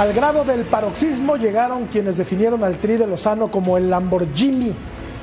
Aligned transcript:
Al 0.00 0.14
grado 0.14 0.44
del 0.44 0.64
paroxismo 0.64 1.36
llegaron 1.36 1.88
quienes 1.88 2.16
definieron 2.16 2.64
al 2.64 2.78
Tri 2.78 2.96
de 2.96 3.06
Lozano 3.06 3.50
como 3.50 3.76
el 3.76 3.90
Lamborghini. 3.90 4.74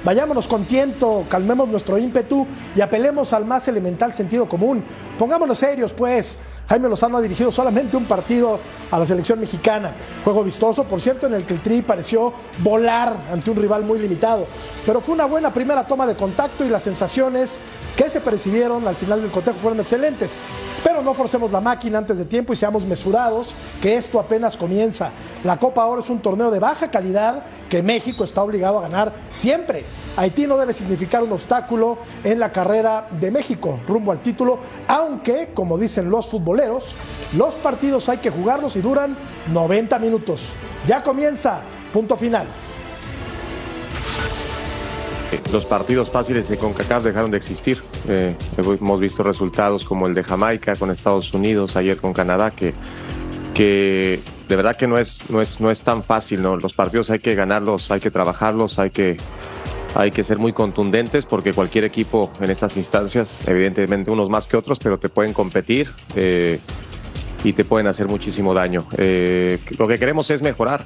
Vayámonos 0.03 0.48
con 0.48 0.66
tiento, 0.66 1.26
calmemos 1.27 1.67
nuestro 1.67 1.98
ímpetu 1.98 2.45
y 2.76 2.81
apelemos 2.81 3.34
al 3.34 3.44
más 3.44 3.67
elemental 3.67 4.13
sentido 4.13 4.48
común. 4.48 4.84
Pongámonos 5.17 5.58
serios, 5.58 5.94
pues. 5.94 6.44
Jaime 6.68 6.90
Lozano 6.90 7.18
ha 7.18 7.22
dirigido 7.22 7.50
solamente 7.50 7.96
un 7.96 8.06
partido 8.06 8.60
a 8.92 9.00
la 9.00 9.06
selección 9.06 9.40
mexicana. 9.40 9.94
Juego 10.26 10.44
vistoso, 10.44 10.84
por 10.84 11.00
cierto, 11.00 11.26
en 11.26 11.34
el 11.34 11.46
que 11.46 11.54
el 11.54 11.62
Tri 11.62 11.82
pareció 11.82 12.34
volar 12.59 13.16
ante 13.32 13.50
un 13.50 13.58
rival 13.58 13.84
muy 13.84 14.00
limitado. 14.00 14.46
Pero 14.86 15.00
fue 15.00 15.16
una 15.16 15.26
buena 15.26 15.54
primera 15.54 15.88
toma 15.88 16.06
de 16.06 16.16
contacto 16.16 16.66
y 16.66 16.70
las 16.70 16.84
sensaciones 16.84 17.62
que 17.96 18.09
se 18.09 18.20
percibieron 18.20 18.86
al 18.86 18.98
final 18.98 19.22
del 19.22 19.32
cotejo 19.32 19.59
fueron 19.59 19.80
excelentes. 19.80 20.36
Pero 20.84 21.02
no 21.02 21.14
forcemos 21.14 21.52
la 21.54 21.62
máquina 21.62 22.00
antes 22.00 22.18
de 22.18 22.26
tiempo 22.26 22.52
y 22.52 22.58
seamos 22.58 22.86
mesurados, 22.86 23.56
que 23.81 23.96
esto 23.96 24.20
apenas 24.20 24.58
comienza. 24.58 25.12
La 25.46 25.58
Copa 25.58 25.86
Oro 25.86 26.02
es 26.02 26.09
un 26.09 26.20
torneo 26.20 26.52
de 26.52 26.59
baja 26.59 26.92
calidad 26.92 27.46
que 27.70 27.81
México 27.81 28.26
está 28.26 28.44
obligado 28.44 28.80
a 28.80 28.81
ganar 28.81 29.14
siempre. 29.30 29.86
Haití 30.18 30.48
no 30.48 30.58
debe 30.58 30.73
significar 30.73 31.22
un 31.22 31.32
obstáculo 31.32 32.00
en 32.23 32.40
la 32.40 32.52
carrera 32.52 33.08
de 33.12 33.30
México 33.30 33.80
rumbo 33.88 34.12
al 34.12 34.22
título, 34.22 34.59
aunque, 34.88 35.50
como 35.54 35.78
dicen 35.78 36.09
los 36.09 36.28
futboleros, 36.28 36.96
los 37.38 37.54
partidos 37.56 38.09
hay 38.09 38.18
que 38.18 38.32
jugarlos 38.32 38.76
y 38.76 38.82
duran 38.82 39.16
90 39.54 40.00
minutos. 40.00 40.54
Ya 40.88 41.04
comienza, 41.04 41.62
punto 41.94 42.18
final. 42.18 42.48
Los 45.52 45.66
partidos 45.66 46.09
fáciles 46.09 46.48
de 46.50 46.58
CONCACAF 46.58 47.04
dejaron 47.04 47.30
de 47.30 47.38
existir. 47.38 47.84
Eh, 48.08 48.36
hemos 48.58 49.00
visto 49.00 49.22
resultados 49.22 49.86
como 49.86 50.08
el 50.08 50.16
de 50.16 50.24
Jamaica 50.24 50.76
con 50.76 50.90
Estados 50.90 51.31
Unidos, 51.34 51.76
ayer 51.76 51.98
con 51.98 52.14
Canadá, 52.14 52.50
que, 52.50 52.74
que 53.54 54.22
de 54.48 54.56
verdad 54.56 54.78
que 54.78 54.88
no 54.88 54.98
es, 54.98 55.30
no, 55.30 55.42
es, 55.42 55.62
no 55.62 55.70
es 55.70 55.84
tan 55.84 56.02
fácil. 56.02 56.42
¿no? 56.42 56.56
Los 56.56 56.74
partidos 56.74 57.12
hay 57.12 57.20
que 57.20 57.36
ganarlos, 57.36 57.92
hay 57.92 58.00
que 58.00 58.09
trabajarlos, 58.09 58.80
hay 58.80 58.90
que, 58.90 59.18
hay 59.96 60.12
que 60.12 60.24
ser 60.24 60.38
muy 60.38 60.54
contundentes 60.54 61.26
porque 61.26 61.54
cualquier 61.54 61.84
equipo 61.84 62.32
en 62.40 62.52
estas 62.52 62.78
instancias, 62.78 63.48
evidentemente 63.48 64.12
unos 64.12 64.30
más 64.30 64.48
que 64.48 64.58
otros, 64.58 64.80
pero 64.80 64.98
te 64.98 65.10
pueden 65.10 65.34
competir. 65.34 65.92
eh, 66.16 66.60
y 67.44 67.54
te 67.54 67.64
pueden 67.64 67.88
hacer 67.88 68.08
muchísimo 68.08 68.54
daño. 68.54 68.88
Eh, 68.97 69.59
lo 69.78 69.88
que 69.88 70.00
queremos 70.00 70.30
es 70.30 70.42
mejorar. 70.42 70.86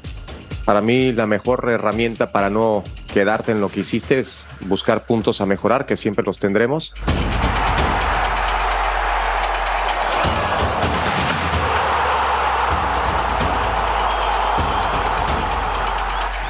Para 0.66 0.82
mí 0.82 1.12
la 1.12 1.26
mejor 1.26 1.68
herramienta 1.70 2.32
para 2.32 2.50
no 2.50 2.84
quedarte 3.14 3.52
en 3.52 3.62
lo 3.62 3.70
que 3.70 3.80
hiciste 3.80 4.20
es 4.20 4.46
buscar 4.68 5.06
puntos 5.06 5.42
a 5.42 5.46
mejorar, 5.46 5.86
que 5.86 5.98
siempre 5.98 6.24
los 6.24 6.40
tendremos. 6.40 6.94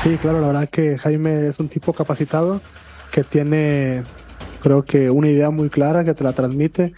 Sí, 0.04 0.18
claro, 0.18 0.42
la 0.42 0.48
verdad 0.48 0.68
que 0.68 0.98
Jaime 0.98 1.48
es 1.48 1.60
un 1.60 1.70
tipo 1.70 1.94
capacitado 1.94 2.60
que 3.12 3.24
tiene, 3.24 4.02
creo 4.64 4.84
que 4.84 5.12
una 5.12 5.30
idea 5.30 5.52
muy 5.52 5.70
clara 5.70 6.04
que 6.04 6.16
te 6.16 6.24
la 6.24 6.34
transmite, 6.34 6.94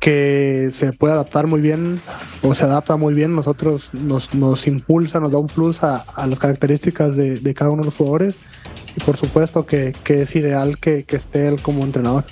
que 0.00 0.70
se 0.72 0.92
puede 0.92 1.12
adaptar 1.12 1.46
muy 1.46 1.60
bien 1.60 2.00
o 2.42 2.52
se 2.56 2.64
adapta 2.64 2.96
muy 2.96 3.14
bien. 3.14 3.36
Nosotros 3.36 3.90
nos, 3.92 4.34
nos 4.34 4.66
impulsa, 4.66 5.20
nos 5.20 5.30
da 5.30 5.38
un 5.38 5.46
plus 5.46 5.84
a, 5.84 6.04
las 6.26 6.38
características 6.40 7.14
de, 7.14 7.38
de 7.38 7.54
cada 7.54 7.70
uno 7.70 7.82
de 7.82 7.86
los 7.86 7.94
jugadores 7.94 8.34
y 8.96 9.00
por 9.04 9.16
supuesto 9.16 9.64
que, 9.64 9.94
que 10.02 10.22
es 10.22 10.34
ideal 10.34 10.78
que, 10.78 11.04
que 11.04 11.14
esté 11.14 11.46
él 11.46 11.62
como 11.62 11.84
entrenador. 11.84 12.24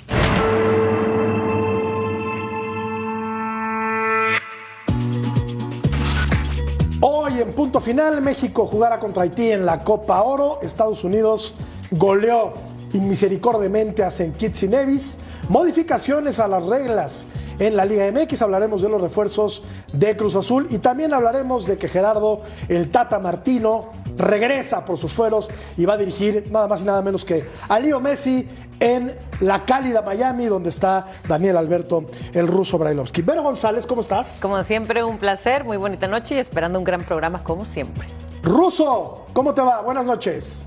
Punto 7.71 7.85
final, 7.85 8.21
México 8.21 8.67
jugará 8.67 8.99
contra 8.99 9.23
Haití 9.23 9.49
en 9.49 9.65
la 9.65 9.81
Copa 9.81 10.21
Oro. 10.23 10.59
Estados 10.61 11.05
Unidos 11.05 11.55
goleó 11.89 12.51
inmisericordiamente 12.91 14.03
a 14.03 14.07
St. 14.07 14.33
Kitts 14.37 14.63
y 14.63 14.67
Nevis. 14.67 15.17
Modificaciones 15.47 16.39
a 16.39 16.49
las 16.49 16.65
reglas 16.65 17.27
en 17.59 17.77
la 17.77 17.85
Liga 17.85 18.11
MX. 18.11 18.41
Hablaremos 18.41 18.81
de 18.81 18.89
los 18.89 18.99
refuerzos 18.99 19.63
de 19.93 20.17
Cruz 20.17 20.35
Azul 20.35 20.67
y 20.69 20.79
también 20.79 21.13
hablaremos 21.13 21.65
de 21.65 21.77
que 21.77 21.87
Gerardo, 21.87 22.41
el 22.67 22.91
Tata 22.91 23.19
Martino, 23.19 23.85
regresa 24.17 24.85
por 24.85 24.97
sus 24.97 25.11
fueros 25.11 25.49
y 25.77 25.85
va 25.85 25.93
a 25.93 25.97
dirigir 25.97 26.47
nada 26.51 26.67
más 26.67 26.81
y 26.81 26.85
nada 26.85 27.01
menos 27.01 27.25
que 27.25 27.45
a 27.67 27.79
Leo 27.79 27.99
Messi 27.99 28.47
en 28.79 29.11
la 29.39 29.63
cálida 29.65 30.01
Miami, 30.01 30.45
donde 30.45 30.69
está 30.69 31.07
Daniel 31.27 31.57
Alberto, 31.57 32.05
el 32.33 32.47
ruso 32.47 32.77
Brailovsky. 32.77 33.21
Vero 33.21 33.43
González, 33.43 33.85
¿cómo 33.85 34.01
estás? 34.01 34.39
Como 34.41 34.63
siempre, 34.63 35.03
un 35.03 35.17
placer, 35.17 35.63
muy 35.63 35.77
bonita 35.77 36.07
noche 36.07 36.35
y 36.35 36.37
esperando 36.39 36.79
un 36.79 36.85
gran 36.85 37.03
programa 37.03 37.43
como 37.43 37.63
siempre. 37.65 38.07
Ruso, 38.43 39.27
¿cómo 39.33 39.53
te 39.53 39.61
va? 39.61 39.81
Buenas 39.81 40.05
noches. 40.05 40.65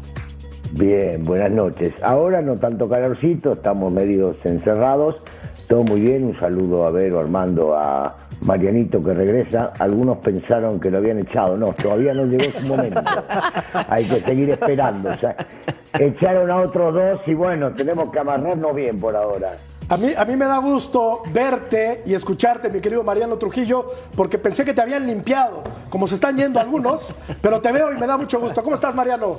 Bien, 0.72 1.25
buenas 1.25 1.53
noches. 1.53 1.93
Ahora 2.03 2.41
no 2.41 2.56
tanto 2.56 2.88
calorcito, 2.88 3.53
estamos 3.53 3.93
medios 3.93 4.37
encerrados. 4.44 5.16
Todo 5.69 5.83
muy 5.83 6.00
bien, 6.00 6.25
un 6.25 6.38
saludo 6.38 6.84
a 6.87 6.91
Vero, 6.91 7.21
Armando, 7.21 7.75
a 7.75 8.16
Marianito 8.44 9.03
que 9.03 9.15
regresa. 9.15 9.72
Algunos 9.78 10.19
pensaron 10.19 10.78
que 10.78 10.91
lo 10.91 10.99
habían 10.99 11.19
echado, 11.19 11.56
no, 11.56 11.72
todavía 11.72 12.15
no 12.15 12.27
llegó 12.27 12.59
su 12.59 12.66
momento. 12.66 13.00
Hay 13.88 14.06
que 14.06 14.22
seguir 14.22 14.50
esperando. 14.50 15.10
Echaron 15.99 16.50
a 16.50 16.56
otros 16.56 16.94
dos 16.94 17.21
y 17.27 17.34
bueno, 17.34 17.72
tenemos 17.75 18.10
que 18.10 18.19
amarrarnos 18.19 18.75
bien 18.75 18.99
por 18.99 19.15
ahora. 19.15 19.53
A 19.87 19.99
mí, 19.99 20.12
a 20.17 20.25
mí 20.25 20.34
me 20.34 20.47
da 20.47 20.59
gusto 20.59 21.22
verte 21.31 22.03
y 22.06 22.15
escucharte, 22.15 22.71
mi 22.71 22.81
querido 22.81 23.05
Mariano 23.05 23.37
Trujillo, 23.37 23.93
porque 24.17 24.39
pensé 24.39 24.65
que 24.65 24.72
te 24.72 24.81
habían 24.81 25.06
limpiado, 25.06 25.62
como 25.91 26.06
se 26.06 26.15
están 26.15 26.39
yendo 26.39 26.59
algunos, 26.59 27.12
pero 27.43 27.61
te 27.61 27.71
veo 27.71 27.93
y 27.93 27.97
me 27.97 28.06
da 28.06 28.17
mucho 28.17 28.41
gusto. 28.41 28.62
¿Cómo 28.62 28.77
estás, 28.77 28.95
Mariano? 28.95 29.39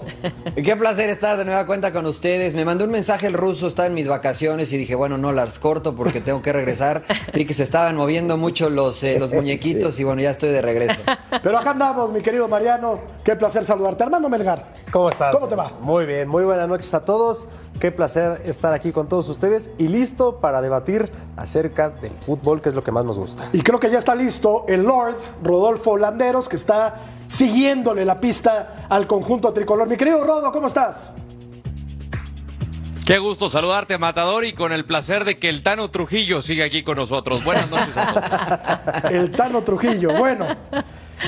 Qué 0.55 0.75
placer 0.75 1.09
estar 1.09 1.35
de 1.37 1.45
nueva 1.45 1.65
cuenta 1.65 1.91
con 1.91 2.05
ustedes. 2.05 2.53
Me 2.53 2.63
mandó 2.63 2.85
un 2.85 2.91
mensaje 2.91 3.25
el 3.25 3.33
ruso, 3.33 3.65
estaba 3.65 3.87
en 3.87 3.95
mis 3.95 4.07
vacaciones 4.07 4.71
y 4.71 4.77
dije, 4.77 4.93
bueno, 4.93 5.17
no 5.17 5.31
las 5.31 5.57
corto 5.57 5.95
porque 5.95 6.21
tengo 6.21 6.43
que 6.43 6.53
regresar. 6.53 7.01
Vi 7.33 7.45
que 7.45 7.55
se 7.55 7.63
estaban 7.63 7.95
moviendo 7.95 8.37
mucho 8.37 8.69
los, 8.69 9.03
eh, 9.03 9.17
los 9.17 9.33
muñequitos 9.33 9.99
y 9.99 10.03
bueno, 10.03 10.21
ya 10.21 10.29
estoy 10.29 10.49
de 10.49 10.61
regreso. 10.61 10.99
Pero 11.41 11.57
acá 11.57 11.71
andamos, 11.71 12.11
mi 12.11 12.21
querido 12.21 12.47
Mariano. 12.47 12.99
Qué 13.23 13.35
placer 13.35 13.63
saludarte. 13.63 14.03
Armando 14.03 14.29
Melgar. 14.29 14.63
¿Cómo 14.91 15.09
estás? 15.09 15.33
¿Cómo 15.33 15.47
te 15.47 15.55
va? 15.55 15.71
Muy 15.81 16.05
bien, 16.05 16.27
muy 16.27 16.43
buenas 16.43 16.67
noches 16.67 16.93
a 16.93 17.03
todos. 17.03 17.47
Qué 17.79 17.91
placer 17.91 18.41
estar 18.45 18.71
aquí 18.73 18.91
con 18.91 19.09
todos 19.09 19.27
ustedes 19.27 19.71
y 19.77 19.89
listo 19.89 20.39
para 20.39 20.61
debatir 20.61 21.11
acerca 21.35 21.89
del 21.89 22.13
fútbol, 22.21 22.61
que 22.61 22.69
es 22.69 22.75
lo 22.75 22.83
que 22.83 22.91
más 22.91 23.03
nos 23.03 23.19
gusta. 23.19 23.49
Y 23.51 23.61
creo 23.61 23.79
que 23.79 23.89
ya 23.89 23.97
está 23.97 24.15
listo 24.15 24.65
el 24.67 24.83
Lord 24.83 25.17
Rodolfo 25.43 25.97
Landeros, 25.97 26.47
que 26.47 26.55
está 26.55 26.95
siguiéndole 27.27 28.05
la 28.05 28.19
pista 28.21 28.85
al 28.89 29.07
conjunto 29.07 29.51
tricolor. 29.51 29.89
Mi 29.89 29.97
querido 29.97 30.23
Rodo, 30.23 30.51
¿cómo 30.51 30.67
estás? 30.67 31.11
Qué 33.05 33.19
gusto 33.19 33.51
saludarte, 33.51 33.99
Matador, 33.99 34.45
y 34.45 34.53
con 34.53 34.71
el 34.71 34.83
placer 34.83 35.25
de 35.25 35.37
que 35.37 35.47
el 35.47 35.61
Tano 35.61 35.91
Trujillo 35.91 36.41
siga 36.41 36.65
aquí 36.65 36.81
con 36.81 36.97
nosotros. 36.97 37.43
Buenas 37.43 37.69
noches 37.69 37.95
a 37.95 39.01
todos. 39.01 39.11
El 39.11 39.31
Tano 39.31 39.61
Trujillo. 39.61 40.17
Bueno, 40.17 40.47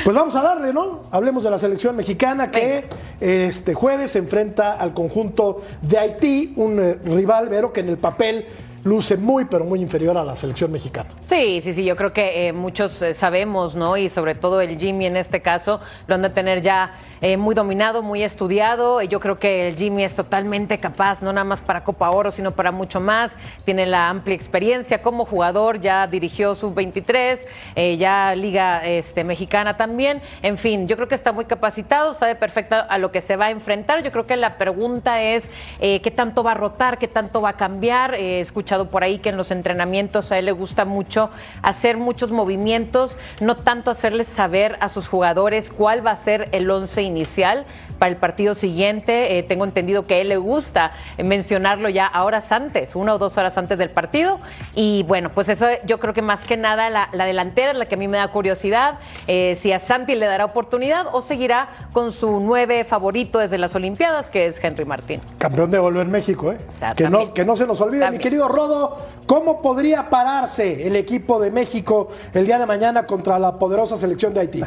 pues 0.03 0.15
vamos 0.15 0.35
a 0.35 0.41
darle, 0.41 0.73
¿no? 0.73 1.03
Hablemos 1.11 1.43
de 1.43 1.49
la 1.49 1.59
selección 1.59 1.95
mexicana 1.95 2.51
que 2.51 2.85
este 3.19 3.73
jueves 3.73 4.11
se 4.11 4.19
enfrenta 4.19 4.73
al 4.73 4.93
conjunto 4.93 5.61
de 5.81 5.97
Haití, 5.97 6.53
un 6.55 6.79
eh, 6.79 6.97
rival, 7.05 7.49
Vero, 7.49 7.73
que 7.73 7.81
en 7.81 7.89
el 7.89 7.97
papel 7.97 8.45
luce 8.87 9.17
muy, 9.17 9.45
pero 9.45 9.65
muy 9.65 9.81
inferior 9.81 10.17
a 10.17 10.23
la 10.23 10.35
selección 10.35 10.71
mexicana. 10.71 11.09
Sí, 11.27 11.61
sí, 11.63 11.73
sí, 11.73 11.83
yo 11.83 11.95
creo 11.95 12.13
que 12.13 12.47
eh, 12.47 12.53
muchos 12.53 13.01
eh, 13.01 13.13
sabemos, 13.13 13.75
¿no? 13.75 13.97
Y 13.97 14.09
sobre 14.09 14.33
todo 14.33 14.61
el 14.61 14.79
Jimmy 14.79 15.05
en 15.05 15.17
este 15.17 15.41
caso 15.41 15.79
lo 16.07 16.15
han 16.15 16.21
de 16.21 16.29
tener 16.29 16.61
ya 16.61 16.93
eh, 17.19 17.35
muy 17.35 17.55
dominado, 17.55 18.03
muy 18.03 18.23
estudiado. 18.23 19.01
Yo 19.01 19.19
creo 19.19 19.37
que 19.37 19.69
el 19.69 19.75
Jimmy 19.75 20.03
es 20.03 20.15
totalmente 20.15 20.77
capaz, 20.77 21.21
no 21.21 21.33
nada 21.33 21.45
más 21.45 21.61
para 21.61 21.83
Copa 21.83 22.09
Oro, 22.11 22.31
sino 22.31 22.51
para 22.51 22.71
mucho 22.71 23.01
más. 23.01 23.31
Tiene 23.65 23.85
la 23.85 24.09
amplia 24.09 24.35
experiencia 24.35 25.01
como 25.01 25.25
jugador, 25.25 25.81
ya 25.81 26.05
dirigió 26.05 26.53
sub-23, 26.53 27.39
eh, 27.75 27.97
ya 27.97 28.35
Liga 28.35 28.85
este, 28.85 29.23
Mexicana 29.23 29.75
también. 29.75 30.21
En 30.43 30.57
fin, 30.57 30.87
yo 30.87 30.95
creo 30.95 31.07
que 31.07 31.15
está 31.15 31.31
muy 31.31 31.45
capacitado, 31.45 32.13
sabe 32.13 32.35
perfecto 32.35 32.75
a 32.87 32.97
lo 32.99 33.11
que 33.11 33.21
se 33.21 33.35
va 33.35 33.45
a 33.45 33.51
enfrentar. 33.51 34.03
Yo 34.03 34.11
creo 34.11 34.27
que 34.27 34.37
la 34.37 34.57
pregunta 34.57 35.21
es 35.23 35.49
qué 35.79 36.13
tanto 36.15 36.43
va 36.43 36.51
a 36.51 36.55
rotar, 36.55 36.97
qué 36.97 37.07
tanto 37.07 37.41
va 37.41 37.49
a 37.49 37.57
cambiar. 37.57 38.13
he 38.13 38.39
escuchado 38.41 38.76
por 38.85 39.03
ahí 39.03 39.19
que 39.19 39.29
en 39.29 39.37
los 39.37 39.51
entrenamientos 39.51 40.31
a 40.31 40.39
él 40.39 40.45
le 40.45 40.51
gusta 40.51 40.85
mucho 40.85 41.29
hacer 41.61 41.97
muchos 41.97 42.31
movimientos, 42.31 43.17
no 43.41 43.57
tanto 43.57 43.91
hacerles 43.91 44.27
saber 44.27 44.77
a 44.79 44.89
sus 44.89 45.07
jugadores 45.07 45.69
cuál 45.69 46.05
va 46.05 46.11
a 46.11 46.15
ser 46.15 46.49
el 46.51 46.69
once 46.69 47.01
inicial 47.01 47.65
para 47.97 48.11
el 48.11 48.17
partido 48.17 48.55
siguiente. 48.55 49.37
Eh, 49.37 49.43
tengo 49.43 49.65
entendido 49.65 50.05
que 50.05 50.15
a 50.15 50.17
él 50.17 50.29
le 50.29 50.37
gusta 50.37 50.91
mencionarlo 51.23 51.89
ya 51.89 52.11
horas 52.23 52.51
antes, 52.51 52.95
una 52.95 53.15
o 53.15 53.17
dos 53.17 53.37
horas 53.37 53.57
antes 53.57 53.77
del 53.77 53.89
partido. 53.89 54.39
Y 54.75 55.03
bueno, 55.03 55.29
pues 55.33 55.49
eso 55.49 55.65
yo 55.85 55.99
creo 55.99 56.13
que 56.13 56.21
más 56.21 56.41
que 56.41 56.57
nada 56.57 56.89
la, 56.89 57.09
la 57.11 57.25
delantera 57.25 57.71
es 57.71 57.77
la 57.77 57.85
que 57.85 57.95
a 57.95 57.97
mí 57.97 58.07
me 58.07 58.17
da 58.17 58.27
curiosidad. 58.29 58.99
Eh, 59.27 59.57
si 59.61 59.71
a 59.71 59.79
Santi 59.79 60.15
le 60.15 60.25
dará 60.25 60.45
oportunidad 60.45 61.07
o 61.11 61.21
seguirá 61.21 61.69
con 61.93 62.11
su 62.11 62.39
nueve 62.39 62.83
favorito 62.83 63.39
desde 63.39 63.57
las 63.57 63.75
Olimpiadas, 63.75 64.29
que 64.29 64.47
es 64.47 64.63
Henry 64.63 64.85
Martín. 64.85 65.21
Campeón 65.37 65.71
de 65.71 65.79
volver 65.79 66.07
México, 66.07 66.51
¿eh? 66.51 66.57
que, 66.95 67.09
no, 67.09 67.33
que 67.33 67.45
no 67.45 67.57
se 67.57 67.65
nos 67.65 67.81
olvide, 67.81 68.09
mi 68.11 68.19
querido 68.19 68.47
Rodo, 68.47 68.97
¿cómo 69.25 69.61
podría 69.61 70.09
pararse 70.09 70.87
el 70.87 70.95
equipo 70.95 71.39
de 71.39 71.51
México 71.51 72.09
el 72.33 72.45
día 72.45 72.59
de 72.59 72.65
mañana 72.65 73.05
contra 73.05 73.39
la 73.39 73.57
poderosa 73.57 73.95
selección 73.95 74.33
de 74.33 74.41
Haití? 74.41 74.63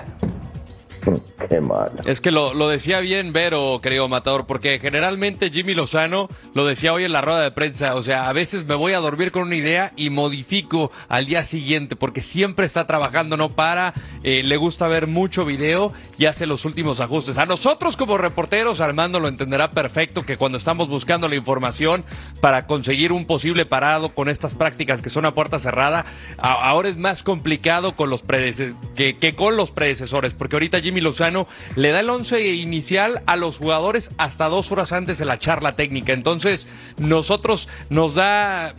Qué. 1.48 1.60
Es 2.04 2.20
que 2.20 2.30
lo, 2.30 2.54
lo, 2.54 2.68
decía 2.68 3.00
bien 3.00 3.32
Vero, 3.32 3.80
querido 3.82 4.08
Matador, 4.08 4.46
porque 4.46 4.78
generalmente 4.78 5.50
Jimmy 5.50 5.74
Lozano 5.74 6.28
lo 6.54 6.66
decía 6.66 6.92
hoy 6.92 7.04
en 7.04 7.12
la 7.12 7.20
rueda 7.20 7.42
de 7.42 7.50
prensa. 7.50 7.94
O 7.94 8.02
sea, 8.02 8.28
a 8.28 8.32
veces 8.32 8.64
me 8.66 8.74
voy 8.74 8.92
a 8.92 8.98
dormir 8.98 9.32
con 9.32 9.42
una 9.42 9.56
idea 9.56 9.92
y 9.96 10.10
modifico 10.10 10.90
al 11.08 11.26
día 11.26 11.44
siguiente, 11.44 11.96
porque 11.96 12.20
siempre 12.20 12.66
está 12.66 12.86
trabajando, 12.86 13.36
no 13.36 13.50
para, 13.50 13.94
eh, 14.22 14.42
le 14.42 14.56
gusta 14.56 14.86
ver 14.88 15.06
mucho 15.06 15.44
video 15.44 15.92
y 16.18 16.26
hace 16.26 16.46
los 16.46 16.64
últimos 16.64 17.00
ajustes. 17.00 17.38
A 17.38 17.46
nosotros 17.46 17.96
como 17.96 18.18
reporteros, 18.18 18.80
Armando 18.80 19.20
lo 19.20 19.28
entenderá 19.28 19.70
perfecto, 19.70 20.24
que 20.24 20.36
cuando 20.36 20.58
estamos 20.58 20.88
buscando 20.88 21.28
la 21.28 21.36
información 21.36 22.04
para 22.40 22.66
conseguir 22.66 23.12
un 23.12 23.26
posible 23.26 23.66
parado 23.66 24.14
con 24.14 24.28
estas 24.28 24.54
prácticas 24.54 25.02
que 25.02 25.10
son 25.10 25.24
a 25.24 25.34
puerta 25.34 25.58
cerrada, 25.58 26.04
ahora 26.38 26.88
es 26.88 26.96
más 26.96 27.22
complicado 27.22 27.96
con 27.96 28.10
los 28.10 28.22
que, 28.22 29.16
que 29.16 29.34
con 29.34 29.56
los 29.56 29.70
predecesores, 29.70 30.34
porque 30.34 30.56
ahorita 30.56 30.80
Jimmy 30.80 30.89
Lozano 30.98 31.46
le 31.76 31.90
da 31.90 32.00
el 32.00 32.10
once 32.10 32.54
inicial 32.54 33.22
a 33.26 33.36
los 33.36 33.58
jugadores 33.58 34.10
hasta 34.18 34.48
dos 34.48 34.72
horas 34.72 34.92
antes 34.92 35.18
de 35.18 35.24
la 35.24 35.38
charla 35.38 35.76
técnica. 35.76 36.12
Entonces, 36.12 36.66
nosotros 36.98 37.68
nos 37.88 38.16
da, 38.16 38.74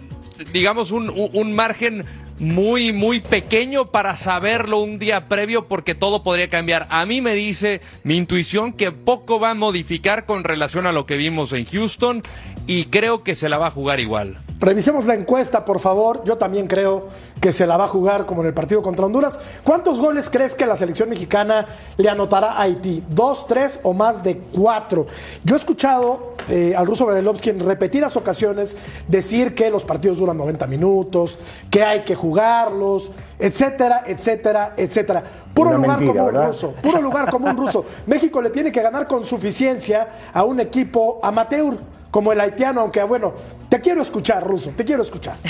digamos, 0.51 0.91
un 0.91 1.53
margen 1.53 2.05
muy, 2.41 2.91
muy 2.91 3.21
pequeño 3.21 3.91
para 3.91 4.17
saberlo 4.17 4.79
un 4.79 4.97
día 4.97 5.27
previo 5.27 5.67
porque 5.67 5.95
todo 5.95 6.23
podría 6.23 6.49
cambiar. 6.49 6.87
A 6.89 7.05
mí 7.05 7.21
me 7.21 7.35
dice 7.35 7.81
mi 8.03 8.17
intuición 8.17 8.73
que 8.73 8.91
poco 8.91 9.39
va 9.39 9.51
a 9.51 9.53
modificar 9.53 10.25
con 10.25 10.43
relación 10.43 10.87
a 10.87 10.91
lo 10.91 11.05
que 11.05 11.17
vimos 11.17 11.53
en 11.53 11.65
Houston 11.65 12.23
y 12.65 12.85
creo 12.85 13.23
que 13.23 13.35
se 13.35 13.47
la 13.47 13.59
va 13.59 13.67
a 13.67 13.71
jugar 13.71 13.99
igual. 13.99 14.37
Revisemos 14.59 15.05
la 15.05 15.13
encuesta, 15.13 15.65
por 15.65 15.79
favor. 15.79 16.23
Yo 16.25 16.37
también 16.37 16.67
creo 16.67 17.09
que 17.41 17.51
se 17.51 17.65
la 17.65 17.75
va 17.75 17.85
a 17.85 17.87
jugar 17.87 18.25
como 18.27 18.41
en 18.41 18.47
el 18.47 18.53
partido 18.53 18.83
contra 18.83 19.07
Honduras. 19.07 19.37
¿Cuántos 19.63 19.99
goles 19.99 20.29
crees 20.29 20.53
que 20.53 20.67
la 20.67 20.75
selección 20.75 21.09
mexicana 21.09 21.65
le 21.97 22.07
anotará 22.07 22.51
a 22.51 22.61
Haití? 22.61 23.03
¿Dos, 23.09 23.47
tres 23.47 23.79
o 23.81 23.93
más 23.93 24.23
de 24.23 24.37
cuatro? 24.37 25.07
Yo 25.43 25.55
he 25.55 25.57
escuchado 25.57 26.35
eh, 26.47 26.73
al 26.77 26.85
ruso 26.85 27.07
Berelovsky 27.07 27.49
en 27.49 27.65
repetidas 27.65 28.15
ocasiones 28.15 28.77
decir 29.07 29.55
que 29.55 29.71
los 29.71 29.83
partidos 29.83 30.19
duran 30.19 30.37
90 30.37 30.67
minutos, 30.67 31.39
que 31.71 31.83
hay 31.83 32.01
que 32.01 32.13
jugarlos, 32.13 33.11
etcétera, 33.39 34.03
etcétera, 34.05 34.75
etcétera. 34.77 35.23
Puro 35.51 35.75
lugar 35.75 36.05
como 36.05 36.25
un 36.25 36.45
ruso, 36.45 36.73
puro 36.79 37.01
lugar 37.01 37.31
como 37.31 37.49
un 37.49 37.57
ruso. 37.57 37.83
México 38.05 38.39
le 38.39 38.51
tiene 38.51 38.71
que 38.71 38.83
ganar 38.83 39.07
con 39.07 39.25
suficiencia 39.25 40.07
a 40.31 40.43
un 40.43 40.59
equipo 40.59 41.19
amateur 41.23 41.75
como 42.11 42.31
el 42.33 42.39
haitiano, 42.41 42.81
aunque 42.81 43.01
bueno, 43.03 43.33
te 43.69 43.79
quiero 43.79 44.01
escuchar, 44.01 44.45
Ruso, 44.45 44.71
te 44.75 44.83
quiero 44.85 45.01
escuchar. 45.01 45.35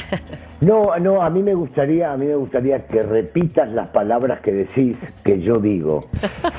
No, 0.61 0.95
no, 0.99 1.23
a 1.23 1.29
mí 1.31 1.41
me 1.41 1.55
gustaría, 1.55 2.13
a 2.13 2.17
mí 2.17 2.27
me 2.27 2.35
gustaría 2.35 2.85
que 2.85 3.01
repitas 3.01 3.67
las 3.71 3.87
palabras 3.87 4.41
que 4.41 4.51
decís 4.51 4.95
que 5.23 5.41
yo 5.41 5.57
digo. 5.57 6.01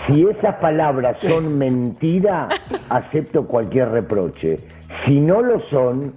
Si 0.09 0.27
esas 0.27 0.57
palabras 0.57 1.19
son 1.21 1.57
mentira, 1.57 2.49
acepto 2.91 3.47
cualquier 3.47 3.91
reproche. 3.91 4.59
Si 5.07 5.21
no 5.21 5.41
lo 5.41 5.61
son, 5.71 6.15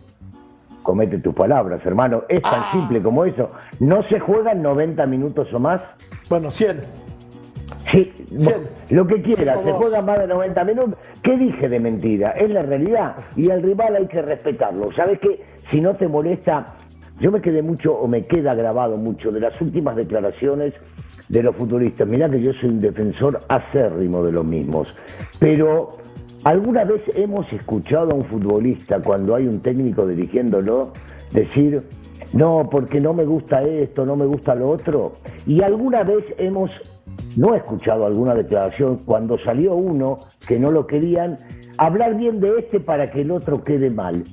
comete 0.82 1.20
tus 1.20 1.36
palabras, 1.36 1.80
hermano. 1.86 2.24
Es 2.28 2.42
tan 2.42 2.60
Ah. 2.62 2.70
simple 2.72 3.04
como 3.04 3.24
eso. 3.24 3.52
¿No 3.80 4.02
se 4.10 4.20
juegan 4.20 4.64
90 4.64 5.06
minutos 5.06 5.48
o 5.54 5.60
más? 5.60 5.80
Bueno, 6.28 6.50
100. 6.50 6.82
Sí, 7.92 8.12
lo 8.90 9.08
que 9.08 9.22
quiera, 9.22 9.54
se 9.54 9.64
102. 9.64 9.78
juega 9.78 10.02
más 10.02 10.20
de 10.20 10.28
90 10.28 10.64
minutos. 10.66 10.96
¿Qué 11.24 11.38
dije 11.38 11.70
de 11.70 11.80
mentira? 11.80 12.32
Es 12.32 12.50
la 12.50 12.62
realidad. 12.62 13.16
Y 13.36 13.50
al 13.50 13.64
rival 13.64 13.96
hay 13.96 14.08
que 14.08 14.22
respetarlo. 14.22 14.92
¿Sabes 14.94 15.20
qué? 15.20 15.42
Si 15.70 15.82
no 15.82 15.96
te 15.96 16.08
molesta, 16.08 16.76
yo 17.20 17.32
me 17.32 17.42
quedé 17.42 17.62
mucho, 17.62 17.94
o 17.94 18.08
me 18.08 18.26
queda 18.26 18.54
grabado 18.54 18.98
mucho, 18.98 19.32
de 19.32 19.40
las 19.40 19.60
últimas 19.62 19.96
declaraciones 19.96 20.74
de 21.30 21.44
los 21.44 21.56
futbolistas. 21.56 22.08
Mirá 22.08 22.30
que 22.30 22.42
yo 22.42 22.54
soy 22.54 22.70
un 22.70 22.82
defensor 22.82 23.40
acérrimo 23.48 24.24
de 24.24 24.32
los 24.32 24.46
mismos. 24.46 24.94
Pero, 25.40 25.98
¿alguna 26.44 26.84
vez 26.84 27.02
hemos 27.16 27.52
escuchado 27.54 28.12
a 28.12 28.16
un 28.16 28.26
futbolista 28.26 29.02
cuando 29.02 29.36
hay 29.36 29.48
un 29.48 29.62
técnico 29.62 30.06
dirigiéndolo 30.06 30.92
decir, 31.32 31.82
no, 32.34 32.68
porque 32.70 33.00
no 33.00 33.14
me 33.14 33.26
gusta 33.26 33.64
esto, 33.64 34.06
no 34.06 34.16
me 34.16 34.26
gusta 34.26 34.54
lo 34.54 34.70
otro? 34.70 35.14
Y 35.48 35.62
alguna 35.62 36.04
vez 36.04 36.26
hemos 36.38 36.70
no 37.36 37.54
he 37.54 37.58
escuchado 37.58 38.06
alguna 38.06 38.34
declaración 38.34 39.00
cuando 39.06 39.38
salió 39.40 39.76
uno 39.76 40.20
que 40.48 40.60
no 40.60 40.72
lo 40.72 40.88
querían 40.88 41.38
hablar 41.78 42.16
bien 42.16 42.40
de 42.40 42.60
este 42.60 42.80
para 42.80 43.12
que 43.12 43.22
el 43.22 43.32
otro 43.32 43.64
quede 43.64 43.90
mal. 43.90 44.24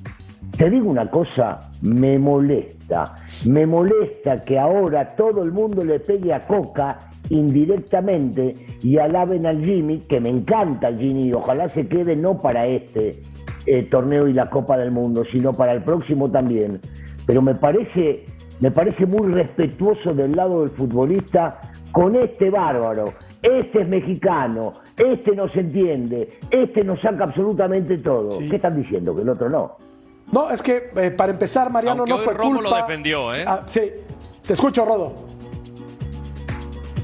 Te 0.57 0.69
digo 0.69 0.89
una 0.89 1.09
cosa, 1.09 1.71
me 1.81 2.19
molesta, 2.19 3.15
me 3.47 3.65
molesta 3.65 4.43
que 4.43 4.59
ahora 4.59 5.15
todo 5.15 5.41
el 5.43 5.51
mundo 5.51 5.83
le 5.83 5.99
pegue 5.99 6.31
a 6.31 6.45
Coca 6.45 6.99
indirectamente 7.29 8.55
y 8.83 8.97
alaben 8.99 9.47
al 9.47 9.63
Jimmy, 9.63 9.99
que 9.99 10.19
me 10.19 10.29
encanta 10.29 10.89
el 10.89 10.99
Jimmy 10.99 11.29
y 11.29 11.33
ojalá 11.33 11.69
se 11.69 11.87
quede 11.87 12.15
no 12.15 12.37
para 12.37 12.67
este 12.67 13.21
eh, 13.65 13.83
torneo 13.89 14.27
y 14.27 14.33
la 14.33 14.49
Copa 14.49 14.77
del 14.77 14.91
Mundo, 14.91 15.23
sino 15.31 15.53
para 15.53 15.73
el 15.73 15.81
próximo 15.81 16.29
también. 16.29 16.79
Pero 17.25 17.41
me 17.41 17.55
parece, 17.55 18.25
me 18.59 18.69
parece 18.69 19.07
muy 19.07 19.31
respetuoso 19.31 20.13
del 20.13 20.35
lado 20.35 20.61
del 20.61 20.69
futbolista 20.69 21.72
con 21.93 22.15
este 22.17 22.49
bárbaro. 22.49 23.13
Este 23.41 23.81
es 23.81 23.87
mexicano, 23.87 24.73
este 24.97 25.35
no 25.35 25.47
se 25.49 25.61
entiende, 25.61 26.29
este 26.49 26.83
nos 26.83 26.99
saca 27.01 27.25
absolutamente 27.25 27.97
todo. 27.99 28.37
¿Qué 28.39 28.55
están 28.55 28.81
diciendo? 28.81 29.15
Que 29.15 29.21
el 29.21 29.29
otro 29.29 29.49
no. 29.49 29.77
No, 30.31 30.49
es 30.49 30.61
que 30.61 30.89
eh, 30.95 31.11
para 31.11 31.31
empezar, 31.31 31.69
Mariano 31.69 32.01
Aunque 32.01 32.09
no 32.09 32.19
hoy 32.19 32.23
fue 32.23 32.33
Romo 32.33 32.55
culpa. 32.55 32.69
lo 32.69 32.75
defendió, 32.77 33.33
¿eh? 33.33 33.45
Ah, 33.45 33.63
sí, 33.65 33.81
te 34.45 34.53
escucho, 34.53 34.85
Rodo. 34.85 35.33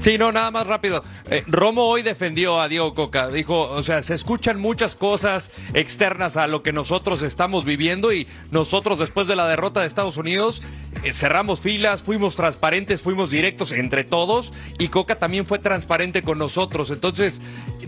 Sí, 0.00 0.16
no, 0.16 0.32
nada 0.32 0.50
más 0.50 0.66
rápido. 0.66 1.04
Eh, 1.28 1.44
Romo 1.46 1.84
hoy 1.84 2.00
defendió 2.00 2.58
a 2.58 2.68
Diego 2.68 2.94
Coca. 2.94 3.28
Dijo, 3.28 3.70
o 3.70 3.82
sea, 3.82 4.02
se 4.02 4.14
escuchan 4.14 4.58
muchas 4.58 4.96
cosas 4.96 5.50
externas 5.74 6.38
a 6.38 6.46
lo 6.46 6.62
que 6.62 6.72
nosotros 6.72 7.20
estamos 7.20 7.66
viviendo 7.66 8.10
y 8.10 8.26
nosotros 8.50 8.98
después 8.98 9.26
de 9.28 9.36
la 9.36 9.46
derrota 9.46 9.82
de 9.82 9.86
Estados 9.86 10.16
Unidos 10.16 10.62
cerramos 11.12 11.60
filas, 11.60 12.02
fuimos 12.02 12.36
transparentes, 12.36 13.02
fuimos 13.02 13.30
directos 13.30 13.72
entre 13.72 14.04
todos 14.04 14.52
y 14.78 14.88
Coca 14.88 15.16
también 15.16 15.46
fue 15.46 15.58
transparente 15.58 16.22
con 16.22 16.38
nosotros. 16.38 16.90
Entonces, 16.90 17.40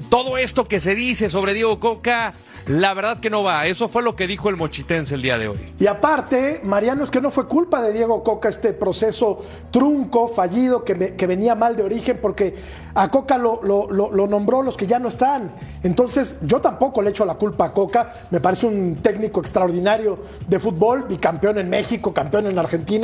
todo 0.09 0.39
esto 0.39 0.67
que 0.67 0.81
se 0.81 0.95
dice 0.95 1.31
sobre 1.31 1.55
Diego 1.55 1.79
Coca, 1.81 2.35
la 2.67 2.95
verdad 2.95 3.19
que 3.21 3.29
no 3.29 3.43
va. 3.43 3.67
Eso 3.67 3.89
fue 3.89 4.03
lo 4.03 4.15
que 4.15 4.27
dijo 4.29 4.49
el 4.49 4.57
mochitense 4.57 5.15
el 5.17 5.23
día 5.23 5.37
de 5.37 5.49
hoy. 5.49 5.59
Y 5.81 5.87
aparte, 5.89 6.61
Mariano, 6.63 7.03
es 7.03 7.11
que 7.11 7.21
no 7.21 7.31
fue 7.31 7.47
culpa 7.49 7.83
de 7.83 7.93
Diego 7.93 8.23
Coca 8.23 8.49
este 8.49 8.73
proceso 8.73 9.45
trunco, 9.73 10.29
fallido, 10.29 10.85
que, 10.85 11.15
que 11.17 11.27
venía 11.27 11.55
mal 11.57 11.77
de 11.77 11.83
origen, 11.83 12.19
porque 12.23 12.55
a 12.95 13.11
Coca 13.11 13.37
lo, 13.37 13.61
lo- 13.65 13.91
lo- 13.91 14.13
lo 14.13 14.27
nombró 14.29 14.63
los 14.63 14.77
que 14.77 14.87
ya 14.87 14.99
no 15.01 15.09
están. 15.09 15.51
Entonces, 15.83 16.37
yo 16.43 16.61
tampoco 16.61 17.03
le 17.03 17.11
echo 17.11 17.25
la 17.25 17.35
culpa 17.35 17.67
a 17.67 17.73
Coca. 17.73 18.13
Me 18.31 18.41
parece 18.41 18.67
un 18.67 18.97
técnico 19.03 19.41
extraordinario 19.41 20.21
de 20.47 20.61
fútbol, 20.61 21.07
bicampeón 21.09 21.59
en 21.59 21.69
México, 21.69 22.15
campeón 22.15 22.47
en 22.47 22.59
Argentina. 22.59 23.02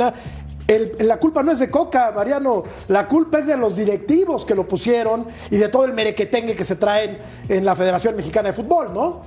La 0.99 1.17
culpa 1.17 1.41
no 1.41 1.51
es 1.51 1.59
de 1.59 1.69
Coca, 1.69 2.11
Mariano. 2.15 2.63
La 2.87 3.07
culpa 3.07 3.39
es 3.39 3.47
de 3.47 3.57
los 3.57 3.75
directivos 3.75 4.45
que 4.45 4.55
lo 4.55 4.67
pusieron 4.67 5.25
y 5.49 5.57
de 5.57 5.67
todo 5.69 5.85
el 5.85 5.93
merequetengue 5.93 6.55
que 6.55 6.63
se 6.63 6.75
traen 6.75 7.17
en 7.47 7.65
la 7.65 7.75
Federación 7.75 8.15
Mexicana 8.15 8.49
de 8.49 8.53
Fútbol, 8.53 8.93
¿no? 8.93 9.21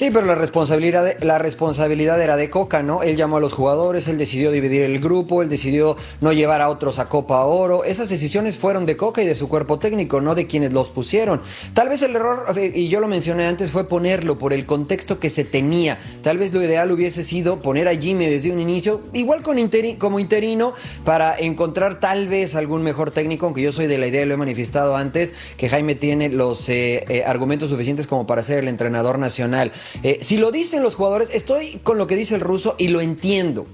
Sí, 0.00 0.10
pero 0.10 0.24
la 0.24 0.34
responsabilidad, 0.34 1.18
la 1.20 1.36
responsabilidad 1.36 2.22
era 2.22 2.38
de 2.38 2.48
Coca, 2.48 2.82
¿no? 2.82 3.02
Él 3.02 3.16
llamó 3.16 3.36
a 3.36 3.40
los 3.40 3.52
jugadores, 3.52 4.08
él 4.08 4.16
decidió 4.16 4.50
dividir 4.50 4.80
el 4.80 4.98
grupo, 4.98 5.42
él 5.42 5.50
decidió 5.50 5.94
no 6.22 6.32
llevar 6.32 6.62
a 6.62 6.70
otros 6.70 6.98
a 6.98 7.10
Copa 7.10 7.44
Oro. 7.44 7.84
Esas 7.84 8.08
decisiones 8.08 8.56
fueron 8.56 8.86
de 8.86 8.96
Coca 8.96 9.22
y 9.22 9.26
de 9.26 9.34
su 9.34 9.50
cuerpo 9.50 9.78
técnico, 9.78 10.22
no 10.22 10.34
de 10.34 10.46
quienes 10.46 10.72
los 10.72 10.88
pusieron. 10.88 11.42
Tal 11.74 11.90
vez 11.90 12.00
el 12.00 12.16
error, 12.16 12.46
eh, 12.56 12.72
y 12.74 12.88
yo 12.88 13.00
lo 13.00 13.08
mencioné 13.08 13.46
antes, 13.46 13.72
fue 13.72 13.86
ponerlo 13.88 14.38
por 14.38 14.54
el 14.54 14.64
contexto 14.64 15.18
que 15.18 15.28
se 15.28 15.44
tenía. 15.44 15.98
Tal 16.22 16.38
vez 16.38 16.54
lo 16.54 16.64
ideal 16.64 16.90
hubiese 16.90 17.22
sido 17.22 17.60
poner 17.60 17.86
a 17.86 17.94
Jimmy 17.94 18.24
desde 18.24 18.50
un 18.50 18.58
inicio, 18.58 19.02
igual 19.12 19.42
con 19.42 19.58
como 19.98 20.18
interino, 20.18 20.72
para 21.04 21.38
encontrar 21.38 22.00
tal 22.00 22.26
vez 22.26 22.54
algún 22.54 22.82
mejor 22.82 23.10
técnico, 23.10 23.44
aunque 23.44 23.60
yo 23.60 23.70
soy 23.70 23.86
de 23.86 23.98
la 23.98 24.06
idea, 24.06 24.24
lo 24.24 24.32
he 24.32 24.38
manifestado 24.38 24.96
antes, 24.96 25.34
que 25.58 25.68
Jaime 25.68 25.94
tiene 25.94 26.30
los 26.30 26.70
eh, 26.70 27.04
eh, 27.10 27.22
argumentos 27.26 27.68
suficientes 27.68 28.06
como 28.06 28.26
para 28.26 28.42
ser 28.42 28.60
el 28.60 28.68
entrenador 28.68 29.18
nacional. 29.18 29.72
Eh, 30.02 30.18
si 30.22 30.36
lo 30.36 30.50
dicen 30.50 30.82
los 30.82 30.94
jugadores, 30.94 31.30
estoy 31.32 31.80
con 31.82 31.98
lo 31.98 32.06
que 32.06 32.16
dice 32.16 32.34
el 32.34 32.40
ruso 32.40 32.74
y 32.78 32.88
lo 32.88 33.00
entiendo. 33.00 33.66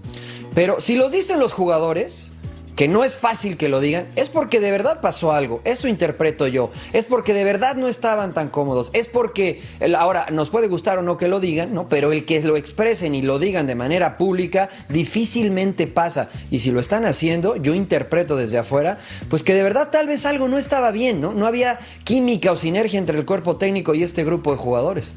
Pero 0.55 0.81
si 0.81 0.97
lo 0.97 1.11
dicen 1.11 1.39
los 1.39 1.53
jugadores, 1.53 2.33
que 2.77 2.89
no 2.89 3.05
es 3.05 3.17
fácil 3.17 3.57
que 3.57 3.71
lo 3.71 3.81
digan, 3.81 4.07
es 4.17 4.29
porque 4.29 4.61
de 4.61 4.71
verdad 4.71 5.01
pasó 5.01 5.33
algo. 5.33 5.63
Eso 5.65 5.89
interpreto 5.89 6.47
yo. 6.47 6.71
Es 6.93 7.07
porque 7.07 7.33
de 7.33 7.43
verdad 7.43 7.75
no 7.75 7.89
estaban 7.89 8.35
tan 8.35 8.51
cómodos. 8.51 8.91
Es 8.93 9.07
porque, 9.09 9.63
ahora, 9.99 10.27
nos 10.31 10.51
puede 10.51 10.69
gustar 10.69 10.99
o 10.99 11.03
no 11.03 11.17
que 11.17 11.27
lo 11.27 11.41
digan, 11.41 11.73
¿no? 11.73 11.89
Pero 11.89 12.13
el 12.13 12.27
que 12.27 12.41
lo 12.43 12.57
expresen 12.57 13.15
y 13.15 13.23
lo 13.23 13.39
digan 13.39 13.67
de 13.67 13.75
manera 13.75 14.19
pública 14.19 14.69
difícilmente 14.91 15.87
pasa. 15.87 16.29
Y 16.51 16.59
si 16.59 16.71
lo 16.71 16.79
están 16.79 17.07
haciendo, 17.07 17.57
yo 17.57 17.75
interpreto 17.75 18.37
desde 18.37 18.59
afuera, 18.59 18.99
pues 19.31 19.43
que 19.43 19.55
de 19.55 19.63
verdad 19.63 19.89
tal 19.91 20.07
vez 20.07 20.27
algo 20.27 20.47
no 20.47 20.59
estaba 20.59 20.93
bien, 20.93 21.23
¿no? 21.23 21.33
No 21.33 21.47
había 21.47 21.81
química 22.05 22.53
o 22.53 22.57
sinergia 22.57 22.99
entre 22.99 23.19
el 23.19 23.25
cuerpo 23.25 23.57
técnico 23.57 23.95
y 23.95 24.03
este 24.03 24.23
grupo 24.23 24.53
de 24.53 24.59
jugadores. 24.59 25.15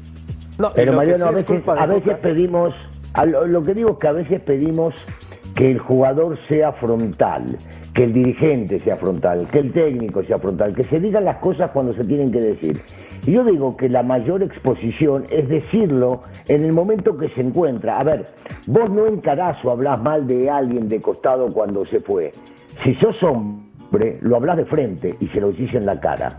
Pero 0.74 0.92
Mariano, 0.92 1.26
a 1.26 1.30
veces, 1.30 1.62
a 1.68 1.86
veces 1.86 2.18
pedimos, 2.18 2.74
lo 3.24 3.62
que 3.62 3.74
digo 3.74 3.90
es 3.90 3.98
que 3.98 4.08
a 4.08 4.12
veces 4.12 4.40
pedimos 4.40 4.94
que 5.54 5.70
el 5.70 5.78
jugador 5.78 6.38
sea 6.48 6.72
frontal, 6.72 7.58
que 7.92 8.04
el 8.04 8.12
dirigente 8.12 8.80
sea 8.80 8.96
frontal, 8.96 9.46
que 9.50 9.58
el 9.58 9.72
técnico 9.72 10.22
sea 10.22 10.38
frontal, 10.38 10.74
que 10.74 10.84
se 10.84 11.00
digan 11.00 11.24
las 11.24 11.36
cosas 11.38 11.70
cuando 11.72 11.92
se 11.92 12.04
tienen 12.04 12.30
que 12.30 12.40
decir. 12.40 12.80
Y 13.26 13.32
yo 13.32 13.44
digo 13.44 13.76
que 13.76 13.88
la 13.88 14.02
mayor 14.02 14.42
exposición 14.42 15.26
es 15.28 15.48
decirlo 15.48 16.22
en 16.48 16.64
el 16.64 16.72
momento 16.72 17.16
que 17.18 17.28
se 17.30 17.42
encuentra. 17.42 17.98
A 17.98 18.04
ver, 18.04 18.26
vos 18.66 18.88
no 18.90 19.06
encarás 19.06 19.62
o 19.64 19.70
hablás 19.70 20.00
mal 20.00 20.26
de 20.26 20.48
alguien 20.48 20.88
de 20.88 21.00
costado 21.00 21.52
cuando 21.52 21.84
se 21.84 22.00
fue. 22.00 22.32
Si 22.82 22.94
sos 22.94 23.22
hombre, 23.22 23.69
lo 24.20 24.36
hablas 24.36 24.56
de 24.56 24.64
frente 24.64 25.16
y 25.20 25.26
se 25.28 25.40
lo 25.40 25.48
decís 25.48 25.74
en 25.74 25.86
la 25.86 25.98
cara. 26.00 26.38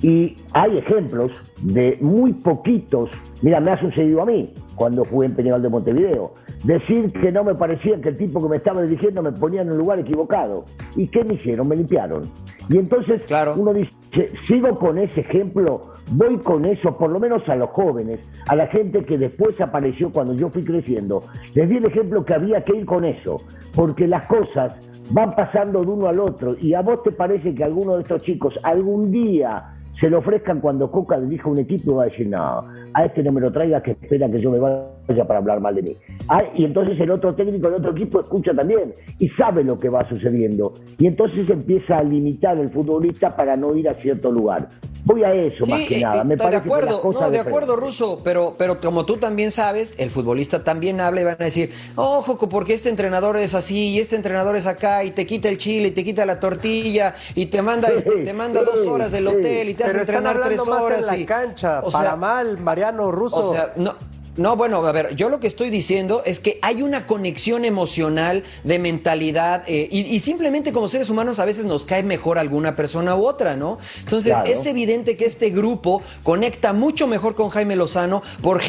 Y 0.00 0.36
hay 0.52 0.78
ejemplos 0.78 1.32
de 1.62 1.98
muy 2.00 2.32
poquitos, 2.32 3.10
mira, 3.42 3.60
me 3.60 3.72
ha 3.72 3.80
sucedido 3.80 4.22
a 4.22 4.26
mí 4.26 4.52
cuando 4.74 5.04
jugué 5.04 5.26
en 5.26 5.34
Peñarol 5.34 5.62
de 5.62 5.68
Montevideo, 5.68 6.34
decir 6.64 7.12
que 7.12 7.30
no 7.30 7.44
me 7.44 7.54
parecía 7.54 8.00
que 8.00 8.10
el 8.10 8.16
tipo 8.16 8.42
que 8.42 8.48
me 8.48 8.56
estaba 8.56 8.82
dirigiendo 8.82 9.22
me 9.22 9.32
ponía 9.32 9.62
en 9.62 9.70
un 9.70 9.78
lugar 9.78 9.98
equivocado. 9.98 10.64
¿Y 10.96 11.08
qué 11.08 11.24
me 11.24 11.34
hicieron? 11.34 11.68
Me 11.68 11.76
limpiaron. 11.76 12.28
Y 12.68 12.78
entonces 12.78 13.20
uno 13.56 13.74
dice, 13.74 13.92
sigo 14.46 14.78
con 14.78 14.98
ese 14.98 15.20
ejemplo, 15.20 15.92
voy 16.12 16.38
con 16.38 16.64
eso, 16.64 16.96
por 16.96 17.10
lo 17.10 17.18
menos 17.18 17.46
a 17.48 17.56
los 17.56 17.70
jóvenes, 17.70 18.20
a 18.48 18.56
la 18.56 18.66
gente 18.68 19.04
que 19.04 19.18
después 19.18 19.60
apareció 19.60 20.10
cuando 20.10 20.34
yo 20.34 20.48
fui 20.50 20.64
creciendo. 20.64 21.24
Les 21.54 21.68
di 21.68 21.76
el 21.76 21.84
ejemplo 21.86 22.24
que 22.24 22.34
había 22.34 22.64
que 22.64 22.76
ir 22.76 22.86
con 22.86 23.04
eso, 23.04 23.36
porque 23.74 24.06
las 24.06 24.26
cosas 24.26 24.74
van 25.10 25.34
pasando 25.34 25.80
de 25.82 25.90
uno 25.90 26.08
al 26.08 26.20
otro. 26.20 26.56
Y 26.60 26.74
a 26.74 26.82
vos 26.82 27.02
te 27.02 27.12
parece 27.12 27.54
que 27.54 27.64
alguno 27.64 27.96
de 27.96 28.02
estos 28.02 28.22
chicos 28.22 28.54
algún 28.62 29.10
día 29.10 29.74
se 30.00 30.08
lo 30.08 30.18
ofrezcan 30.18 30.60
cuando 30.60 30.90
Coca 30.90 31.20
dirija 31.20 31.48
un 31.48 31.58
equipo 31.58 31.92
y 31.92 31.94
va 31.94 32.02
a 32.02 32.06
decir, 32.06 32.28
no, 32.28 32.64
a 32.94 33.04
este 33.04 33.22
no 33.22 33.32
me 33.32 33.40
lo 33.40 33.52
traiga 33.52 33.82
que 33.82 33.92
espera 33.92 34.30
que 34.30 34.40
yo 34.40 34.50
me 34.50 34.58
vaya 34.58 35.24
para 35.26 35.38
hablar 35.38 35.60
mal 35.60 35.74
de 35.74 35.82
mí. 35.82 35.96
Ah, 36.28 36.42
y 36.54 36.64
entonces 36.64 36.98
el 37.00 37.10
otro 37.10 37.34
técnico 37.34 37.68
del 37.68 37.80
otro 37.80 37.92
equipo 37.92 38.20
escucha 38.20 38.54
también 38.54 38.94
y 39.18 39.28
sabe 39.30 39.64
lo 39.64 39.78
que 39.78 39.88
va 39.88 40.08
sucediendo. 40.08 40.74
Y 40.98 41.06
entonces 41.06 41.48
empieza 41.50 41.98
a 41.98 42.02
limitar 42.02 42.58
el 42.58 42.70
futbolista 42.70 43.34
para 43.34 43.56
no 43.56 43.74
ir 43.74 43.88
a 43.88 43.94
cierto 43.94 44.30
lugar. 44.30 44.68
Voy 45.04 45.24
a 45.24 45.34
eso 45.34 45.66
más 45.66 45.80
que 45.88 45.98
nada. 45.98 46.22
Me 46.22 46.36
de 46.36 46.56
acuerdo, 46.56 47.02
no, 47.12 47.30
de 47.30 47.40
acuerdo, 47.40 47.74
Ruso, 47.74 48.20
pero, 48.22 48.54
pero 48.56 48.80
como 48.80 49.04
tú 49.04 49.16
también 49.16 49.50
sabes, 49.50 49.94
el 49.98 50.10
futbolista 50.10 50.62
también 50.62 51.00
habla 51.00 51.22
y 51.22 51.24
van 51.24 51.36
a 51.40 51.44
decir, 51.44 51.70
ojo, 51.96 52.38
porque 52.48 52.74
este 52.74 52.88
entrenador 52.88 53.36
es 53.36 53.54
así 53.54 53.90
y 53.90 53.98
este 53.98 54.14
entrenador 54.14 54.54
es 54.54 54.66
acá 54.68 55.02
y 55.02 55.10
te 55.10 55.26
quita 55.26 55.48
el 55.48 55.58
chile 55.58 55.88
y 55.88 55.90
te 55.90 56.04
quita 56.04 56.24
la 56.24 56.38
tortilla 56.38 57.14
y 57.34 57.46
te 57.46 57.62
manda, 57.62 57.88
este, 57.88 58.18
te 58.18 58.32
manda 58.32 58.62
dos 58.62 58.86
horas 58.86 59.10
del 59.10 59.26
hotel 59.26 59.70
y 59.70 59.74
te 59.74 59.84
hace 59.84 59.98
entrenar 59.98 60.40
tres 60.40 60.60
horas. 60.60 61.00
en 61.00 61.20
la 61.20 61.26
cancha, 61.26 61.80
o 61.82 61.90
para 61.90 62.14
mal, 62.14 62.58
O 63.40 63.52
sea, 63.52 63.72
no, 63.76 63.94
no, 64.36 64.56
bueno, 64.56 64.78
a 64.86 64.92
ver, 64.92 65.14
yo 65.14 65.28
lo 65.28 65.40
que 65.40 65.46
estoy 65.46 65.68
diciendo 65.68 66.22
es 66.24 66.40
que 66.40 66.58
hay 66.62 66.80
una 66.80 67.06
conexión 67.06 67.66
emocional 67.66 68.44
de 68.64 68.78
mentalidad 68.78 69.62
eh, 69.66 69.88
y, 69.90 70.20
simplemente 70.20 70.72
como 70.72 70.88
seres 70.88 71.10
humanos 71.10 71.38
a 71.38 71.44
veces 71.44 71.66
nos 71.66 71.84
cae 71.84 72.02
mejor 72.02 72.38
alguna 72.38 72.74
persona 72.74 73.14
u 73.14 73.26
otra, 73.26 73.56
¿no? 73.56 73.78
Entonces 74.00 74.34
es 74.46 74.64
evidente 74.64 75.18
que 75.18 75.26
este 75.26 75.50
grupo 75.50 76.00
conecta 76.22 76.72
mucho 76.72 77.06
mejor 77.06 77.34
con 77.34 77.50
Jaime 77.50 77.76
Lozano 77.76 78.22
por, 78.40 78.62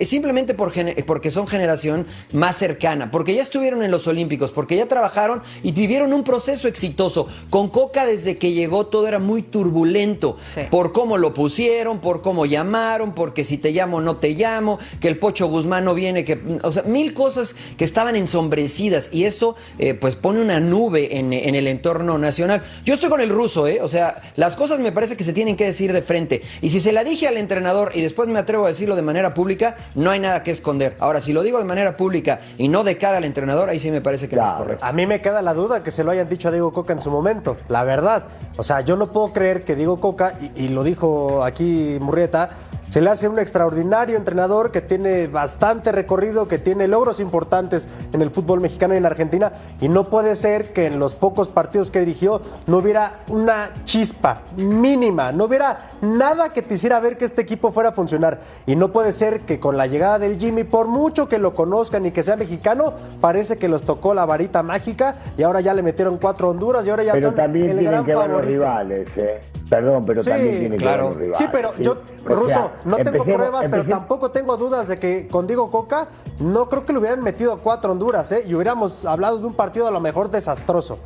simplemente 0.00 0.52
por 0.52 0.72
porque 1.06 1.30
son 1.30 1.46
generación 1.46 2.06
más 2.32 2.56
cercana, 2.56 3.10
porque 3.10 3.34
ya 3.34 3.42
estuvieron 3.42 3.82
en 3.82 3.90
los 3.90 4.06
Olímpicos, 4.06 4.50
porque 4.50 4.76
ya 4.76 4.86
trabajaron 4.86 5.42
y 5.62 5.72
vivieron 5.72 6.12
un 6.12 6.24
proceso 6.24 6.68
exitoso. 6.68 7.26
Con 7.48 7.70
Coca 7.70 8.04
desde 8.04 8.36
que 8.36 8.52
llegó 8.52 8.86
todo 8.86 9.08
era 9.08 9.18
muy 9.18 9.40
turbulento 9.40 10.36
por 10.70 10.92
cómo 10.92 11.16
lo 11.16 11.32
pusieron, 11.32 12.00
por 12.00 12.20
cómo 12.20 12.44
llamaron, 12.44 13.14
porque 13.14 13.44
si 13.44 13.56
te 13.56 13.72
llamo 13.72 14.02
no 14.02 14.16
te 14.16 14.34
llamo 14.34 14.78
que 14.98 15.08
el 15.08 15.18
Pocho 15.18 15.46
Guzmán 15.46 15.84
no 15.84 15.94
viene, 15.94 16.24
que, 16.24 16.40
o 16.62 16.70
sea, 16.70 16.82
mil 16.82 17.14
cosas 17.14 17.54
que 17.76 17.84
estaban 17.84 18.16
ensombrecidas 18.16 19.10
y 19.12 19.24
eso 19.24 19.56
eh, 19.78 19.94
pues 19.94 20.16
pone 20.16 20.40
una 20.40 20.60
nube 20.60 21.18
en, 21.18 21.32
el 21.32 21.66
entorno 21.66 22.18
nacional. 22.18 22.62
Yo 22.84 22.94
estoy 22.94 23.10
con 23.10 23.20
el 23.20 23.30
ruso, 23.30 23.66
¿eh? 23.66 23.80
O 23.82 23.88
sea, 23.88 24.22
las 24.36 24.56
cosas 24.56 24.80
me 24.80 24.92
parece 24.92 25.16
que 25.16 25.24
se 25.24 25.32
tienen 25.32 25.56
que 25.56 25.64
decir 25.64 25.92
de 25.92 26.02
frente. 26.02 26.42
Y 26.60 26.70
si 26.70 26.80
se 26.80 26.92
la 26.92 27.04
dije 27.04 27.28
al 27.28 27.36
entrenador 27.36 27.92
y 27.94 28.02
después 28.02 28.28
me 28.28 28.38
atrevo 28.38 28.64
a 28.64 28.68
decirlo 28.68 28.96
de 28.96 29.02
manera 29.02 29.34
pública, 29.34 29.76
no 29.94 30.10
hay 30.10 30.20
nada 30.20 30.42
que 30.42 30.50
esconder. 30.50 30.96
Ahora, 30.98 31.20
si 31.20 31.32
lo 31.32 31.42
digo 31.42 31.58
de 31.58 31.64
manera 31.64 31.96
pública 31.96 32.40
y 32.58 32.68
no 32.68 32.84
de 32.84 32.96
cara 32.98 33.18
al 33.18 33.24
entrenador, 33.24 33.68
ahí 33.68 33.78
sí 33.78 33.90
me 33.90 34.00
parece 34.00 34.28
que 34.28 34.36
no 34.36 34.46
es 34.46 34.52
correcto. 34.52 34.84
A 34.84 34.92
mí 34.92 35.06
me 35.06 35.20
queda 35.20 35.42
la 35.42 35.54
duda 35.54 35.82
que 35.82 35.90
se 35.90 36.04
lo 36.04 36.10
hayan 36.10 36.28
dicho 36.28 36.48
a 36.48 36.50
Diego 36.50 36.72
Coca 36.72 36.92
en 36.92 37.02
su 37.02 37.10
momento, 37.10 37.56
la 37.68 37.84
verdad. 37.84 38.24
O 38.56 38.62
sea, 38.62 38.80
yo 38.80 38.96
no 38.96 39.12
puedo 39.12 39.32
creer 39.32 39.64
que 39.64 39.76
Diego 39.76 40.00
Coca, 40.00 40.38
y, 40.56 40.64
y 40.64 40.68
lo 40.68 40.84
dijo 40.84 41.44
aquí 41.44 41.96
Murrieta, 42.00 42.50
se 42.90 43.00
le 43.00 43.08
hace 43.08 43.28
un 43.28 43.38
extraordinario 43.38 44.16
entrenador 44.16 44.72
que 44.72 44.80
tiene 44.80 45.28
bastante 45.28 45.92
recorrido, 45.92 46.48
que 46.48 46.58
tiene 46.58 46.88
logros 46.88 47.20
importantes 47.20 47.86
en 48.12 48.20
el 48.20 48.30
fútbol 48.30 48.60
mexicano 48.60 48.94
y 48.94 48.96
en 48.96 49.06
Argentina. 49.06 49.52
Y 49.80 49.88
no 49.88 50.10
puede 50.10 50.34
ser 50.34 50.72
que 50.72 50.86
en 50.86 50.98
los 50.98 51.14
pocos 51.14 51.46
partidos 51.46 51.92
que 51.92 52.00
dirigió 52.00 52.42
no 52.66 52.78
hubiera 52.78 53.20
una 53.28 53.70
chispa 53.84 54.42
mínima, 54.56 55.30
no 55.30 55.44
hubiera 55.44 55.92
nada 56.00 56.52
que 56.52 56.62
te 56.62 56.74
hiciera 56.74 57.00
ver 57.00 57.16
que 57.16 57.24
este 57.24 57.42
equipo 57.42 57.72
fuera 57.72 57.90
a 57.90 57.92
funcionar. 57.92 58.40
Y 58.66 58.76
no 58.76 58.92
puede 58.92 59.12
ser 59.12 59.40
que 59.40 59.60
con 59.60 59.76
la 59.76 59.86
llegada 59.86 60.18
del 60.18 60.38
Jimmy, 60.38 60.64
por 60.64 60.86
mucho 60.86 61.28
que 61.28 61.38
lo 61.38 61.54
conozcan 61.54 62.06
y 62.06 62.10
que 62.10 62.22
sea 62.22 62.36
mexicano, 62.36 62.94
parece 63.20 63.58
que 63.58 63.68
los 63.68 63.84
tocó 63.84 64.14
la 64.14 64.26
varita 64.26 64.62
mágica 64.62 65.16
y 65.36 65.42
ahora 65.42 65.60
ya 65.60 65.74
le 65.74 65.82
metieron 65.82 66.18
cuatro 66.18 66.50
Honduras 66.50 66.86
y 66.86 66.90
ahora 66.90 67.02
ya 67.04 67.20
son 67.20 67.34
también 67.34 67.78
el 67.78 67.84
gran 67.84 68.04
que 68.04 68.14
ver 68.14 68.30
los 68.30 68.44
rivales, 68.44 69.08
¿eh? 69.16 69.40
Perdón, 69.68 70.04
pero 70.04 70.24
también 70.24 70.58
tienen 70.58 70.78
que 70.78 70.84
ver 70.84 71.00
los 71.00 71.16
rivales. 71.16 71.38
Sí, 71.38 71.44
pero 71.52 71.76
yo, 71.78 71.96
Ruso, 72.24 72.72
no 72.84 72.96
tengo 72.96 73.24
pruebas, 73.24 73.66
pero 73.70 73.84
tampoco 73.84 74.30
tengo 74.30 74.56
dudas 74.56 74.88
de 74.88 74.98
que 74.98 75.28
con 75.28 75.46
Diego 75.46 75.70
Coca 75.70 76.08
no 76.40 76.68
creo 76.68 76.84
que 76.84 76.92
le 76.92 76.98
hubieran 76.98 77.22
metido 77.22 77.58
cuatro 77.58 77.92
Honduras, 77.92 78.32
¿eh? 78.32 78.42
Y 78.46 78.54
hubiéramos 78.54 79.04
hablado 79.04 79.38
de 79.38 79.46
un 79.46 79.54
partido 79.54 79.86
a 79.86 79.90
lo 79.90 80.00
mejor 80.00 80.30
desastroso. 80.30 80.98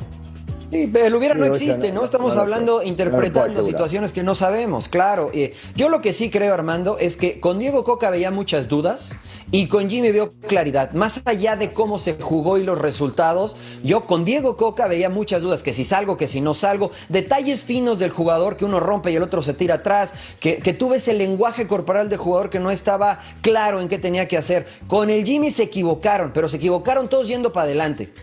Sí, 0.71 0.89
pero 0.91 1.07
el 1.07 1.15
hubiera 1.15 1.35
no 1.35 1.45
existe, 1.45 1.91
¿no? 1.91 2.03
Estamos 2.03 2.37
hablando, 2.37 2.83
interpretando 2.83 3.63
situaciones 3.63 4.11
que 4.11 4.23
no 4.23 4.35
sabemos, 4.35 4.89
claro. 4.89 5.31
yo 5.75 5.89
lo 5.89 6.01
que 6.01 6.13
sí 6.13 6.29
creo, 6.29 6.53
Armando, 6.53 6.97
es 6.97 7.17
que 7.17 7.39
con 7.39 7.59
Diego 7.59 7.83
Coca 7.83 8.09
veía 8.09 8.31
muchas 8.31 8.67
dudas 8.67 9.15
y 9.51 9.67
con 9.67 9.89
Jimmy 9.89 10.11
veo 10.11 10.33
claridad. 10.47 10.91
Más 10.93 11.21
allá 11.25 11.55
de 11.55 11.71
cómo 11.71 11.99
se 11.99 12.15
jugó 12.19 12.57
y 12.57 12.63
los 12.63 12.79
resultados, 12.79 13.55
yo 13.83 14.05
con 14.05 14.25
Diego 14.25 14.57
Coca 14.57 14.87
veía 14.87 15.09
muchas 15.09 15.41
dudas, 15.41 15.63
que 15.63 15.73
si 15.73 15.85
salgo, 15.85 16.17
que 16.17 16.27
si 16.27 16.41
no 16.41 16.53
salgo, 16.53 16.91
detalles 17.09 17.63
finos 17.63 17.99
del 17.99 18.09
jugador 18.09 18.57
que 18.57 18.65
uno 18.65 18.79
rompe 18.79 19.11
y 19.11 19.15
el 19.15 19.23
otro 19.23 19.41
se 19.41 19.53
tira 19.53 19.75
atrás, 19.75 20.13
que, 20.39 20.57
que 20.57 20.73
tú 20.73 20.89
ves 20.89 21.07
el 21.07 21.19
lenguaje 21.19 21.67
corporal 21.67 22.09
del 22.09 22.17
jugador 22.17 22.49
que 22.49 22.59
no 22.59 22.71
estaba 22.71 23.19
claro 23.41 23.81
en 23.81 23.87
qué 23.87 23.99
tenía 23.99 24.27
que 24.27 24.37
hacer. 24.37 24.65
Con 24.87 25.09
el 25.09 25.23
Jimmy 25.23 25.51
se 25.51 25.63
equivocaron, 25.63 26.31
pero 26.33 26.49
se 26.49 26.57
equivocaron 26.57 27.07
todos 27.07 27.27
yendo 27.27 27.53
para 27.53 27.65
adelante. 27.65 28.13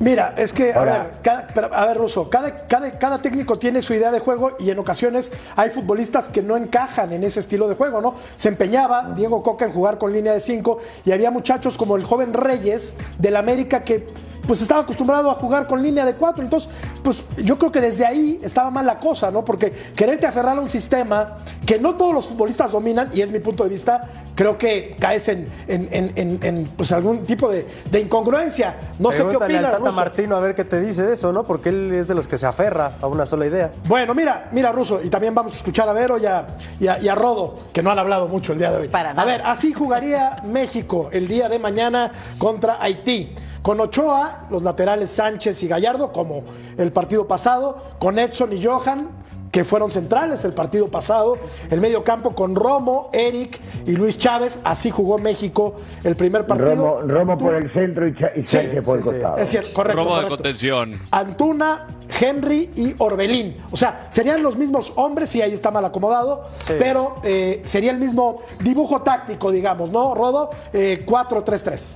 Mira, 0.00 0.34
es 0.36 0.52
que, 0.52 0.72
a 0.72 0.84
ver, 0.84 1.10
cada, 1.22 1.66
a 1.68 1.86
ver, 1.86 1.96
Russo, 1.96 2.28
cada, 2.28 2.66
cada, 2.66 3.22
técnico 3.22 3.58
tiene 3.58 3.80
su 3.80 3.94
idea 3.94 4.10
de 4.10 4.18
juego 4.18 4.56
y 4.58 4.70
en 4.70 4.78
ocasiones 4.78 5.30
hay 5.54 5.70
futbolistas 5.70 6.28
que 6.28 6.42
no 6.42 6.56
encajan 6.56 7.12
en 7.12 7.22
ese 7.22 7.40
estilo 7.40 7.68
de 7.68 7.76
juego, 7.76 8.00
¿no? 8.00 8.14
Se 8.34 8.48
empeñaba 8.48 9.12
Diego 9.14 9.42
Coca 9.42 9.66
en 9.66 9.72
jugar 9.72 9.96
con 9.96 10.12
línea 10.12 10.32
de 10.32 10.40
cinco 10.40 10.78
y 11.04 11.12
había 11.12 11.30
muchachos 11.30 11.78
como 11.78 11.96
el 11.96 12.02
joven 12.02 12.34
Reyes 12.34 12.94
del 13.18 13.36
América 13.36 13.82
que 13.82 14.06
pues 14.46 14.60
estaba 14.62 14.82
acostumbrado 14.82 15.30
a 15.30 15.34
jugar 15.34 15.66
con 15.66 15.82
línea 15.82 16.04
de 16.04 16.14
cuatro. 16.14 16.42
Entonces, 16.42 16.68
pues 17.02 17.24
yo 17.38 17.58
creo 17.58 17.70
que 17.72 17.80
desde 17.80 18.06
ahí 18.06 18.40
estaba 18.42 18.70
mal 18.70 18.86
la 18.86 18.98
cosa, 18.98 19.30
¿no? 19.30 19.44
Porque 19.44 19.72
quererte 19.94 20.26
aferrar 20.26 20.56
a 20.58 20.60
un 20.60 20.70
sistema 20.70 21.36
que 21.66 21.78
no 21.78 21.94
todos 21.96 22.12
los 22.14 22.26
futbolistas 22.28 22.72
dominan, 22.72 23.10
y 23.14 23.20
es 23.20 23.30
mi 23.30 23.38
punto 23.38 23.64
de 23.64 23.70
vista, 23.70 24.02
creo 24.34 24.56
que 24.58 24.96
caes 24.98 25.28
en, 25.28 25.48
en, 25.68 25.88
en, 26.14 26.38
en 26.42 26.64
pues 26.76 26.92
algún 26.92 27.24
tipo 27.24 27.48
de, 27.50 27.66
de 27.90 28.00
incongruencia. 28.00 28.76
No 28.98 29.10
sé 29.12 29.18
qué 29.30 29.36
opinas, 29.36 29.64
al 29.64 29.70
Tata 29.72 29.78
Russo. 29.78 29.92
Martino 29.92 30.36
a 30.36 30.40
ver 30.40 30.54
qué 30.54 30.64
te 30.64 30.80
dice 30.80 31.02
de 31.02 31.14
eso, 31.14 31.32
¿no? 31.32 31.44
Porque 31.44 31.68
él 31.70 31.92
es 31.92 32.08
de 32.08 32.14
los 32.14 32.28
que 32.28 32.36
se 32.38 32.46
aferra 32.46 32.92
a 33.00 33.06
una 33.06 33.26
sola 33.26 33.46
idea. 33.46 33.70
Bueno, 33.86 34.14
mira, 34.14 34.48
mira, 34.52 34.72
Ruso, 34.72 35.00
y 35.02 35.08
también 35.08 35.34
vamos 35.34 35.52
a 35.54 35.56
escuchar 35.56 35.88
a 35.88 35.92
Vero 35.92 36.18
y 36.18 36.26
a, 36.26 36.46
y 36.80 36.86
a- 36.86 36.98
y 36.98 37.08
a 37.08 37.14
Rodo, 37.14 37.56
que 37.72 37.82
no 37.82 37.90
han 37.90 37.98
hablado 37.98 38.28
mucho 38.28 38.52
el 38.52 38.58
día 38.58 38.70
de 38.70 38.78
hoy. 38.82 38.88
A 39.22 39.24
ver, 39.24 39.42
así 39.44 39.72
jugaría 39.72 40.42
México 40.44 41.08
el 41.12 41.28
día 41.28 41.48
de 41.48 41.58
mañana 41.58 42.12
contra 42.38 42.78
Haití. 42.80 43.34
Con 43.64 43.80
Ochoa, 43.80 44.44
los 44.50 44.62
laterales 44.62 45.08
Sánchez 45.08 45.62
y 45.62 45.68
Gallardo, 45.68 46.12
como 46.12 46.42
el 46.76 46.92
partido 46.92 47.26
pasado, 47.26 47.78
con 47.98 48.18
Edson 48.18 48.52
y 48.52 48.62
Johan, 48.62 49.08
que 49.50 49.64
fueron 49.64 49.90
centrales 49.90 50.44
el 50.44 50.52
partido 50.52 50.88
pasado, 50.88 51.38
el 51.70 51.80
medio 51.80 52.04
campo 52.04 52.34
con 52.34 52.54
Romo, 52.54 53.08
Eric 53.14 53.58
y 53.86 53.92
Luis 53.92 54.18
Chávez, 54.18 54.58
así 54.64 54.90
jugó 54.90 55.16
México 55.16 55.76
el 56.02 56.14
primer 56.14 56.46
partido. 56.46 57.00
Romo, 57.00 57.00
Romo 57.10 57.38
por 57.38 57.54
el 57.54 57.72
centro 57.72 58.06
y, 58.06 58.14
Cha- 58.14 58.32
y 58.36 58.44
Sí, 58.44 58.58
Sánchez 58.58 58.84
por 58.84 58.98
el 58.98 59.02
sí. 59.02 59.08
costado. 59.08 59.36
Es 59.38 59.48
cierto, 59.48 59.70
correcto. 59.72 60.02
Robo 60.04 60.20
de 60.20 60.28
contención. 60.28 61.00
Antuna, 61.10 61.86
Henry 62.20 62.70
y 62.76 62.94
Orbelín. 62.98 63.56
O 63.70 63.78
sea, 63.78 64.08
serían 64.10 64.42
los 64.42 64.58
mismos 64.58 64.92
hombres, 64.96 65.34
y 65.36 65.40
ahí 65.40 65.54
está 65.54 65.70
mal 65.70 65.86
acomodado, 65.86 66.44
pero 66.78 67.14
eh, 67.22 67.60
sería 67.64 67.92
el 67.92 67.98
mismo 67.98 68.42
dibujo 68.62 69.00
táctico, 69.00 69.50
digamos, 69.50 69.88
¿no, 69.88 70.14
Rodo? 70.14 70.50
Eh, 70.74 71.02
4-3-3. 71.06 71.94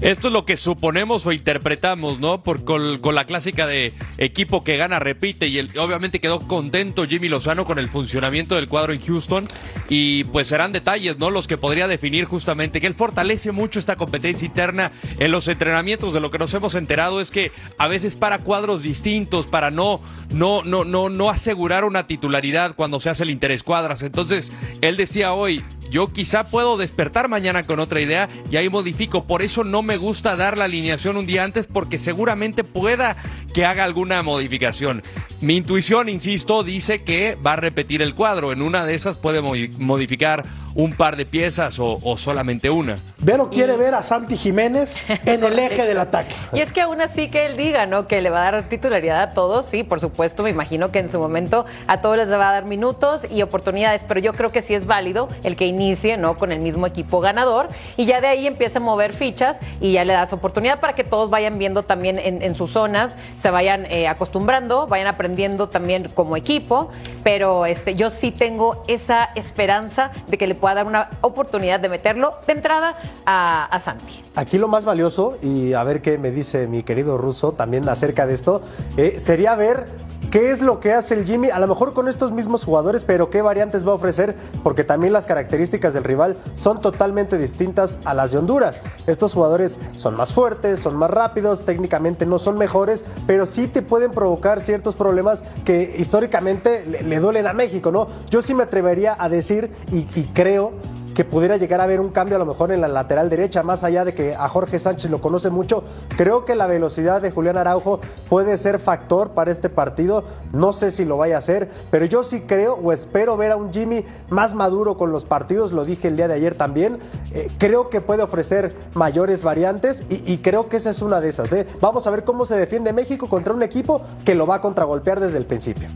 Esto 0.00 0.28
es 0.28 0.32
lo 0.32 0.44
que 0.44 0.58
suponemos 0.58 1.24
o 1.24 1.32
interpretamos, 1.32 2.18
¿no? 2.18 2.42
Por, 2.42 2.64
con, 2.64 3.14
la 3.14 3.24
clásica 3.24 3.66
de 3.66 3.94
equipo 4.18 4.62
que 4.62 4.76
gana, 4.76 4.98
repite, 4.98 5.48
y 5.48 5.58
obviamente 5.78 6.20
quedó 6.20 6.40
contento 6.40 7.06
Jimmy 7.06 7.28
Lozano 7.28 7.64
con 7.64 7.78
el 7.78 7.88
funcionamiento 7.88 8.56
del 8.56 8.68
cuadro 8.68 8.92
en 8.92 9.00
Houston, 9.00 9.48
y 9.88 10.24
pues 10.24 10.48
serán 10.48 10.72
detalles, 10.72 11.18
¿no? 11.18 11.30
Los 11.30 11.46
que 11.46 11.56
podría 11.56 11.88
definir 11.88 12.26
justamente 12.26 12.80
que 12.80 12.86
él 12.86 12.94
fortalece 12.94 13.52
mucho 13.52 13.78
esta 13.78 13.96
competencia 13.96 14.44
interna 14.44 14.92
en 15.18 15.32
los 15.32 15.48
entrenamientos. 15.48 16.12
De 16.12 16.20
lo 16.20 16.30
que 16.30 16.38
nos 16.38 16.52
hemos 16.52 16.74
enterado 16.74 17.20
es 17.20 17.30
que 17.30 17.50
a 17.78 17.88
veces 17.88 18.16
para 18.16 18.40
cuadros 18.40 18.82
distintos, 18.82 19.46
para 19.46 19.70
no, 19.70 20.02
no, 20.30 20.62
no, 20.62 20.84
no, 20.84 21.08
no 21.08 21.30
asegurar 21.30 21.84
una 21.84 22.06
titularidad 22.06 22.76
cuando 22.76 23.00
se 23.00 23.08
hace 23.08 23.22
el 23.22 23.30
interescuadras. 23.30 24.02
Entonces, 24.02 24.52
él 24.82 24.96
decía 24.96 25.32
hoy, 25.32 25.64
yo 25.90 26.12
quizá 26.12 26.48
puedo 26.48 26.76
despertar 26.76 27.28
mañana 27.28 27.66
con 27.66 27.80
otra 27.80 28.00
idea 28.00 28.28
y 28.50 28.56
ahí 28.56 28.68
modifico. 28.68 29.24
Por 29.24 29.42
eso 29.42 29.64
no 29.64 29.82
me 29.82 29.96
gusta 29.96 30.36
dar 30.36 30.56
la 30.58 30.64
alineación 30.64 31.16
un 31.16 31.26
día 31.26 31.44
antes 31.44 31.66
porque 31.66 31.98
seguramente 31.98 32.64
pueda 32.64 33.16
que 33.54 33.64
haga 33.64 33.84
alguna 33.84 34.22
modificación. 34.22 35.02
Mi 35.40 35.56
intuición, 35.56 36.08
insisto, 36.08 36.62
dice 36.62 37.02
que 37.04 37.36
va 37.36 37.54
a 37.54 37.56
repetir 37.56 38.02
el 38.02 38.14
cuadro. 38.14 38.52
En 38.52 38.62
una 38.62 38.84
de 38.86 38.94
esas 38.94 39.16
puede 39.16 39.42
modi- 39.42 39.70
modificar 39.78 40.44
un 40.74 40.92
par 40.92 41.16
de 41.16 41.24
piezas 41.24 41.78
o, 41.78 41.98
o 42.02 42.18
solamente 42.18 42.68
una. 42.68 42.98
Vero 43.18 43.48
quiere 43.48 43.76
ver 43.78 43.94
a 43.94 44.02
Santi 44.02 44.36
Jiménez 44.36 44.98
en 45.24 45.42
el 45.42 45.58
eje 45.58 45.86
del 45.86 45.98
ataque. 45.98 46.34
Y 46.52 46.60
es 46.60 46.70
que 46.70 46.82
aún 46.82 47.00
así 47.00 47.30
que 47.30 47.46
él 47.46 47.56
diga, 47.56 47.86
¿no? 47.86 48.06
Que 48.06 48.20
le 48.20 48.28
va 48.28 48.46
a 48.46 48.52
dar 48.52 48.68
titularidad 48.68 49.22
a 49.22 49.30
todos, 49.32 49.64
sí, 49.66 49.84
por 49.84 50.00
supuesto, 50.00 50.42
me 50.42 50.50
imagino 50.50 50.90
que 50.92 50.98
en 50.98 51.08
su 51.10 51.18
momento 51.18 51.64
a 51.86 52.02
todos 52.02 52.18
les 52.18 52.28
va 52.30 52.50
a 52.50 52.52
dar 52.52 52.66
minutos 52.66 53.22
y 53.30 53.40
oportunidades, 53.40 54.02
pero 54.06 54.20
yo 54.20 54.34
creo 54.34 54.52
que 54.52 54.60
sí 54.60 54.74
es 54.74 54.86
válido 54.86 55.28
el 55.44 55.56
que 55.56 55.66
inicie, 55.76 56.16
¿no? 56.16 56.36
Con 56.36 56.52
el 56.52 56.60
mismo 56.60 56.86
equipo 56.86 57.20
ganador 57.20 57.68
y 57.96 58.06
ya 58.06 58.20
de 58.20 58.26
ahí 58.26 58.46
empieza 58.46 58.78
a 58.78 58.82
mover 58.82 59.12
fichas 59.12 59.58
y 59.80 59.92
ya 59.92 60.04
le 60.04 60.12
das 60.12 60.32
oportunidad 60.32 60.80
para 60.80 60.94
que 60.94 61.04
todos 61.04 61.30
vayan 61.30 61.58
viendo 61.58 61.82
también 61.84 62.18
en, 62.18 62.54
sus 62.54 62.72
zonas, 62.72 63.16
se 63.40 63.50
vayan 63.50 63.86
eh, 63.86 64.08
acostumbrando, 64.08 64.86
vayan 64.86 65.06
aprendiendo 65.06 65.68
también 65.68 66.08
como 66.14 66.36
equipo, 66.36 66.90
pero 67.22 67.66
este, 67.66 67.94
yo 67.94 68.10
sí 68.10 68.30
tengo 68.30 68.82
esa 68.88 69.24
esperanza 69.34 70.10
de 70.28 70.38
que 70.38 70.46
le 70.46 70.54
pueda 70.54 70.76
dar 70.76 70.86
una 70.86 71.10
oportunidad 71.20 71.80
de 71.80 71.88
meterlo 71.88 72.34
de 72.46 72.52
entrada 72.54 72.94
a, 73.26 73.64
a 73.64 73.80
Santi. 73.80 74.22
Aquí 74.34 74.58
lo 74.58 74.68
más 74.68 74.84
valioso, 74.84 75.36
y 75.42 75.74
a 75.74 75.84
ver 75.84 76.00
qué 76.02 76.18
me 76.18 76.30
dice 76.30 76.66
mi 76.66 76.82
querido 76.82 77.18
ruso 77.18 77.52
también 77.52 77.88
acerca 77.88 78.26
de 78.26 78.34
esto, 78.34 78.62
eh, 78.96 79.18
sería 79.18 79.54
ver 79.54 79.86
qué 80.30 80.50
es 80.50 80.60
lo 80.60 80.80
que 80.80 80.92
hace 80.92 81.14
el 81.14 81.24
Jimmy, 81.24 81.50
a 81.50 81.58
lo 81.58 81.66
mejor 81.66 81.94
con 81.94 82.08
estos 82.08 82.32
mismos 82.32 82.64
jugadores, 82.64 83.04
pero 83.04 83.30
qué 83.30 83.42
variantes 83.42 83.86
va 83.86 83.92
a 83.92 83.94
ofrecer, 83.94 84.34
porque 84.62 84.84
también 84.84 85.12
las 85.12 85.26
características 85.26 85.94
del 85.94 86.04
rival 86.04 86.36
son 86.54 86.80
totalmente 86.80 87.38
distintas 87.38 87.98
a 88.04 88.14
las 88.14 88.32
de 88.32 88.38
Honduras. 88.38 88.82
Estos 89.06 89.34
jugadores 89.34 89.78
son 89.96 90.16
más 90.16 90.32
fuertes, 90.32 90.80
son 90.80 90.96
más 90.96 91.10
rápidos, 91.10 91.64
técnicamente 91.64 92.26
no 92.26 92.38
son 92.38 92.58
mejores, 92.58 93.04
pero 93.26 93.46
sí 93.46 93.66
te 93.66 93.82
pueden 93.82 94.10
provocar 94.10 94.60
ciertos 94.60 94.94
problemas 94.94 95.44
que 95.64 95.94
históricamente 95.98 96.84
le, 96.86 97.02
le 97.02 97.20
duelen 97.20 97.46
a 97.46 97.52
México, 97.52 97.90
¿no? 97.90 98.08
Yo 98.30 98.42
sí 98.42 98.54
me 98.54 98.64
atrevería 98.64 99.16
a 99.18 99.28
decir, 99.28 99.70
y, 99.92 100.06
y 100.18 100.30
creo 100.34 100.72
que 101.16 101.24
pudiera 101.24 101.56
llegar 101.56 101.80
a 101.80 101.84
haber 101.84 102.00
un 102.00 102.10
cambio 102.10 102.36
a 102.36 102.38
lo 102.38 102.44
mejor 102.44 102.70
en 102.70 102.82
la 102.82 102.88
lateral 102.88 103.30
derecha, 103.30 103.62
más 103.62 103.82
allá 103.82 104.04
de 104.04 104.14
que 104.14 104.34
a 104.34 104.48
Jorge 104.48 104.78
Sánchez 104.78 105.10
lo 105.10 105.22
conoce 105.22 105.48
mucho, 105.48 105.82
creo 106.16 106.44
que 106.44 106.54
la 106.54 106.66
velocidad 106.66 107.22
de 107.22 107.30
Julián 107.30 107.56
Araujo 107.56 108.00
puede 108.28 108.58
ser 108.58 108.78
factor 108.78 109.30
para 109.30 109.50
este 109.50 109.70
partido, 109.70 110.24
no 110.52 110.74
sé 110.74 110.90
si 110.90 111.06
lo 111.06 111.16
vaya 111.16 111.36
a 111.36 111.38
hacer, 111.38 111.70
pero 111.90 112.04
yo 112.04 112.22
sí 112.22 112.42
creo 112.42 112.74
o 112.74 112.92
espero 112.92 113.38
ver 113.38 113.52
a 113.52 113.56
un 113.56 113.72
Jimmy 113.72 114.04
más 114.28 114.54
maduro 114.54 114.98
con 114.98 115.10
los 115.10 115.24
partidos, 115.24 115.72
lo 115.72 115.86
dije 115.86 116.08
el 116.08 116.16
día 116.16 116.28
de 116.28 116.34
ayer 116.34 116.54
también, 116.54 116.98
Eh, 117.32 117.50
creo 117.58 117.88
que 117.90 118.00
puede 118.00 118.22
ofrecer 118.22 118.74
mayores 118.94 119.42
variantes 119.42 120.04
y, 120.08 120.38
creo 120.38 120.68
que 120.68 120.76
esa 120.76 120.90
es 120.90 121.02
una 121.02 121.20
de 121.20 121.28
esas. 121.28 121.52
¿eh? 121.52 121.66
Vamos 121.80 122.06
a 122.06 122.10
ver 122.10 122.24
cómo 122.24 122.44
se 122.46 122.56
defiende 122.56 122.92
México 122.92 123.28
contra 123.28 123.52
un 123.52 123.62
equipo 123.62 124.02
que 124.24 124.34
lo 124.34 124.46
va 124.46 124.56
a 124.56 124.60
contragolpear 124.60 125.20
desde 125.20 125.38
el 125.38 125.46
principio. 125.46 125.88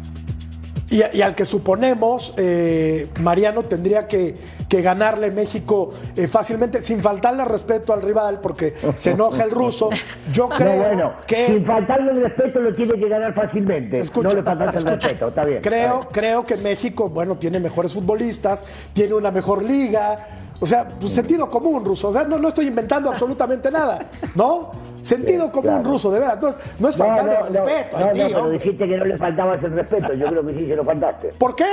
Y, 0.91 1.03
y 1.17 1.23
al 1.23 1.37
que 1.37 1.45
suponemos, 1.45 2.35
eh, 2.37 3.09
Mariano 3.21 3.63
tendría 3.63 4.09
que, 4.09 4.35
que 4.69 4.83
ganarle 4.83 5.31
México 5.31 5.91
eh, 6.17 6.27
fácilmente, 6.27 6.83
sin 6.83 7.01
faltarle 7.01 7.45
respeto 7.45 7.93
al 7.93 8.03
rival, 8.03 8.41
porque 8.41 8.75
se 8.97 9.13
enoja 9.13 9.45
el 9.45 9.53
ruso. 9.53 9.91
Yo 10.33 10.49
creo 10.49 10.77
no, 10.77 10.89
bueno, 10.89 11.13
que. 11.27 11.47
sin 11.47 11.65
faltarle 11.65 12.11
el 12.11 12.23
respeto 12.23 12.59
lo 12.59 12.75
tiene 12.75 12.95
que 12.95 13.09
ganar 13.09 13.35
fácilmente. 13.35 13.99
Escucha, 13.99 14.31
no 14.31 14.35
le 14.35 14.43
faltaste 14.43 14.79
el 14.79 14.85
respeto, 14.87 15.29
está 15.29 15.45
bien. 15.45 15.63
Creo, 15.63 16.09
creo 16.11 16.45
que 16.45 16.57
México, 16.57 17.09
bueno, 17.09 17.37
tiene 17.37 17.61
mejores 17.61 17.95
futbolistas, 17.95 18.65
tiene 18.93 19.15
una 19.15 19.31
mejor 19.31 19.63
liga. 19.63 20.19
O 20.61 20.67
sea, 20.67 20.87
pues, 20.89 21.13
sentido 21.13 21.49
común, 21.49 21.85
ruso. 21.85 22.09
O 22.09 22.13
sea, 22.13 22.25
no, 22.25 22.39
no 22.39 22.49
estoy 22.49 22.67
inventando 22.67 23.11
absolutamente 23.11 23.71
nada, 23.71 23.99
¿no? 24.35 24.71
Sentido 25.03 25.51
común 25.51 25.83
ruso, 25.83 26.11
de 26.11 26.21
verdad. 26.21 26.35
Entonces, 26.35 26.61
no 26.79 26.89
es 26.89 26.99
No, 26.99 27.05
faltarle 27.07 27.33
no, 27.33 27.41
no, 27.41 27.47
respeto. 27.47 27.99
no, 27.99 28.05
a 28.05 28.07
no, 28.09 28.13
ti, 28.13 28.21
pero 28.29 28.51
dijiste 28.51 28.89
que 28.89 28.97
no 28.99 29.05
le 29.07 29.17
faltabas 29.17 29.65
el 29.65 29.73
respeto. 29.73 30.13
Yo 30.13 30.27
creo 30.27 30.47
que 30.47 30.55
sí 30.55 30.67
se 30.67 30.77
lo 30.77 30.85
faltaste. 30.85 31.29
¿Por 31.39 31.57
qué? 31.57 31.65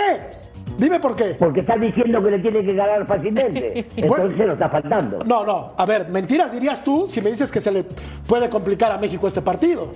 Dime 0.77 0.99
por 0.99 1.15
qué. 1.15 1.35
Porque 1.39 1.61
estás 1.61 1.79
diciendo 1.81 2.21
que 2.23 2.31
le 2.31 2.39
tiene 2.39 2.63
que 2.63 2.73
ganar 2.73 3.05
fácilmente. 3.05 3.85
Entonces 3.97 4.37
lo 4.37 4.53
está 4.53 4.69
faltando. 4.69 5.19
No, 5.25 5.45
no. 5.45 5.73
A 5.75 5.85
ver, 5.85 6.07
mentiras 6.09 6.51
dirías 6.51 6.83
tú 6.83 7.05
si 7.09 7.19
me 7.21 7.29
dices 7.31 7.51
que 7.51 7.59
se 7.59 7.71
le 7.71 7.83
puede 8.27 8.49
complicar 8.49 8.91
a 8.91 8.97
México 8.97 9.27
este 9.27 9.41
partido. 9.41 9.87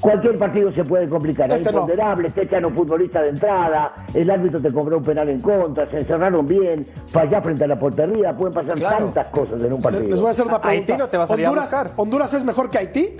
Cualquier 0.00 0.38
partido 0.38 0.72
se 0.72 0.84
puede 0.84 1.08
complicar. 1.08 1.50
Este 1.50 1.68
Hay 1.68 1.74
no. 1.74 1.80
imponderables, 1.82 2.34
te 2.34 2.42
echan 2.42 2.64
un 2.64 2.74
futbolista 2.74 3.22
de 3.22 3.30
entrada, 3.30 3.94
el 4.12 4.30
árbitro 4.30 4.60
te 4.60 4.72
cobró 4.72 4.98
un 4.98 5.02
penal 5.04 5.28
en 5.30 5.40
contra, 5.40 5.88
se 5.88 5.98
encerraron 6.00 6.46
bien, 6.46 6.86
fallás 7.10 7.42
frente 7.42 7.64
a 7.64 7.68
la 7.68 7.78
portería, 7.78 8.36
pueden 8.36 8.52
pasar 8.54 8.78
tantas 8.78 9.28
cosas 9.28 9.62
en 9.62 9.72
un 9.72 9.80
partido. 9.80 10.04
Les 10.08 10.20
voy 10.20 10.28
a 10.28 10.30
hacer 10.32 10.46
una 10.46 10.60
pregunta. 10.60 10.92
Haití 10.92 11.02
no 11.02 11.08
te 11.08 11.16
va 11.16 11.24
a 11.24 11.26
salir 11.26 11.46
a 11.46 11.50
¿Honduras, 11.50 11.70
buscar. 11.70 11.92
¿Honduras 11.96 12.34
es 12.34 12.44
mejor 12.44 12.70
que 12.70 12.78
Haití? 12.78 13.16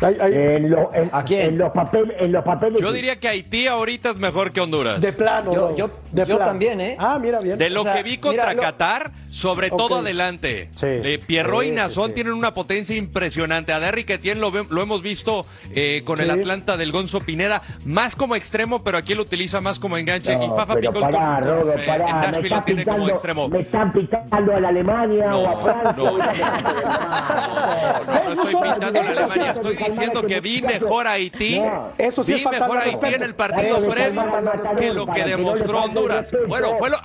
En, 0.00 0.70
lo- 0.70 0.90
en- 0.94 1.10
¿A 1.12 1.24
quién? 1.24 1.46
en 1.50 1.58
los 1.58 1.72
papeles, 1.72 2.16
en 2.20 2.32
los 2.32 2.44
papeles. 2.44 2.80
Yo 2.80 2.92
diría 2.92 3.18
que 3.18 3.28
Haití 3.28 3.66
ahorita 3.66 4.10
es 4.10 4.16
mejor 4.16 4.52
que 4.52 4.60
Honduras. 4.60 5.00
de 5.00 5.12
plano. 5.12 5.52
Yo- 5.54 5.70
¿no? 5.70 5.76
yo- 5.76 5.90
de 6.12 6.22
yo 6.22 6.36
plano. 6.36 6.44
también, 6.44 6.80
¿eh? 6.80 6.96
Ah, 6.98 7.18
mira 7.20 7.40
bien. 7.40 7.58
De 7.58 7.68
lo 7.70 7.80
O 7.80 7.84
sea, 7.84 7.94
que 7.96 8.02
vi 8.04 8.18
contra 8.18 8.50
mira, 8.50 8.62
Qatar, 8.62 9.10
sobre 9.30 9.70
todo 9.70 9.98
adelante. 9.98 10.70
Sí. 10.74 10.86
Eh, 10.86 11.20
Pierrot 11.26 11.62
Sí, 11.62 11.68
y 11.68 11.70
Nazón 11.72 12.08
sí. 12.08 12.14
tienen 12.14 12.32
una 12.32 12.54
potencia 12.54 12.94
impresionante. 12.96 13.72
A 13.72 13.80
Derrick 13.80 14.08
Etienne 14.10 14.40
lo, 14.40 14.50
lo 14.50 14.82
hemos 14.82 15.02
visto 15.02 15.46
eh, 15.74 16.02
con 16.04 16.20
el. 16.20 16.28
Atlanta 16.30 16.76
del 16.76 16.92
Gonzo 16.92 17.20
Pineda, 17.20 17.62
más 17.84 18.14
como 18.14 18.36
extremo, 18.36 18.84
pero 18.84 18.98
aquí 18.98 19.14
lo 19.14 19.22
utiliza 19.22 19.60
más 19.60 19.78
como 19.80 19.96
enganche. 19.96 20.34
y 20.34 20.36
No, 20.36 20.54
Fafa 20.54 20.74
pero 20.74 20.92
Picol 20.92 21.10
pará, 21.10 21.40
con- 21.40 21.44
Rodo, 21.48 21.72
eh, 21.72 21.84
en 21.86 21.98
Nashville 22.20 22.44
están 22.46 22.58
lo 22.58 22.64
tiene 22.64 22.84
como 22.84 23.08
extremo. 23.08 23.48
me 23.48 23.60
están 23.60 23.92
pitando 23.92 24.54
a 24.54 24.60
la 24.60 24.68
Alemania 24.68 25.26
No, 25.28 25.38
o 25.40 25.48
a 25.48 25.54
Francia. 25.56 25.94
no. 25.96 26.04
No, 28.28 28.34
no 28.34 28.42
estoy 28.44 28.62
pintando 28.62 29.00
a 29.00 29.02
la 29.02 29.10
Eso 29.10 29.28
sí 29.28 29.40
Alemania, 29.40 29.50
es- 29.50 29.56
estoy 29.56 29.76
diciendo 29.90 30.22
que 30.22 30.40
vi 30.40 30.62
mejor 30.62 31.06
a 31.06 31.12
Haití. 31.12 31.60
Eso 31.98 32.22
sí 32.24 32.34
vi 32.34 32.44
mejor 32.46 32.78
a 32.78 32.80
Haití 32.82 33.14
en 33.14 33.22
el 33.22 33.34
partido 33.34 33.80
sí 33.80 33.88
respeto. 33.88 34.76
que 34.78 34.92
lo 34.92 35.06
que 35.06 35.24
demostró 35.24 35.82
Honduras. 35.84 36.30
Bueno, 36.48 36.68
fue 36.78 36.90
lo- 36.90 36.98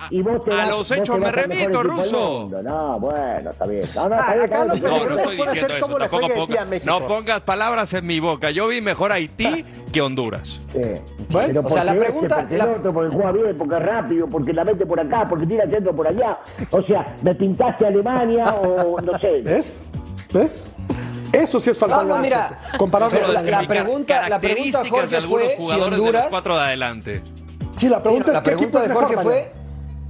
a, 0.54 0.67
los 0.69 0.89
hechos 0.91 1.17
me 1.19 1.32
remito, 1.32 1.84
ruso. 1.84 2.50
No, 2.63 3.00
bueno, 3.00 3.52
está 3.52 3.65
bien. 3.65 3.84
No, 3.96 4.10
no, 4.10 4.15
Ah, 4.15 4.36
está 4.43 4.63
bien, 4.65 4.84
No, 4.84 5.06
no 5.10 5.17
estoy 5.17 5.38
diciendo 5.38 5.76
eso. 5.76 5.88
Tampoco 5.98 6.28
ponga- 6.34 6.67
no 6.86 7.08
pongas 7.08 7.41
palabras 7.41 7.93
en 7.93 8.06
mi 8.06 8.19
boca. 8.19 8.52
Yo 8.52 8.67
vi 8.67 8.82
mejor 8.82 9.12
a 9.12 9.15
Haití 9.15 9.65
que 9.91 10.02
Honduras. 10.02 10.60
Bueno, 11.30 11.62
o 11.63 11.69
sea, 11.69 11.84
la 11.84 11.96
pregunta- 11.96 12.39
Este, 12.41 12.56
porque 12.56 12.58
la- 12.58 12.63
el 12.63 12.69
otro, 12.80 12.93
porque 12.93 13.15
juega 13.15 13.32
bien, 13.32 13.58
porque 13.58 13.76
es 13.76 13.84
rápido, 13.84 14.28
porque 14.28 14.54
la 14.54 14.63
mete 14.63 14.86
por 14.86 15.00
acá, 15.00 15.28
porque 15.30 15.46
tira 15.46 15.67
centro 15.69 15.96
por 15.96 16.08
allá. 16.08 16.38
O 16.72 16.82
sea, 16.84 17.15
me 17.22 17.36
pintaste 17.36 17.86
a 17.86 17.88
Alemania 17.89 18.46
o 18.46 19.00
no 19.02 19.17
sé. 19.19 19.41
¿Ves? 19.41 19.84
¿Ves? 20.34 20.65
Eso 21.34 21.60
sí 21.60 21.72
es 21.72 21.80
falta 21.80 21.98
No, 21.98 22.04
no, 22.04 22.15
de 22.15 22.22
mira, 22.22 22.60
pero 23.10 23.26
con 23.26 23.34
la- 23.34 23.41
la, 23.41 23.67
pregunta- 23.67 24.30
la 24.30 24.39
pregunta, 24.39 24.84
Jorge, 24.89 25.08
de 25.15 25.22
fue 25.24 25.58
si 25.60 25.65
de 25.76 25.82
Honduras- 25.82 26.22
los 26.24 26.30
cuatro 26.30 26.56
de 26.56 26.62
adelante. 26.62 27.22
Sí, 27.76 27.89
la 27.89 28.02
pregunta 28.04 28.34
es 28.34 28.41
qué 28.43 28.52
equipo 28.54 28.78
es 28.78 28.84
de 28.84 28.89
mejor, 28.89 29.04
Jorge 29.06 29.24
fue. 29.24 29.52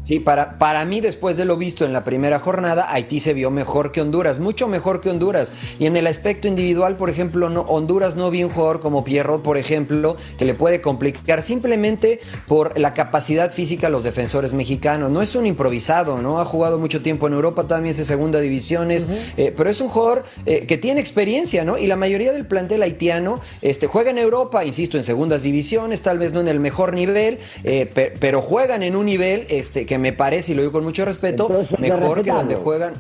Sí, 0.05 0.19
para, 0.19 0.59
para 0.59 0.83
mí, 0.85 0.99
después 0.99 1.37
de 1.37 1.45
lo 1.45 1.55
visto 1.55 1.85
en 1.85 1.93
la 1.93 2.03
primera 2.03 2.37
jornada, 2.37 2.91
Haití 2.91 3.21
se 3.21 3.33
vio 3.33 3.51
mejor 3.51 3.93
que 3.93 4.01
Honduras, 4.01 4.37
mucho 4.37 4.67
mejor 4.67 4.99
que 4.99 5.09
Honduras. 5.09 5.53
Y 5.79 5.85
en 5.85 5.95
el 5.95 6.07
aspecto 6.07 6.49
individual, 6.49 6.97
por 6.97 7.09
ejemplo, 7.09 7.49
no, 7.49 7.61
Honduras 7.61 8.17
no 8.17 8.29
vi 8.29 8.43
un 8.43 8.49
jugador 8.49 8.81
como 8.81 9.05
Pierrot, 9.05 9.41
por 9.43 9.57
ejemplo, 9.57 10.17
que 10.37 10.43
le 10.43 10.55
puede 10.55 10.81
complicar 10.81 11.41
simplemente 11.41 12.19
por 12.49 12.77
la 12.77 12.93
capacidad 12.93 13.49
física 13.53 13.87
de 13.87 13.91
los 13.91 14.03
defensores 14.03 14.53
mexicanos. 14.53 15.09
No 15.09 15.21
es 15.21 15.35
un 15.35 15.45
improvisado, 15.45 16.21
¿no? 16.21 16.41
Ha 16.41 16.45
jugado 16.45 16.79
mucho 16.79 17.01
tiempo 17.01 17.27
en 17.27 17.33
Europa, 17.33 17.65
también 17.69 17.91
es 17.91 17.97
de 17.97 18.03
segunda 18.03 18.41
divisiones, 18.41 19.07
eh, 19.37 19.53
pero 19.55 19.69
es 19.69 19.79
un 19.79 19.87
jugador 19.87 20.25
eh, 20.45 20.65
que 20.67 20.77
tiene 20.77 20.99
experiencia, 20.99 21.63
¿no? 21.63 21.77
Y 21.77 21.87
la 21.87 21.95
mayoría 21.95 22.33
del 22.33 22.45
plantel 22.45 22.83
haitiano 22.83 23.39
este, 23.61 23.87
juega 23.87 24.11
en 24.11 24.17
Europa, 24.17 24.65
insisto, 24.65 24.97
en 24.97 25.03
segundas 25.05 25.43
divisiones, 25.43 26.01
tal 26.01 26.19
vez 26.19 26.33
no 26.33 26.41
en 26.41 26.49
el 26.49 26.59
mejor 26.59 26.93
nivel, 26.93 27.39
eh, 27.63 27.85
pe- 27.85 28.13
pero 28.19 28.41
juegan 28.41 28.83
en 28.83 28.97
un 28.97 29.05
nivel 29.05 29.45
este, 29.47 29.85
que 29.85 29.92
me 29.97 30.13
parece, 30.13 30.51
y 30.51 30.55
lo 30.55 30.61
digo 30.61 30.71
con 30.71 30.83
mucho 30.83 31.05
respeto, 31.05 31.47
Entonces 31.49 31.77
que 31.77 31.81
mejor 31.81 32.21
que 32.21 32.31
donde 32.31 32.55
juegan. 32.55 32.93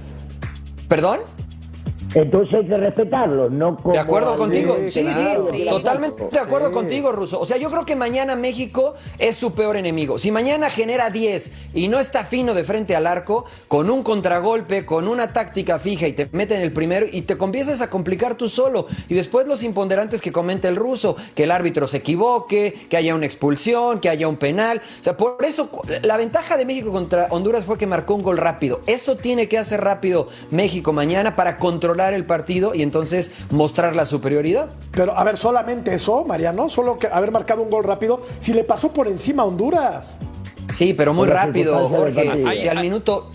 ¿Perdón? 0.87 1.19
Entonces 2.15 2.53
hay 2.53 2.67
que 2.67 2.77
respetarlo, 2.77 3.49
no 3.49 3.75
como... 3.77 3.93
De 3.93 3.99
acuerdo 3.99 4.37
contigo. 4.37 4.75
Sí, 4.89 5.03
sí, 5.03 5.03
claro, 5.03 5.47
totalmente 5.69 6.27
de 6.31 6.39
acuerdo 6.39 6.67
Sí. 6.67 6.73
contigo, 6.73 7.11
Ruso. 7.11 7.39
O 7.39 7.45
sea, 7.45 7.57
yo 7.57 7.69
creo 7.71 7.85
que 7.85 7.95
mañana 7.95 8.35
México 8.35 8.93
es 9.19 9.35
su 9.35 9.53
peor 9.53 9.77
enemigo. 9.77 10.19
Si 10.19 10.31
mañana 10.31 10.69
genera 10.69 11.09
10 11.09 11.51
y 11.73 11.87
no 11.87 11.99
está 11.99 12.23
fino 12.23 12.53
de 12.53 12.63
frente 12.63 12.95
al 12.95 13.07
arco, 13.07 13.45
con 13.67 13.89
un 13.89 14.03
contragolpe, 14.03 14.85
con 14.85 15.07
una 15.07 15.33
táctica 15.33 15.79
fija 15.79 16.07
y 16.07 16.13
te 16.13 16.29
meten 16.31 16.61
el 16.61 16.71
primero 16.71 17.05
y 17.11 17.23
te 17.23 17.37
comienzas 17.37 17.81
a 17.81 17.89
complicar 17.89 18.35
tú 18.35 18.47
solo. 18.47 18.85
Y 19.09 19.15
después 19.15 19.47
los 19.47 19.63
imponderantes 19.63 20.21
que 20.21 20.31
comenta 20.31 20.67
el 20.67 20.75
ruso, 20.75 21.15
que 21.35 21.45
el 21.45 21.51
árbitro 21.51 21.87
se 21.87 21.97
equivoque, 21.97 22.85
que 22.89 22.97
haya 22.97 23.15
una 23.15 23.25
expulsión, 23.25 23.99
que 23.99 24.09
haya 24.09 24.27
un 24.27 24.37
penal. 24.37 24.81
O 24.99 25.03
sea, 25.03 25.17
por 25.17 25.43
eso 25.45 25.69
la 26.03 26.17
ventaja 26.17 26.57
de 26.57 26.65
México 26.65 26.91
contra 26.91 27.27
Honduras 27.31 27.65
fue 27.65 27.77
que 27.77 27.87
marcó 27.87 28.13
un 28.15 28.23
gol 28.23 28.37
rápido. 28.37 28.81
Eso 28.87 29.17
tiene 29.17 29.47
que 29.47 29.57
hacer 29.57 29.81
rápido 29.81 30.27
México 30.51 30.93
mañana 30.93 31.35
para 31.35 31.57
controlar 31.57 32.02
el 32.11 32.25
partido 32.25 32.75
y 32.75 32.81
entonces 32.81 33.31
mostrar 33.51 33.95
la 33.95 34.05
superioridad. 34.05 34.69
Pero, 34.91 35.17
a 35.17 35.23
ver, 35.23 35.37
solamente 35.37 35.93
eso, 35.93 36.25
Mariano, 36.25 36.67
solo 36.67 36.97
que 36.97 37.07
haber 37.07 37.31
marcado 37.31 37.61
un 37.61 37.69
gol 37.69 37.85
rápido, 37.85 38.21
si 38.39 38.53
le 38.53 38.65
pasó 38.65 38.91
por 38.91 39.07
encima 39.07 39.43
a 39.43 39.45
Honduras. 39.45 40.17
Sí, 40.73 40.93
pero 40.93 41.13
muy 41.13 41.27
rápido, 41.27 41.87
Jorge. 41.87 42.37
Si 42.57 42.67
al 42.67 42.81
minuto, 42.81 43.31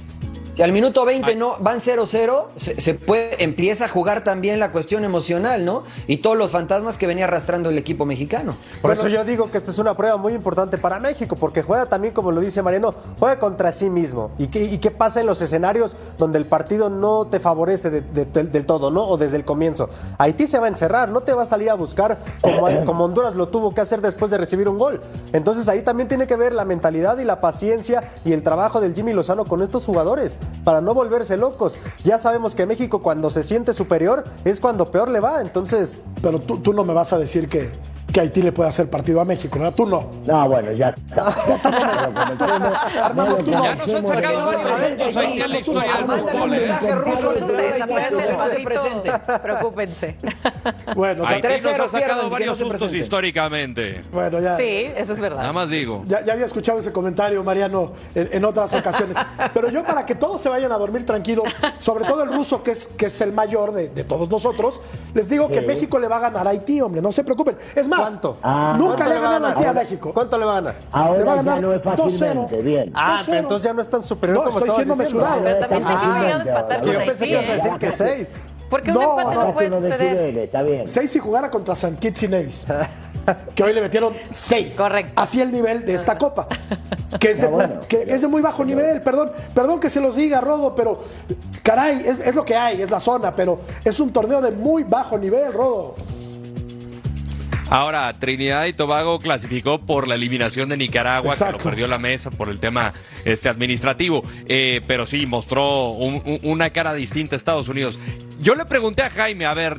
si 0.59 0.63
al 0.65 0.73
minuto 0.73 1.05
20 1.05 1.37
no 1.37 1.55
van 1.61 1.79
0-0, 1.79 2.47
se, 2.57 2.81
se 2.81 2.95
puede, 2.95 3.45
empieza 3.45 3.85
a 3.85 3.89
jugar 3.89 4.25
también 4.25 4.59
la 4.59 4.73
cuestión 4.73 5.05
emocional, 5.05 5.65
¿no? 5.65 5.85
Y 6.09 6.17
todos 6.17 6.37
los 6.37 6.51
fantasmas 6.51 6.99
que 6.99 7.07
venía 7.07 7.27
arrastrando 7.27 7.71
el 7.71 7.79
equipo 7.79 8.05
mexicano. 8.05 8.57
Por 8.83 8.91
eso 8.91 9.07
yo 9.07 9.23
digo 9.23 9.53
que 9.53 9.59
esta 9.59 9.71
es 9.71 9.79
una 9.79 9.97
prueba 9.97 10.17
muy 10.17 10.33
importante 10.33 10.77
para 10.77 10.99
México, 10.99 11.37
porque 11.37 11.63
juega 11.63 11.87
también, 11.87 12.13
como 12.13 12.33
lo 12.33 12.41
dice 12.41 12.61
Mariano, 12.61 12.93
juega 13.21 13.39
contra 13.39 13.71
sí 13.71 13.89
mismo. 13.89 14.33
¿Y 14.37 14.49
qué, 14.49 14.65
y 14.65 14.79
qué 14.79 14.91
pasa 14.91 15.21
en 15.21 15.27
los 15.27 15.41
escenarios 15.41 15.97
donde 16.19 16.39
el 16.39 16.47
partido 16.47 16.91
no 16.91 17.29
te 17.29 17.39
favorece 17.39 17.89
de- 17.91 18.01
de- 18.01 18.25
del, 18.25 18.51
del 18.51 18.67
todo, 18.67 18.91
¿no? 18.91 19.05
O 19.07 19.17
desde 19.17 19.37
el 19.37 19.45
comienzo. 19.45 19.89
Haití 20.19 20.49
se 20.49 20.59
va 20.59 20.65
a 20.65 20.71
encerrar, 20.71 21.09
no 21.11 21.21
te 21.21 21.33
va 21.35 21.43
a 21.45 21.47
salir 21.47 21.71
a 21.71 21.75
buscar 21.75 22.19
como, 22.43 22.85
como 22.85 23.05
Honduras 23.05 23.37
lo 23.37 23.47
tuvo 23.47 23.73
que 23.73 23.81
hacer 23.81 24.01
después 24.01 24.29
de 24.33 24.39
recibir 24.39 24.69
un 24.69 24.77
gol. 24.77 25.01
Entonces 25.33 25.69
ahí 25.69 25.83
también 25.83 26.09
tiene 26.09 26.27
que 26.27 26.35
ver 26.35 26.53
la 26.53 26.65
mentalidad 26.65 27.17
y 27.19 27.25
la 27.25 27.41
paciencia 27.41 28.11
y 28.25 28.33
el 28.33 28.43
trabajo 28.43 28.81
del 28.81 28.93
Jimmy 28.93 29.13
Lozano 29.13 29.45
con 29.45 29.63
estos 29.63 29.85
jugadores, 29.85 30.41
para 30.65 30.81
no 30.81 30.95
volverse 30.95 31.37
locos. 31.37 31.79
Ya 32.05 32.19
sabemos 32.19 32.55
que 32.55 32.67
México 32.67 33.03
cuando 33.03 33.31
se 33.31 33.43
siente 33.43 33.73
superior 33.73 34.25
es 34.45 34.61
cuando 34.61 34.91
peor 34.91 35.09
le 35.11 35.21
va, 35.21 35.41
entonces... 35.41 36.03
Pero 36.23 36.41
tú, 36.41 36.59
tú 36.59 36.73
no 36.73 36.85
me 36.85 36.95
vas 36.95 37.13
a 37.13 37.19
decir 37.19 37.49
que, 37.49 37.71
que 38.13 38.21
Haití 38.21 38.43
le 38.43 38.53
puede 38.53 38.69
hacer 38.71 38.89
partido 38.89 39.21
a 39.21 39.25
México, 39.25 39.59
¿verdad? 39.59 39.75
Tú 39.75 39.87
no. 39.87 40.11
No, 40.27 40.49
bueno, 40.49 40.73
ya. 40.73 40.95
Armando, 43.03 43.37
tú 43.37 43.51
no. 43.51 43.65
Ya 43.65 43.75
nos 43.75 43.95
han 43.95 44.07
sacado 44.07 44.47
varios 44.47 44.77
puntos 44.77 45.17
ahí 45.17 45.41
en 45.41 45.51
la 45.51 45.59
historia 45.59 45.95
del 45.95 46.07
Mándale 46.07 46.43
un 46.43 46.51
mensaje 46.51 46.95
ruso 46.95 47.31
al 47.31 47.37
entrenador 47.39 47.73
haitiano 47.73 48.19
que 48.19 48.33
no 48.33 48.49
se 48.49 48.61
presente. 48.61 49.13
Preocúpense. 49.43 50.17
Bueno, 50.97 51.27
Haití 51.27 51.49
nos 51.49 51.63
3-0 51.63 51.85
ha 51.85 51.89
sacado 51.89 52.31
varios 52.31 52.61
no 52.61 52.71
sustos 52.71 52.95
históricamente. 52.95 54.03
Bueno, 54.11 54.41
ya. 54.41 54.57
Sí, 54.57 54.91
eso 54.97 55.13
es 55.13 55.21
verdad. 55.21 55.41
Nada 55.41 55.53
más 55.53 55.71
digo. 55.71 56.05
Ya, 56.07 56.19
había 56.19 56.47
escuchado 56.47 56.79
ese 56.79 56.93
comentario, 56.93 57.45
Mariano, 57.45 57.93
en, 58.15 58.45
otras 58.45 58.73
ocasiones. 58.73 59.17
Pero 59.55 59.71
yo, 59.71 59.85
para 59.85 60.07
que 60.07 60.15
todos 60.15 60.41
se 60.41 60.49
vayan 60.49 60.73
a 60.73 60.79
dormir 60.79 61.05
tranquilos, 61.05 61.47
sobre 61.79 62.05
todo 62.07 62.23
el 62.23 62.33
ruso, 62.33 62.63
que 62.63 62.71
es, 62.71 62.89
que 62.89 63.07
es 63.07 63.21
el 63.21 63.33
mayor 63.33 63.73
de, 63.73 63.89
todos 64.05 64.31
nosotros, 64.31 64.81
les 65.15 65.29
digo 65.29 65.49
que. 65.49 65.69
México 65.69 65.99
le 65.99 66.09
va 66.09 66.17
a 66.17 66.21
ganar 66.21 66.47
a 66.47 66.51
Haití, 66.51 66.81
hombre, 66.81 67.03
no 67.03 67.13
se 67.13 67.23
preocupen. 67.23 67.59
Es 67.75 67.87
más, 67.87 67.98
¿Cuánto? 68.01 68.39
Ah. 68.43 68.77
nunca 68.79 68.97
¿Cuánto 68.97 69.11
le 69.13 69.17
ha 69.17 69.21
ganado 69.21 69.47
a 69.47 69.51
Haití 69.51 69.65
a? 69.65 69.73
México. 69.73 70.11
¿Cuánto 70.15 70.39
le 70.39 70.45
va 70.45 70.53
a 70.53 70.61
ganar? 70.61 70.75
Le 70.75 70.89
va 70.91 71.01
a 71.01 71.05
Ahora 71.07 71.19
ya 71.25 71.35
ganar 71.35 71.63
no 71.63 71.75
es 71.75 71.83
fácilmente, 71.83 72.57
2-0. 72.59 72.63
bien. 72.63 72.93
Ah, 72.95 73.19
2-0. 73.21 73.25
pero 73.27 73.39
entonces 73.39 73.65
ya 73.67 73.73
no 73.75 73.83
es 73.83 73.91
tan 73.91 74.03
superior 74.03 74.39
No, 74.39 74.45
como 74.45 74.59
estoy 74.59 74.75
siendo 74.75 74.95
diciendo. 74.95 75.21
mesurado. 75.27 75.43
Pero 75.45 75.59
también 75.61 75.83
Ah, 75.87 75.91
a 75.91 76.21
ah, 76.21 76.41
empatar 76.41 76.73
Es 76.73 76.83
que 76.83 76.93
yo 76.93 76.99
pensé 77.05 77.25
que 77.27 77.33
ibas 77.33 77.49
a 77.49 77.53
decir 77.53 77.73
¿eh? 77.73 77.77
que 77.79 77.91
seis. 77.91 78.43
Porque 78.71 78.91
un 78.91 78.97
No, 78.97 79.19
empate 79.19 79.35
no, 79.37 79.47
no 79.47 79.53
puede 79.55 79.71
suceder. 79.71 79.99
Fidel, 80.17 80.39
está 80.39 80.63
bien. 80.63 80.87
Seis 80.87 81.11
si 81.11 81.19
jugara 81.19 81.51
contra 81.51 81.75
San 81.75 81.97
Kitts 81.97 82.23
y 82.25 82.29
Nevis. 82.29 82.67
Que 83.55 83.63
hoy 83.63 83.75
le 83.75 83.83
metieron 83.83 84.15
seis. 84.31 84.75
Correcto. 84.75 85.13
Así 85.17 85.43
el 85.43 85.53
nivel 85.53 85.85
de 85.85 85.93
esta 85.93 86.17
copa. 86.17 86.47
Que 87.21 87.33
es 87.33 87.43
de, 87.43 87.47
bueno, 87.47 87.81
que 87.87 88.05
es 88.07 88.23
de 88.23 88.27
muy 88.29 88.41
bajo 88.41 88.65
nivel, 88.65 89.03
perdón, 89.03 89.33
perdón 89.55 89.81
que 89.81 89.91
se 89.91 90.01
los 90.01 90.17
diga, 90.17 90.41
Rodo, 90.41 90.75
pero 90.75 91.03
caray, 91.63 92.03
es, 92.07 92.21
es 92.21 92.35
lo 92.35 92.43
que 92.47 92.57
hay, 92.57 92.81
es 92.81 92.91
la 92.91 93.01
zona, 93.01 93.35
pero 93.37 93.61
es 93.85 94.01
un 94.01 94.15
torneo 94.15 94.41
de 94.41 94.51
muy 94.51 94.83
bajo 94.85 95.19
nivel, 95.19 95.53
Rodo. 95.53 95.95
Ahora, 97.71 98.13
Trinidad 98.19 98.65
y 98.67 98.73
Tobago 98.73 99.19
clasificó 99.19 99.79
por 99.81 100.09
la 100.09 100.15
eliminación 100.15 100.71
de 100.71 100.77
Nicaragua, 100.79 101.33
que 101.33 101.35
Exacto. 101.35 101.59
lo 101.59 101.65
perdió 101.65 101.87
la 101.87 101.99
mesa 101.99 102.31
por 102.31 102.49
el 102.49 102.61
tema 102.61 102.93
este 103.25 103.49
administrativo, 103.49 104.23
Eh, 104.47 104.81
pero 104.87 105.05
sí 105.07 105.27
mostró 105.27 105.91
un- 105.91 106.23
un- 106.25 106.39
una 106.43 106.71
cara 106.71 106.95
distinta 106.95 107.37
a 107.37 107.39
Estados 107.39 107.69
Unidos. 107.69 107.99
Yo 108.41 108.55
le 108.55 108.65
pregunté 108.65 109.03
a 109.03 109.11
Jaime, 109.11 109.45
a 109.45 109.53
ver, 109.53 109.79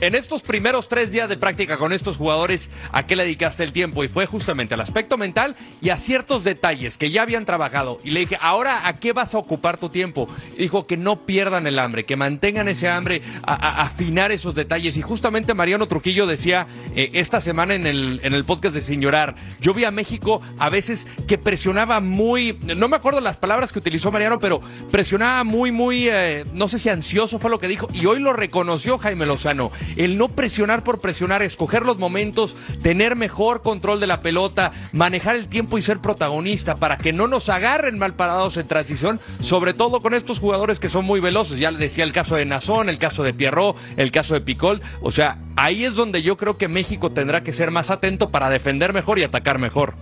en 0.00 0.14
estos 0.14 0.42
primeros 0.42 0.88
tres 0.88 1.12
días 1.12 1.28
de 1.28 1.36
práctica 1.36 1.76
con 1.76 1.92
estos 1.92 2.16
jugadores, 2.16 2.70
¿a 2.92 3.06
qué 3.06 3.16
le 3.16 3.24
dedicaste 3.24 3.64
el 3.64 3.72
tiempo? 3.72 4.04
Y 4.04 4.08
fue 4.08 4.26
justamente 4.26 4.74
al 4.74 4.80
aspecto 4.80 5.18
mental 5.18 5.56
y 5.80 5.90
a 5.90 5.96
ciertos 5.96 6.44
detalles 6.44 6.98
que 6.98 7.10
ya 7.10 7.22
habían 7.22 7.44
trabajado. 7.44 8.00
Y 8.04 8.10
le 8.10 8.20
dije, 8.20 8.38
ahora, 8.40 8.86
¿a 8.88 8.96
qué 8.96 9.12
vas 9.12 9.34
a 9.34 9.38
ocupar 9.38 9.78
tu 9.78 9.88
tiempo? 9.88 10.28
Dijo 10.56 10.86
que 10.86 10.96
no 10.96 11.26
pierdan 11.26 11.66
el 11.66 11.78
hambre, 11.78 12.04
que 12.04 12.16
mantengan 12.16 12.68
ese 12.68 12.88
hambre, 12.88 13.22
a, 13.42 13.82
afinar 13.82 14.32
esos 14.32 14.54
detalles. 14.54 14.96
Y 14.96 15.02
justamente 15.02 15.54
Mariano 15.54 15.86
Trujillo 15.86 16.26
decía 16.26 16.66
eh, 16.96 17.10
esta 17.14 17.40
semana 17.40 17.74
en 17.74 17.86
el, 17.86 18.20
en 18.22 18.34
el 18.34 18.44
podcast 18.44 18.74
de 18.74 18.82
Sin 18.82 19.00
Llorar, 19.00 19.34
yo 19.60 19.74
vi 19.74 19.84
a 19.84 19.90
México 19.90 20.40
a 20.58 20.70
veces 20.70 21.06
que 21.26 21.38
presionaba 21.38 22.00
muy, 22.00 22.58
no 22.76 22.88
me 22.88 22.96
acuerdo 22.96 23.20
las 23.20 23.36
palabras 23.36 23.72
que 23.72 23.78
utilizó 23.78 24.10
Mariano, 24.10 24.38
pero 24.38 24.60
presionaba 24.90 25.44
muy, 25.44 25.72
muy, 25.72 26.08
eh, 26.08 26.44
no 26.52 26.68
sé 26.68 26.78
si 26.78 26.88
ansioso 26.88 27.38
fue 27.38 27.50
lo 27.50 27.58
que 27.58 27.68
dijo, 27.68 27.88
y 27.92 28.06
hoy 28.06 28.18
lo 28.18 28.32
reconoció 28.32 28.98
Jaime 28.98 29.26
Lozano, 29.26 29.70
el 29.96 30.18
no 30.18 30.28
presionar 30.28 30.84
por 30.84 31.00
presionar, 31.00 31.42
escoger 31.42 31.84
los 31.84 31.98
momentos, 31.98 32.56
tener 32.82 33.16
mejor 33.16 33.62
control 33.62 34.00
de 34.00 34.06
la 34.06 34.22
pelota, 34.22 34.72
manejar 34.92 35.36
el 35.36 35.48
tiempo 35.48 35.78
y 35.78 35.82
ser 35.82 36.00
protagonista 36.00 36.76
para 36.76 36.98
que 36.98 37.12
no 37.12 37.26
nos 37.26 37.48
agarren 37.48 37.98
mal 37.98 38.14
parados 38.14 38.56
en 38.56 38.66
transición, 38.66 39.20
sobre 39.40 39.74
todo 39.74 40.00
con 40.00 40.14
estos 40.14 40.38
jugadores 40.38 40.78
que 40.78 40.88
son 40.88 41.04
muy 41.04 41.20
veloces, 41.20 41.58
ya 41.58 41.70
le 41.70 41.78
decía 41.78 42.04
el 42.04 42.12
caso 42.12 42.36
de 42.36 42.46
Nazón, 42.46 42.88
el 42.88 42.98
caso 42.98 43.22
de 43.22 43.34
Pierrot, 43.34 43.76
el 43.96 44.10
caso 44.10 44.34
de 44.34 44.40
Picol, 44.40 44.80
o 45.00 45.10
sea, 45.10 45.38
ahí 45.56 45.84
es 45.84 45.94
donde 45.94 46.22
yo 46.22 46.36
creo 46.36 46.58
que 46.58 46.68
México 46.68 47.12
tendrá 47.12 47.42
que 47.42 47.52
ser 47.52 47.70
más 47.70 47.90
atento 47.90 48.30
para 48.30 48.50
defender 48.50 48.92
mejor 48.92 49.18
y 49.18 49.24
atacar 49.24 49.58
mejor. 49.58 49.94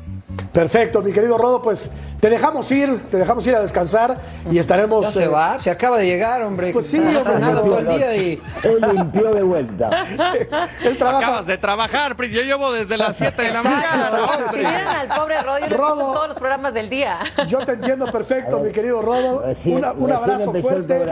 Perfecto, 0.52 1.00
mi 1.00 1.12
querido 1.12 1.38
Rodo, 1.38 1.62
pues 1.62 1.90
te 2.20 2.28
dejamos 2.28 2.70
ir, 2.72 3.00
te 3.10 3.16
dejamos 3.16 3.46
ir 3.46 3.54
a 3.54 3.60
descansar 3.60 4.18
y 4.50 4.58
estaremos. 4.58 5.04
Ya 5.06 5.10
se 5.12 5.24
eh, 5.24 5.28
va, 5.28 5.58
se 5.60 5.70
acaba 5.70 5.96
de 5.98 6.06
llegar, 6.06 6.42
hombre. 6.42 6.70
Pues 6.72 6.86
sí, 6.86 6.98
no 6.98 7.18
hombre, 7.18 7.38
nada 7.38 7.62
todo 7.62 7.78
el 7.78 7.88
día 7.88 8.14
y. 8.16 8.40
Él 8.64 8.78
limpió 8.94 9.30
de 9.32 9.42
vuelta. 9.42 9.88
Él 10.84 10.98
trabaja. 10.98 11.18
Acabas 11.26 11.46
de 11.46 11.56
trabajar, 11.58 12.14
Pris, 12.16 12.30
yo 12.32 12.42
llevo 12.42 12.72
desde 12.72 12.96
las 12.98 13.16
7 13.16 13.40
de 13.42 13.52
la 13.52 13.62
Sí, 13.62 13.68
sí, 13.68 13.74
mañana. 13.74 14.08
sí, 14.10 14.42
sí, 14.50 14.58
vieran 14.58 14.88
al 14.88 15.08
pobre 15.08 15.40
Rodo, 15.42 15.58
yo 15.60 15.66
le 15.66 15.76
Rodo. 15.76 16.12
todos 16.12 16.28
los 16.28 16.36
programas 16.36 16.74
del 16.74 16.90
día. 16.90 17.18
Yo 17.46 17.64
te 17.64 17.72
entiendo 17.72 18.06
perfecto, 18.06 18.58
mi 18.60 18.70
querido 18.70 19.00
Rodo. 19.00 19.42
Recién- 19.42 19.76
Una- 19.76 19.92
un 19.92 20.12
abrazo 20.12 20.52
fuerte. 20.52 21.06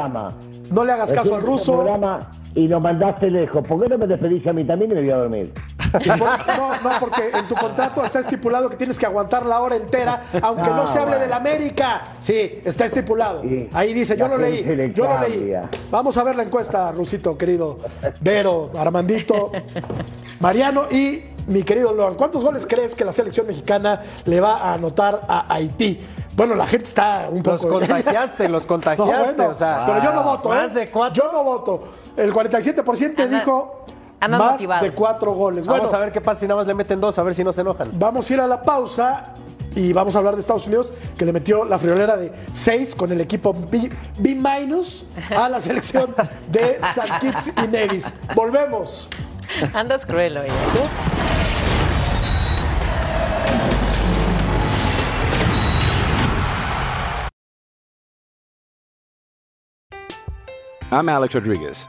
No 0.71 0.85
le 0.85 0.93
hagas 0.93 1.09
Recién 1.11 1.23
caso 1.25 1.37
al 1.37 1.43
ruso. 1.43 1.85
Y 2.57 2.67
nos 2.67 2.83
mandaste 2.83 3.31
lejos. 3.31 3.65
¿Por 3.67 3.81
qué 3.83 3.89
no 3.89 3.99
me 3.99 4.07
despedís 4.09 4.45
a 4.47 4.53
mí 4.53 4.65
también 4.65 4.91
y 4.91 4.95
me 4.95 5.01
voy 5.03 5.11
a 5.11 5.17
dormir? 5.19 5.53
No, 6.07 6.17
no, 6.83 6.91
porque 6.99 7.31
en 7.33 7.47
tu 7.47 7.55
contrato 7.55 8.03
está 8.05 8.19
estipulado 8.19 8.69
que 8.69 8.77
tienes 8.77 8.99
que 8.99 9.07
aguantar 9.07 9.47
la 9.47 9.61
hora 9.61 9.77
entera, 9.77 10.23
aunque 10.43 10.69
no 10.71 10.83
Ah, 10.83 10.87
se 10.87 10.99
hable 10.99 11.13
bueno. 11.17 11.23
del 11.25 11.33
América. 11.33 12.09
Sí, 12.19 12.61
está 12.65 12.87
estipulado. 12.87 13.43
Sí. 13.43 13.69
Ahí 13.73 13.93
dice, 13.95 14.17
yo 14.17 14.27
lo 14.27 14.37
leí, 14.39 14.93
yo 14.95 15.05
lo 15.05 15.21
leí. 15.21 15.53
Vamos 15.91 16.17
a 16.17 16.25
ver 16.25 16.35
la 16.35 16.43
encuesta, 16.43 16.91
Rusito, 16.93 17.39
querido. 17.39 17.79
Vero, 18.21 18.71
Armandito, 18.77 19.53
Mariano 20.41 20.85
y 20.91 21.23
mi 21.47 21.63
querido 21.63 21.93
Lord, 21.93 22.17
¿cuántos 22.17 22.43
goles 22.43 22.67
crees 22.67 22.95
que 22.95 23.05
la 23.05 23.13
selección 23.13 23.47
mexicana 23.47 24.01
le 24.25 24.41
va 24.41 24.57
a 24.59 24.75
anotar 24.75 25.21
a 25.29 25.53
Haití? 25.55 26.01
Bueno, 26.35 26.55
la 26.55 26.67
gente 26.67 26.87
está 26.87 27.29
un 27.31 27.43
poco... 27.43 27.81
Los 27.81 27.89
contagiaste, 27.89 28.49
los 28.49 28.67
contagiaste. 28.67 29.13
No, 29.17 29.25
bueno, 29.25 29.49
o 29.53 29.55
sea, 29.55 29.85
pero 29.87 30.03
yo 30.03 30.13
no 30.13 30.23
voto, 30.23 30.49
Más 30.51 30.77
¿eh? 30.77 30.81
de 30.81 30.91
cuatro. 30.91 31.25
Yo 31.25 31.33
no 31.33 31.43
voto. 31.45 31.83
El 32.17 32.33
47% 32.33 33.29
dijo 33.29 33.85
andan 34.21 34.41
más 34.41 34.53
motivados. 34.53 34.83
de 34.89 34.95
cuatro 34.95 35.33
goles. 35.33 35.67
Vamos 35.67 35.83
Bueno, 35.83 35.97
a 35.97 36.01
ver 36.01 36.13
qué 36.13 36.21
pasa 36.21 36.41
si 36.41 36.47
nada 36.49 36.61
más 36.61 36.67
le 36.67 36.75
meten 36.75 37.01
dos, 37.01 37.19
a 37.19 37.23
ver 37.23 37.35
si 37.35 37.45
no 37.45 37.53
se 37.53 37.61
enojan. 37.61 37.91
Vamos 37.95 38.31
a 38.31 38.35
ir 38.35 38.41
a 38.41 38.47
la 38.47 38.63
pausa 38.63 39.35
y 39.75 39.93
vamos 39.93 40.15
a 40.15 40.19
hablar 40.19 40.35
de 40.35 40.41
Estados 40.41 40.67
Unidos, 40.67 40.93
que 41.19 41.27
le 41.27 41.33
metió 41.35 41.65
la 41.67 41.79
friolera 41.79 42.17
de 42.17 42.33
6 42.53 42.95
con 42.95 43.13
el 43.13 43.21
equipo 43.21 43.53
B, 43.53 43.91
B- 44.19 44.43
a 45.37 45.49
la 45.51 45.61
selección 45.61 46.15
de 46.51 46.79
San 46.95 47.21
Kitts 47.21 47.53
y 47.63 47.69
Nevis. 47.69 48.15
Volvemos. 48.35 49.09
Andas 49.75 50.07
cruel 50.07 50.39
hoy. 50.39 50.49
I'm 60.91 61.09
Alex 61.09 61.35
Rodriguez. 61.35 61.89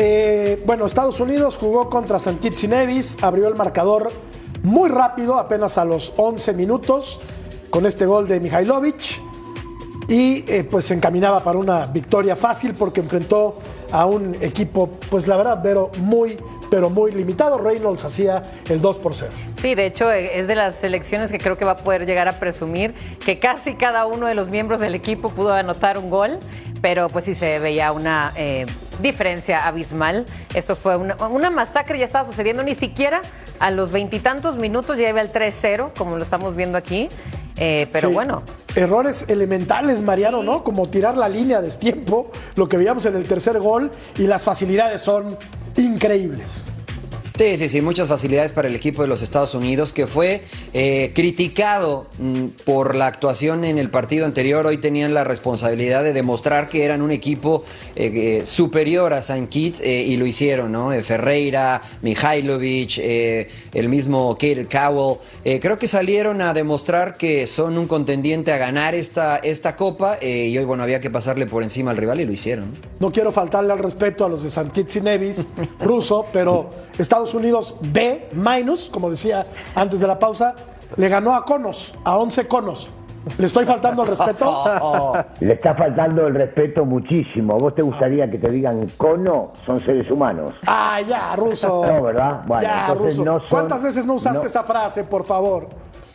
Eh, 0.00 0.62
bueno, 0.64 0.86
Estados 0.86 1.18
Unidos 1.18 1.56
jugó 1.56 1.90
contra 1.90 2.20
San 2.20 2.38
y 2.40 2.66
Nevis, 2.68 3.18
abrió 3.20 3.48
el 3.48 3.56
marcador 3.56 4.12
muy 4.62 4.88
rápido, 4.88 5.40
apenas 5.40 5.76
a 5.76 5.84
los 5.84 6.12
11 6.16 6.52
minutos, 6.52 7.18
con 7.68 7.84
este 7.84 8.06
gol 8.06 8.28
de 8.28 8.38
Mihailovic. 8.38 9.20
Y 10.06 10.44
eh, 10.46 10.62
pues 10.62 10.84
se 10.84 10.94
encaminaba 10.94 11.42
para 11.42 11.58
una 11.58 11.86
victoria 11.86 12.36
fácil 12.36 12.74
porque 12.74 13.00
enfrentó 13.00 13.58
a 13.90 14.06
un 14.06 14.36
equipo, 14.40 14.88
pues 15.10 15.26
la 15.26 15.36
verdad, 15.36 15.58
pero 15.64 15.90
muy, 15.98 16.38
pero 16.70 16.90
muy 16.90 17.10
limitado. 17.10 17.58
Reynolds 17.58 18.04
hacía 18.04 18.44
el 18.68 18.80
2 18.80 18.98
por 18.98 19.16
0. 19.16 19.32
Sí, 19.60 19.74
de 19.74 19.86
hecho 19.86 20.12
eh, 20.12 20.38
es 20.38 20.46
de 20.46 20.54
las 20.54 20.76
selecciones 20.76 21.32
que 21.32 21.38
creo 21.38 21.58
que 21.58 21.64
va 21.64 21.72
a 21.72 21.76
poder 21.76 22.06
llegar 22.06 22.28
a 22.28 22.38
presumir 22.38 22.94
que 23.24 23.40
casi 23.40 23.74
cada 23.74 24.06
uno 24.06 24.28
de 24.28 24.36
los 24.36 24.48
miembros 24.48 24.78
del 24.78 24.94
equipo 24.94 25.28
pudo 25.30 25.52
anotar 25.52 25.98
un 25.98 26.08
gol, 26.08 26.38
pero 26.80 27.08
pues 27.08 27.24
sí 27.24 27.34
se 27.34 27.58
veía 27.58 27.90
una 27.90 28.32
diferencia 29.00 29.66
abismal. 29.66 30.26
Eso 30.54 30.74
fue 30.76 30.96
una, 30.96 31.16
una 31.28 31.50
masacre, 31.50 31.98
ya 31.98 32.04
estaba 32.04 32.24
sucediendo 32.24 32.62
ni 32.62 32.74
siquiera 32.74 33.22
a 33.58 33.70
los 33.70 33.90
veintitantos 33.90 34.56
minutos, 34.56 34.98
ya 34.98 35.08
iba 35.08 35.20
el 35.20 35.32
3-0, 35.32 35.90
como 35.96 36.16
lo 36.16 36.22
estamos 36.22 36.54
viendo 36.56 36.78
aquí. 36.78 37.08
Eh, 37.60 37.88
pero 37.92 38.08
Sí. 38.08 38.14
bueno, 38.14 38.42
Errores 38.76 39.24
elementales, 39.28 40.02
Mariano, 40.02 40.42
¿no? 40.44 40.62
Como 40.62 40.88
tirar 40.88 41.16
la 41.16 41.28
línea 41.28 41.58
de 41.58 41.64
destiempo, 41.64 42.30
lo 42.54 42.68
que 42.68 42.76
veíamos 42.76 43.04
en 43.06 43.16
el 43.16 43.26
tercer 43.26 43.58
gol, 43.58 43.90
y 44.16 44.28
las 44.28 44.44
facilidades 44.44 45.00
son 45.00 45.36
increíbles. 45.76 46.70
Sí, 47.38 47.68
sí, 47.68 47.80
muchas 47.82 48.08
facilidades 48.08 48.50
para 48.50 48.66
el 48.66 48.74
equipo 48.74 49.02
de 49.02 49.06
los 49.06 49.22
Estados 49.22 49.54
Unidos 49.54 49.92
que 49.92 50.08
fue 50.08 50.42
eh, 50.74 51.12
criticado 51.14 52.08
mm, 52.18 52.46
por 52.64 52.96
la 52.96 53.06
actuación 53.06 53.64
en 53.64 53.78
el 53.78 53.90
partido 53.90 54.26
anterior. 54.26 54.66
Hoy 54.66 54.78
tenían 54.78 55.14
la 55.14 55.22
responsabilidad 55.22 56.02
de 56.02 56.12
demostrar 56.12 56.68
que 56.68 56.84
eran 56.84 57.00
un 57.00 57.12
equipo 57.12 57.62
eh, 57.94 58.40
eh, 58.40 58.42
superior 58.44 59.12
a 59.12 59.22
San 59.22 59.46
Kitts 59.46 59.80
y 59.80 60.16
lo 60.16 60.26
hicieron, 60.26 60.72
¿no? 60.72 60.90
Ferreira, 61.02 61.80
Mihailovic, 62.02 62.98
el 62.98 63.88
mismo 63.88 64.34
Kate 64.34 64.66
Cowell. 64.66 65.18
Creo 65.60 65.78
que 65.78 65.86
salieron 65.86 66.42
a 66.42 66.52
demostrar 66.52 67.16
que 67.16 67.46
son 67.46 67.78
un 67.78 67.86
contendiente 67.86 68.52
a 68.52 68.58
ganar 68.58 68.96
esta, 68.96 69.36
esta 69.36 69.76
copa 69.76 70.18
y 70.20 70.58
hoy, 70.58 70.64
bueno, 70.64 70.82
había 70.82 71.00
que 71.00 71.08
pasarle 71.08 71.46
por 71.46 71.62
encima 71.62 71.92
al 71.92 71.96
rival 71.98 72.20
y 72.20 72.24
lo 72.24 72.32
hicieron. 72.32 72.72
No 72.98 73.12
quiero 73.12 73.30
faltarle 73.30 73.72
al 73.72 73.78
respeto 73.78 74.24
a 74.24 74.28
los 74.28 74.42
de 74.42 74.50
San 74.50 74.70
Kitts 74.70 74.96
y 74.96 75.00
Nevis, 75.02 75.46
ruso, 75.80 76.26
pero 76.32 76.70
Estados 76.98 77.27
Unidos 77.34 77.74
B, 77.80 78.28
minus, 78.32 78.90
como 78.90 79.10
decía 79.10 79.46
antes 79.74 80.00
de 80.00 80.06
la 80.06 80.18
pausa, 80.18 80.54
le 80.96 81.08
ganó 81.08 81.34
a 81.34 81.44
conos, 81.44 81.92
a 82.04 82.16
11 82.16 82.46
conos. 82.48 82.90
¿Le 83.36 83.46
estoy 83.46 83.66
faltando 83.66 84.02
al 84.02 84.08
respeto? 84.08 85.12
Le 85.40 85.54
está 85.54 85.74
faltando 85.74 86.26
el 86.26 86.34
respeto 86.34 86.84
muchísimo. 86.84 87.54
¿A 87.54 87.58
vos 87.58 87.74
te 87.74 87.82
gustaría 87.82 88.30
que 88.30 88.38
te 88.38 88.50
digan 88.50 88.88
cono? 88.96 89.52
Son 89.66 89.80
seres 89.80 90.10
humanos. 90.10 90.52
Ah, 90.66 91.00
ya, 91.06 91.36
ruso. 91.36 91.84
No, 91.86 92.02
¿verdad? 92.04 92.42
Bueno, 92.46 92.62
ya, 92.62 92.94
ruso. 92.94 93.24
no 93.24 93.40
son- 93.40 93.48
¿Cuántas 93.50 93.82
veces 93.82 94.06
no 94.06 94.14
usaste 94.14 94.40
no. 94.40 94.46
esa 94.46 94.64
frase, 94.64 95.04
por 95.04 95.24
favor? 95.24 95.68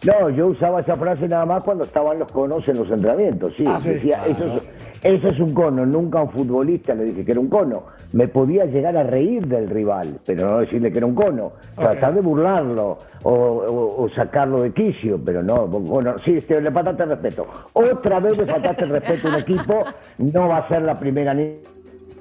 No, 0.03 0.29
yo 0.31 0.47
usaba 0.47 0.81
esa 0.81 0.97
frase 0.97 1.27
nada 1.27 1.45
más 1.45 1.63
cuando 1.63 1.83
estaban 1.85 2.19
los 2.19 2.31
conos 2.31 2.67
en 2.67 2.77
los 2.77 2.89
entrenamientos, 2.89 3.53
sí. 3.55 3.63
Ah, 3.67 3.79
sí. 3.79 3.89
Decía, 3.91 4.21
eso, 4.27 4.45
es, 4.45 4.61
eso 5.03 5.27
es 5.29 5.39
un 5.39 5.53
cono, 5.53 5.85
nunca 5.85 6.19
a 6.19 6.23
un 6.23 6.29
futbolista 6.31 6.93
le 6.95 7.03
dije 7.05 7.25
que 7.25 7.31
era 7.31 7.39
un 7.41 7.49
cono. 7.49 7.83
Me 8.13 8.27
podía 8.27 8.65
llegar 8.65 8.95
a 8.95 9.03
reír 9.03 9.45
del 9.47 9.69
rival, 9.69 10.19
pero 10.25 10.49
no 10.49 10.59
decirle 10.59 10.91
que 10.91 10.97
era 10.99 11.05
un 11.07 11.13
cono. 11.15 11.51
Tratar 11.75 12.13
de 12.15 12.21
burlarlo 12.21 12.97
o, 13.23 13.31
o- 13.31 14.03
o 14.03 14.09
sacarlo 14.09 14.61
de 14.61 14.71
quicio, 14.73 15.19
pero 15.23 15.43
no, 15.43 15.67
bueno, 15.67 16.15
sí, 16.23 16.37
este, 16.37 16.61
le 16.61 16.71
faltaste 16.71 17.03
el 17.03 17.09
respeto. 17.09 17.45
Otra 17.73 18.19
vez 18.19 18.37
le 18.37 18.45
faltaste 18.45 18.85
el 18.85 18.91
respeto 18.91 19.27
a 19.27 19.31
un 19.31 19.37
equipo, 19.39 19.83
no 20.19 20.47
va 20.47 20.57
a 20.59 20.67
ser 20.69 20.81
la 20.83 20.97
primera 20.97 21.33
ni 21.33 21.57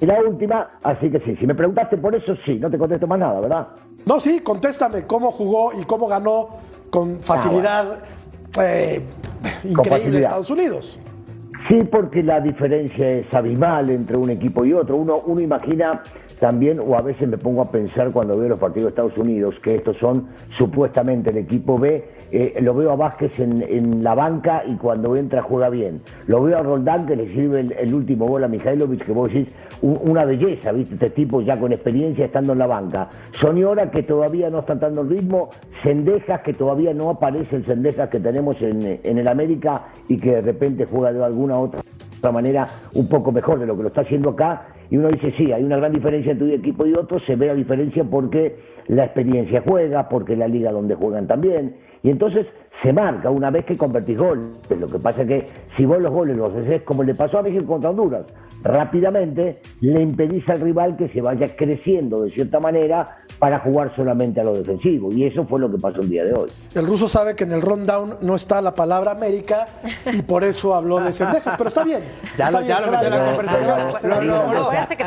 y 0.01 0.05
la 0.05 0.19
última, 0.21 0.71
así 0.83 1.09
que 1.09 1.19
sí, 1.21 1.35
si 1.37 1.47
me 1.47 1.55
preguntaste 1.55 1.95
por 1.95 2.13
eso, 2.13 2.35
sí, 2.45 2.55
no 2.59 2.69
te 2.69 2.77
contesto 2.77 3.07
más 3.07 3.19
nada, 3.19 3.39
¿verdad? 3.39 3.67
No, 4.05 4.19
sí, 4.19 4.41
contéstame 4.41 5.03
cómo 5.03 5.31
jugó 5.31 5.71
y 5.79 5.85
cómo 5.85 6.07
ganó 6.07 6.49
con 6.89 7.21
facilidad 7.21 8.03
eh, 8.59 9.01
increíble 9.63 9.89
facilidad. 9.89 10.21
Estados 10.23 10.49
Unidos. 10.49 10.99
Sí, 11.67 11.81
porque 11.89 12.21
la 12.21 12.41
diferencia 12.41 13.09
es 13.09 13.33
abismal 13.33 13.89
entre 13.89 14.17
un 14.17 14.29
equipo 14.29 14.65
y 14.65 14.73
otro. 14.73 14.97
Uno, 14.97 15.21
uno 15.25 15.39
imagina 15.39 16.01
también, 16.43 16.77
o 16.85 16.97
a 16.97 17.01
veces 17.01 17.29
me 17.29 17.37
pongo 17.37 17.61
a 17.61 17.71
pensar 17.71 18.11
cuando 18.11 18.37
veo 18.37 18.49
los 18.49 18.59
partidos 18.59 18.87
de 18.87 18.89
Estados 18.89 19.17
Unidos, 19.17 19.55
que 19.63 19.75
estos 19.75 19.95
son 19.95 20.27
supuestamente 20.57 21.29
el 21.29 21.37
equipo 21.37 21.79
B, 21.79 22.03
eh, 22.33 22.55
lo 22.59 22.73
veo 22.73 22.91
a 22.91 22.97
Vázquez 22.97 23.39
en, 23.39 24.03
la 24.03 24.13
banca 24.13 24.61
y 24.67 24.75
cuando 24.75 25.15
entra 25.15 25.41
juega 25.41 25.69
bien. 25.69 26.01
Lo 26.27 26.43
veo 26.43 26.57
a 26.57 26.61
Roldán 26.61 27.05
que 27.05 27.15
le 27.15 27.33
sirve 27.33 27.61
el, 27.61 27.93
último 27.93 28.27
gol 28.27 28.43
a 28.43 28.49
Mihailovic, 28.49 29.05
que 29.05 29.13
vos 29.13 29.31
decís, 29.31 29.55
un- 29.81 30.01
una 30.03 30.25
belleza, 30.25 30.73
¿viste? 30.73 30.95
Este 30.95 31.11
tipo 31.11 31.39
ya 31.39 31.57
con 31.57 31.71
experiencia 31.71 32.25
estando 32.25 32.51
en 32.51 32.59
la 32.59 32.67
banca. 32.67 33.07
Soniora 33.39 33.89
que 33.89 34.03
todavía 34.03 34.49
no 34.49 34.59
está 34.59 34.75
dando 34.75 34.99
el 34.99 35.11
ritmo, 35.11 35.49
Sendejas 35.81 36.41
que 36.41 36.51
todavía 36.51 36.93
no 36.93 37.09
aparece 37.09 37.55
el 37.55 37.63
que 38.09 38.19
tenemos 38.19 38.61
en, 38.61 38.99
en 39.01 39.17
el 39.17 39.29
América 39.29 39.85
y 40.09 40.17
que 40.17 40.31
de 40.31 40.41
repente 40.41 40.85
juega 40.91 41.13
de 41.13 41.23
alguna 41.23 41.57
otra 41.57 41.81
manera 42.33 42.67
un 42.95 43.07
poco 43.07 43.31
mejor 43.31 43.59
de 43.59 43.65
lo 43.65 43.77
que 43.77 43.83
lo 43.83 43.87
está 43.89 44.01
haciendo 44.01 44.31
acá 44.31 44.72
y 44.93 44.97
uno 44.97 45.09
dice 45.09 45.33
sí, 45.35 45.51
hay 45.51 45.63
una 45.63 45.77
gran 45.77 45.91
diferencia 45.91 46.33
entre 46.33 46.49
un 46.49 46.53
equipo 46.53 46.85
y 46.85 46.93
otro, 46.93 47.19
se 47.21 47.35
ve 47.35 47.47
la 47.47 47.55
diferencia 47.55 48.03
porque 48.03 48.55
la 48.85 49.05
experiencia 49.05 49.63
juega, 49.67 50.07
porque 50.07 50.35
la 50.35 50.47
liga 50.47 50.71
donde 50.71 50.93
juegan 50.93 51.25
también 51.25 51.77
y 52.03 52.11
entonces 52.11 52.45
se 52.83 52.93
marca 52.93 53.31
una 53.31 53.49
vez 53.49 53.65
que 53.65 53.75
convertís 53.75 54.19
gol. 54.19 54.51
Lo 54.79 54.85
que 54.85 54.99
pasa 54.99 55.23
es 55.23 55.27
que 55.27 55.47
si 55.75 55.85
vos 55.87 55.99
los 55.99 56.13
goles 56.13 56.37
los 56.37 56.53
haces 56.53 56.83
como 56.83 57.01
le 57.01 57.15
pasó 57.15 57.39
a 57.39 57.41
México 57.41 57.65
contra 57.65 57.89
Honduras, 57.89 58.27
rápidamente 58.63 59.59
le 59.81 60.01
impedís 60.01 60.47
al 60.49 60.61
rival 60.61 60.95
que 60.97 61.09
se 61.09 61.21
vaya 61.21 61.55
creciendo 61.55 62.21
de 62.23 62.31
cierta 62.31 62.59
manera 62.59 63.17
para 63.39 63.59
jugar 63.59 63.93
solamente 63.95 64.39
a 64.39 64.43
lo 64.43 64.53
defensivo 64.53 65.11
y 65.11 65.25
eso 65.25 65.45
fue 65.45 65.59
lo 65.59 65.69
que 65.71 65.77
pasó 65.77 66.01
el 66.01 66.09
día 66.09 66.23
de 66.23 66.33
hoy. 66.33 66.49
El 66.75 66.85
ruso 66.87 67.07
sabe 67.07 67.35
que 67.35 67.43
en 67.43 67.51
el 67.51 67.61
rundown 67.61 68.15
no 68.21 68.35
está 68.35 68.61
la 68.61 68.73
palabra 68.73 69.11
América 69.11 69.67
y 70.11 70.21
por 70.21 70.43
eso 70.43 70.73
habló 70.75 70.99
de 70.99 71.11
Sendejas, 71.13 71.55
pero 71.57 71.67
está 71.67 71.83
bien. 71.83 72.01
Ya 72.37 72.45
está 72.45 72.61
lo- 72.61 72.65
ya 72.65 72.77
se 72.79 72.85
lo 72.87 72.91
metió 72.93 73.07
en 73.07 73.13
la 73.13 73.25
conversación. 73.25 73.77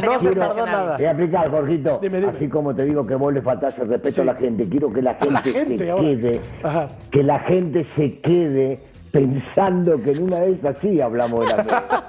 No 0.05 0.19
se 0.21 0.35
tardó 0.35 0.67
nada. 0.67 0.97
Voy 0.97 1.07
a 1.07 1.11
explicar, 1.11 1.51
Jorgito. 1.51 1.99
Dime, 2.03 2.21
dime. 2.21 2.33
Así 2.37 2.49
como 2.49 2.75
te 2.75 2.85
digo 2.85 3.07
que 3.07 3.15
vos 3.15 3.33
le 3.33 3.43
faltás 3.43 3.77
el 3.79 3.89
respeto 3.89 4.15
Sí. 4.17 4.21
a 4.21 4.25
la 4.25 4.35
gente, 4.35 4.69
quiero 4.69 4.93
que 4.93 5.03
la 5.03 5.15
gente, 5.15 5.31
la 5.33 5.41
gente 5.43 5.79
se 5.85 5.91
ahora. 5.91 6.05
quede, 6.05 6.41
Ajá. 6.63 6.89
que 7.11 7.23
la 7.23 7.39
gente 7.41 7.87
se 7.97 8.19
quede 8.21 8.81
pensando 9.17 10.03
que 10.03 10.11
en 10.11 10.25
una 10.25 10.41
de 10.41 10.53
esas 10.53 10.77
sí 10.81 11.01
hablamos 11.01 11.41
de 11.47 11.57
la. 11.57 12.07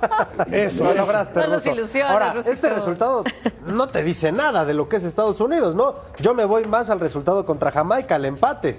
Eso, 0.51 0.83
Lo 0.83 0.91
eso. 0.91 1.01
lograste, 1.01 1.39
No 1.39 1.47
nos 1.47 1.63
Ruso. 1.65 1.75
ilusiones, 1.75 2.11
Ahora, 2.11 2.33
Rusito. 2.33 2.51
este 2.53 2.69
resultado 2.69 3.23
no 3.65 3.87
te 3.87 4.03
dice 4.03 4.31
nada 4.31 4.65
de 4.65 4.73
lo 4.73 4.89
que 4.89 4.97
es 4.97 5.03
Estados 5.03 5.39
Unidos, 5.39 5.73
¿no? 5.75 5.95
Yo 6.19 6.33
me 6.35 6.43
voy 6.45 6.65
más 6.65 6.89
al 6.89 6.99
resultado 6.99 7.45
contra 7.45 7.71
Jamaica, 7.71 8.15
al 8.15 8.25
empate. 8.25 8.77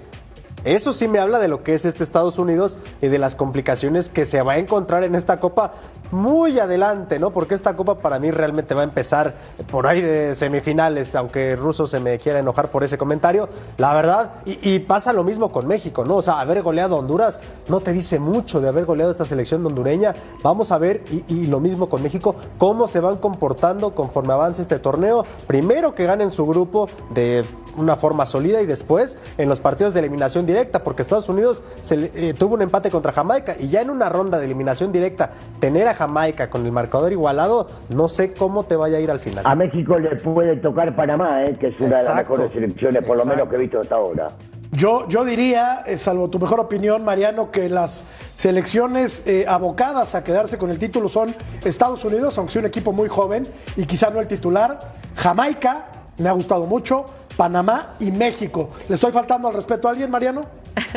Eso 0.63 0.91
sí 0.93 1.07
me 1.07 1.19
habla 1.19 1.39
de 1.39 1.47
lo 1.47 1.63
que 1.63 1.73
es 1.73 1.85
este 1.85 2.03
Estados 2.03 2.37
Unidos 2.37 2.77
y 3.01 3.07
de 3.07 3.17
las 3.17 3.35
complicaciones 3.35 4.09
que 4.09 4.25
se 4.25 4.41
va 4.41 4.53
a 4.53 4.57
encontrar 4.57 5.03
en 5.03 5.15
esta 5.15 5.39
Copa 5.39 5.71
muy 6.11 6.59
adelante, 6.59 7.19
¿no? 7.19 7.31
Porque 7.31 7.55
esta 7.55 7.75
Copa 7.75 7.95
para 7.95 8.19
mí 8.19 8.31
realmente 8.31 8.73
va 8.73 8.81
a 8.81 8.83
empezar 8.83 9.35
por 9.71 9.87
ahí 9.87 10.01
de 10.01 10.35
semifinales, 10.35 11.15
aunque 11.15 11.55
Russo 11.55 11.87
se 11.87 11.99
me 11.99 12.17
quiera 12.17 12.39
enojar 12.39 12.69
por 12.69 12.83
ese 12.83 12.97
comentario, 12.97 13.49
la 13.77 13.93
verdad. 13.93 14.33
Y, 14.45 14.79
pasa 14.79 15.13
lo 15.13 15.23
mismo 15.23 15.51
con 15.51 15.67
México, 15.67 16.05
¿no? 16.05 16.17
O 16.17 16.21
sea, 16.21 16.39
haber 16.39 16.63
goleado 16.63 16.95
a 16.95 16.99
Honduras 16.99 17.39
no 17.67 17.79
te 17.81 17.91
dice 17.91 18.17
mucho 18.17 18.59
de 18.61 18.69
haber 18.69 18.85
goleado 18.85 19.11
esta 19.11 19.25
selección 19.25 19.65
hondureña. 19.65 20.15
Vamos 20.41 20.71
a 20.71 20.77
ver, 20.77 21.03
y, 21.27 21.47
lo 21.47 21.59
mismo 21.59 21.89
con 21.89 22.01
México, 22.01 22.35
cómo 22.57 22.87
se 22.87 22.99
van 22.99 23.17
comportando 23.17 23.93
conforme 23.93 24.33
avance 24.33 24.61
este 24.61 24.79
torneo. 24.79 25.25
Primero 25.47 25.93
que 25.93 26.05
ganen 26.05 26.31
su 26.31 26.45
grupo 26.45 26.89
de 27.11 27.45
una 27.77 27.95
forma 27.95 28.25
sólida 28.25 28.61
y 28.61 28.65
después 28.65 29.17
en 29.37 29.49
los 29.49 29.59
partidos 29.59 29.93
de 29.93 30.01
eliminación 30.01 30.45
directa, 30.45 30.83
porque 30.83 31.01
Estados 31.01 31.29
Unidos 31.29 31.63
se, 31.81 32.11
eh, 32.13 32.33
tuvo 32.33 32.55
un 32.55 32.61
empate 32.61 32.91
contra 32.91 33.11
Jamaica 33.11 33.55
y 33.57 33.69
ya 33.69 33.81
en 33.81 33.89
una 33.89 34.09
ronda 34.09 34.37
de 34.37 34.45
eliminación 34.45 34.91
directa 34.91 35.31
tener 35.59 35.87
a 35.87 35.93
Jamaica 35.99 36.49
con 36.49 36.65
el 36.65 36.71
marcador 36.71 37.11
igualado, 37.11 37.67
no 37.89 38.07
sé 38.07 38.33
cómo 38.33 38.63
te 38.63 38.77
vaya 38.77 38.97
a 38.97 39.01
ir 39.01 39.11
al 39.11 39.19
final. 39.19 39.45
A 39.45 39.53
México 39.53 39.99
le 39.99 40.15
puede 40.15 40.55
tocar 40.57 40.95
Panamá, 40.95 41.43
eh, 41.43 41.57
que 41.59 41.67
es 41.67 41.79
una 41.79 41.97
de 41.97 42.03
las 42.03 42.15
mejores 42.15 42.51
selecciones, 42.53 43.05
por 43.05 43.17
lo 43.17 43.25
menos 43.25 43.49
que 43.49 43.55
he 43.55 43.59
visto 43.59 43.81
hasta 43.81 43.95
ahora. 43.95 44.29
Yo, 44.71 45.07
yo 45.07 45.25
diría, 45.25 45.83
eh, 45.85 45.97
salvo 45.97 46.29
tu 46.29 46.39
mejor 46.39 46.59
opinión, 46.59 47.03
Mariano, 47.03 47.51
que 47.51 47.67
las 47.67 48.05
selecciones 48.35 49.25
abocadas 49.47 50.15
a 50.15 50.23
quedarse 50.23 50.57
con 50.57 50.69
el 50.69 50.79
título 50.79 51.09
son 51.09 51.35
Estados 51.65 52.05
Unidos, 52.05 52.37
aunque 52.37 52.53
sea 52.53 52.61
un 52.61 52.67
equipo 52.67 52.93
muy 52.93 53.09
joven 53.09 53.45
y 53.75 53.85
quizá 53.85 54.09
no 54.09 54.19
el 54.19 54.27
titular, 54.27 54.79
Jamaica, 55.15 55.87
me 56.17 56.29
ha 56.29 56.33
gustado 56.33 56.65
mucho, 56.65 57.05
Panamá 57.39 57.95
y 58.01 58.11
México. 58.11 58.69
¿Le 58.89 58.95
estoy 58.95 59.13
faltando 59.13 59.47
al 59.47 59.53
respeto 59.53 59.87
a 59.87 59.91
alguien, 59.91 60.11
Mariano? 60.11 60.45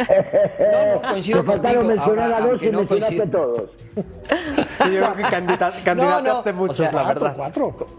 No, 0.62 0.94
no, 0.94 1.10
coincido 1.10 1.44
contigo. 1.44 1.82
mencionar 1.82 2.32
a 2.32 2.40
dos 2.40 2.62
y 2.62 2.70
no 2.70 2.78
mencionaste 2.78 3.26
todos. 3.26 3.70
Sí, 3.94 4.94
yo 4.94 5.00
creo 5.00 5.14
que 5.16 5.22
candidataste 5.84 6.52
muchos, 6.52 6.92
la 6.92 7.02
verdad. 7.02 7.52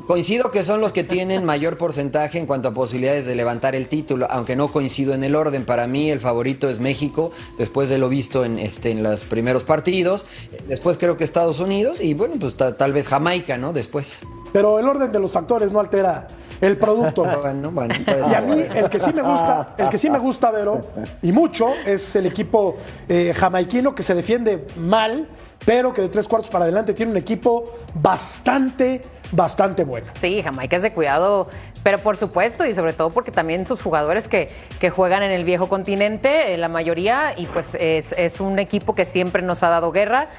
Coincido 0.07 0.49
que 0.49 0.63
son 0.63 0.81
los 0.81 0.91
que 0.91 1.03
tienen 1.03 1.45
mayor 1.45 1.77
porcentaje 1.77 2.39
en 2.39 2.45
cuanto 2.45 2.69
a 2.69 2.73
posibilidades 2.73 3.25
de 3.25 3.35
levantar 3.35 3.75
el 3.75 3.87
título, 3.87 4.27
aunque 4.29 4.55
no 4.55 4.71
coincido 4.71 5.13
en 5.13 5.23
el 5.23 5.35
orden. 5.35 5.65
Para 5.65 5.87
mí 5.87 6.09
el 6.09 6.19
favorito 6.19 6.69
es 6.69 6.79
México, 6.79 7.31
después 7.57 7.89
de 7.89 7.97
lo 7.97 8.09
visto 8.09 8.43
en, 8.43 8.59
este, 8.59 8.91
en 8.91 9.03
los 9.03 9.23
primeros 9.23 9.63
partidos. 9.63 10.25
Después 10.67 10.97
creo 10.97 11.15
que 11.17 11.23
Estados 11.23 11.59
Unidos 11.59 12.01
y 12.01 12.13
bueno, 12.13 12.35
pues 12.39 12.55
tal 12.55 12.93
vez 12.93 13.07
Jamaica, 13.07 13.57
¿no? 13.57 13.71
Después. 13.73 14.21
Pero 14.51 14.79
el 14.79 14.87
orden 14.87 15.11
de 15.11 15.19
los 15.19 15.31
factores 15.31 15.71
no 15.71 15.79
altera 15.79 16.27
el 16.63 16.77
producto. 16.77 17.25
y 18.29 18.33
a 18.33 18.41
mí 18.41 18.63
el 18.73 18.89
que 18.89 18.99
sí 18.99 19.13
me 19.13 19.21
gusta, 19.21 19.75
el 19.77 19.89
que 19.89 19.97
sí 19.97 20.09
me 20.09 20.19
gusta, 20.19 20.51
Vero, 20.51 20.81
y 21.21 21.31
mucho, 21.31 21.73
es 21.85 22.15
el 22.15 22.25
equipo 22.25 22.77
eh, 23.07 23.33
jamaiquino 23.35 23.93
que 23.93 24.03
se 24.03 24.15
defiende 24.15 24.67
mal, 24.77 25.27
pero 25.65 25.93
que 25.93 26.01
de 26.01 26.09
tres 26.09 26.27
cuartos 26.27 26.49
para 26.49 26.65
adelante 26.65 26.93
tiene 26.93 27.11
un 27.11 27.17
equipo 27.17 27.71
bastante, 27.93 29.01
bastante 29.31 29.83
bueno. 29.83 30.07
Sí, 30.19 30.41
Jamaica 30.41 30.77
es 30.77 30.83
de 30.83 30.93
cuidado 30.93 31.49
pero 31.83 31.99
por 31.99 32.17
supuesto, 32.17 32.65
y 32.65 32.73
sobre 32.73 32.93
todo 32.93 33.09
porque 33.09 33.31
también 33.31 33.67
sus 33.67 33.81
jugadores 33.81 34.27
que, 34.27 34.49
que 34.79 34.89
juegan 34.89 35.21
en 35.21 35.31
el 35.31 35.43
viejo 35.43 35.67
continente, 35.67 36.53
eh, 36.53 36.57
la 36.57 36.69
mayoría, 36.69 37.33
y 37.35 37.45
pues 37.45 37.75
es, 37.75 38.39
un 38.39 38.57
equipo 38.57 38.95
que 38.95 39.05
siempre 39.05 39.41
nos 39.41 39.61
ha 39.63 39.69
dado 39.69 39.91
guerra, 39.91 40.29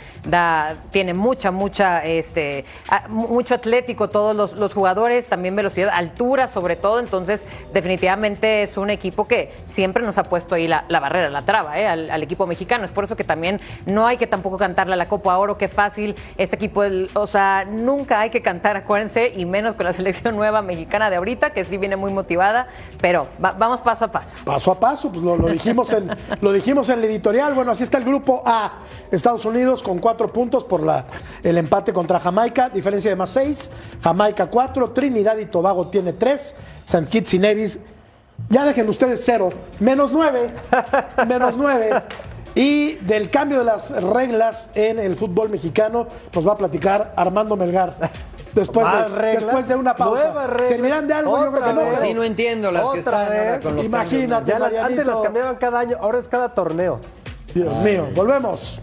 tiene 0.91 1.15
mucha, 1.15 1.51
mucha, 1.51 2.05
este, 2.05 2.65
mucho 3.09 3.55
atlético 3.55 4.09
todos 4.09 4.35
los, 4.35 4.55
los, 4.55 4.73
jugadores, 4.75 5.27
también 5.27 5.55
velocidad, 5.55 5.91
altura 5.93 6.47
sobre 6.47 6.77
todo, 6.77 6.99
entonces 6.99 7.45
definitivamente 7.73 8.63
es 8.63 8.77
un 8.77 8.91
equipo 8.91 9.29
que 9.29 9.53
siempre 9.67 10.03
nos 10.03 10.19
ha 10.19 10.25
puesto 10.25 10.55
ahí 10.55 10.67
la, 10.67 10.85
la 10.89 10.99
barrera, 10.99 11.31
la 11.31 11.43
traba, 11.43 11.79
eh, 11.79 11.87
al, 11.87 12.23
equipo 12.23 12.47
mexicano. 12.47 12.85
Es 12.85 12.91
por 12.91 13.05
eso 13.05 13.17
que 13.17 13.25
también 13.25 13.61
no 13.85 14.07
hay 14.07 14.17
que 14.17 14.27
tampoco 14.27 14.57
cantarle 14.57 14.95
a 14.95 14.97
la 14.97 15.07
Copa 15.07 15.37
Oro, 15.37 15.59
qué 15.59 15.69
fácil, 15.69 16.15
este 16.39 16.57
equipo, 16.57 16.83
o 17.15 17.27
sea, 17.27 17.67
nunca 17.69 18.21
hay 18.21 18.31
que 18.31 18.41
cantar, 18.41 18.77
acuérdense, 18.77 19.33
y 19.37 19.45
menos 19.45 19.75
con 19.75 19.85
la 19.85 19.93
selección 20.05 20.37
nueva 20.37 20.63
mexicana 20.63 21.11
de 21.11 21.17
ahorita 21.17 21.34
que 21.37 21.65
sí 21.65 21.77
viene 21.77 21.97
muy 21.97 22.13
motivada, 22.13 22.67
pero 23.01 23.27
vamos 23.39 23.81
paso 23.81 24.07
a 24.07 24.09
paso. 24.09 24.39
Paso 24.45 24.71
a 24.71 24.81
paso, 24.81 25.11
pues 25.11 25.23
lo, 25.23 25.37
dijimos 25.49 25.93
en, 25.93 26.11
lo 26.41 26.53
dijimos 26.53 26.89
en 26.89 26.99
el 26.99 27.05
editorial. 27.05 27.55
Bueno, 27.55 27.73
así 27.73 27.83
está 27.83 27.99
el 27.99 28.05
grupo 28.05 28.43
A. 28.47 28.79
Estados 29.11 29.45
Unidos 29.45 29.83
con 29.83 29.99
cuatro 29.99 30.33
puntos 30.33 30.65
por 30.65 30.83
la, 30.83 31.07
el 31.43 31.59
empate 31.59 31.93
contra 31.93 32.19
Jamaica, 32.19 32.69
diferencia 32.71 33.11
de 33.11 33.17
más 33.17 33.31
seis. 33.31 33.71
Jamaica 34.03 34.47
cuatro, 34.47 34.91
Trinidad 34.91 35.37
y 35.39 35.47
Tobago 35.47 35.89
tiene 35.89 36.13
tres, 36.13 36.57
St. 36.85 37.07
Kitts 37.09 37.35
y 37.35 37.39
Nevis, 37.39 37.79
ya 38.49 38.65
dejen 38.65 38.89
ustedes 38.89 39.23
cero, 39.25 39.51
menos 39.81 40.13
nueve, 40.13 40.53
menos 41.27 41.57
nueve. 41.57 41.91
Y 42.55 42.95
del 42.97 43.31
cambio 43.31 43.59
de 43.59 43.65
las 43.65 43.91
reglas 43.91 44.71
en 44.75 45.01
el 45.01 45.17
fútbol 45.17 45.49
mexicano 45.49 46.07
nos 46.33 46.47
va 46.47 46.53
a 46.53 46.57
platicar 46.57 47.13
Armando 47.17 47.57
Melgar 47.57 47.97
después, 48.55 48.87
de, 48.87 49.27
después 49.33 49.69
de 49.69 49.75
una 49.75 49.97
pausa. 49.97 50.33
¿Servirán 50.67 51.07
de 51.07 51.15
algo? 51.15 51.45
Yo 51.45 51.53
creo 51.53 51.65
que 51.65 51.73
no. 51.73 51.97
Sí, 51.99 52.15
no 52.15 52.25
entiendo 52.25 52.71
las 52.71 52.91
que 52.91 52.99
están 52.99 53.33
ahora 53.33 53.61
con 53.61 53.77
los 53.77 53.85
Imagínate, 53.85 54.53
antes 54.55 55.07
las 55.07 55.21
cambiaban 55.21 55.57
cada 55.57 55.81
año, 55.81 55.97
ahora 56.01 56.19
es 56.19 56.29
cada 56.29 56.55
torneo. 56.55 57.01
Dios 57.55 57.77
mío, 57.79 58.07
volvemos. 58.15 58.81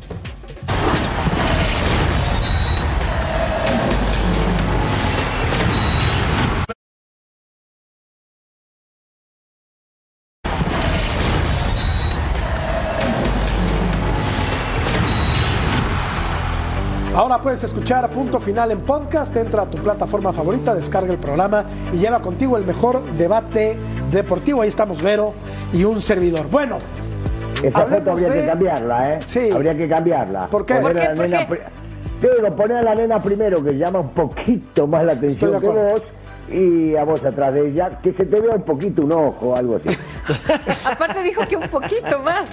Ahora 17.32 17.44
puedes 17.44 17.64
escuchar 17.64 18.04
a 18.04 18.10
punto 18.10 18.42
final 18.42 18.72
en 18.72 18.82
podcast, 18.82 19.34
entra 19.38 19.62
a 19.62 19.66
tu 19.66 19.78
plataforma 19.78 20.34
favorita, 20.34 20.76
descarga 20.76 21.14
el 21.14 21.18
programa 21.18 21.64
y 21.94 21.96
lleva 21.96 22.22
contigo 22.22 22.58
el 22.58 22.66
mejor 22.66 23.02
debate 23.14 23.78
deportivo. 24.12 24.62
Ahí 24.62 24.68
estamos 24.68 25.02
Vero 25.02 25.34
y 25.72 25.86
un 25.86 26.02
servidor. 26.02 26.50
Bueno, 26.52 26.78
esta 27.64 27.86
foto 27.86 28.12
habría 28.12 28.34
que 28.34 28.46
cambiarla, 28.46 29.14
¿eh? 29.14 29.20
Sí. 29.26 29.50
Habría 29.50 29.78
que 29.78 29.88
cambiarla. 29.88 30.48
¿Por 30.48 30.66
qué? 30.66 30.74
Poner 30.74 31.08
a 31.08 31.16
la 31.16 31.26
nena, 31.26 31.48
poner 32.58 32.78
a 32.80 32.82
la 32.82 32.96
nena 32.96 33.24
primero 33.24 33.64
que 33.64 33.78
llama 33.78 34.02
un 34.02 34.10
poquito 34.10 34.86
más 34.86 35.06
la 35.06 35.14
atención 35.14 35.62
que 35.62 35.68
vos 35.70 36.04
y 36.52 36.96
a 36.96 37.04
vos 37.04 37.24
atrás 37.24 37.54
de 37.54 37.70
ella, 37.70 38.00
que 38.02 38.14
se 38.14 38.26
te 38.26 38.40
vea 38.40 38.56
un 38.56 38.64
poquito 38.64 39.04
un 39.04 39.12
ojo, 39.12 39.56
algo 39.56 39.78
así. 39.78 39.98
Aparte 40.86 41.24
dijo 41.24 41.42
que 41.48 41.56
un 41.56 41.68
poquito 41.68 42.20
más. 42.20 42.46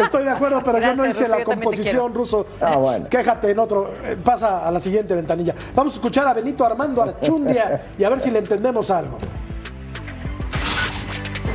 Estoy 0.00 0.24
de 0.24 0.30
acuerdo, 0.30 0.62
pero 0.64 0.78
yo 0.78 0.94
no 0.94 1.06
hice 1.06 1.26
la 1.26 1.42
composición, 1.42 2.14
Ruso. 2.14 2.46
Ah, 2.60 2.76
bueno. 2.76 3.08
Quéjate 3.08 3.50
en 3.50 3.58
otro. 3.58 3.92
Eh, 4.04 4.16
pasa 4.22 4.66
a 4.66 4.70
la 4.70 4.80
siguiente 4.80 5.14
ventanilla. 5.14 5.54
Vamos 5.74 5.94
a 5.94 5.96
escuchar 5.96 6.26
a 6.26 6.34
Benito 6.34 6.64
Armando 6.64 7.02
Archundia 7.02 7.82
y 7.98 8.04
a 8.04 8.08
ver 8.10 8.20
si 8.20 8.30
le 8.30 8.40
entendemos 8.40 8.90
algo. 8.90 9.18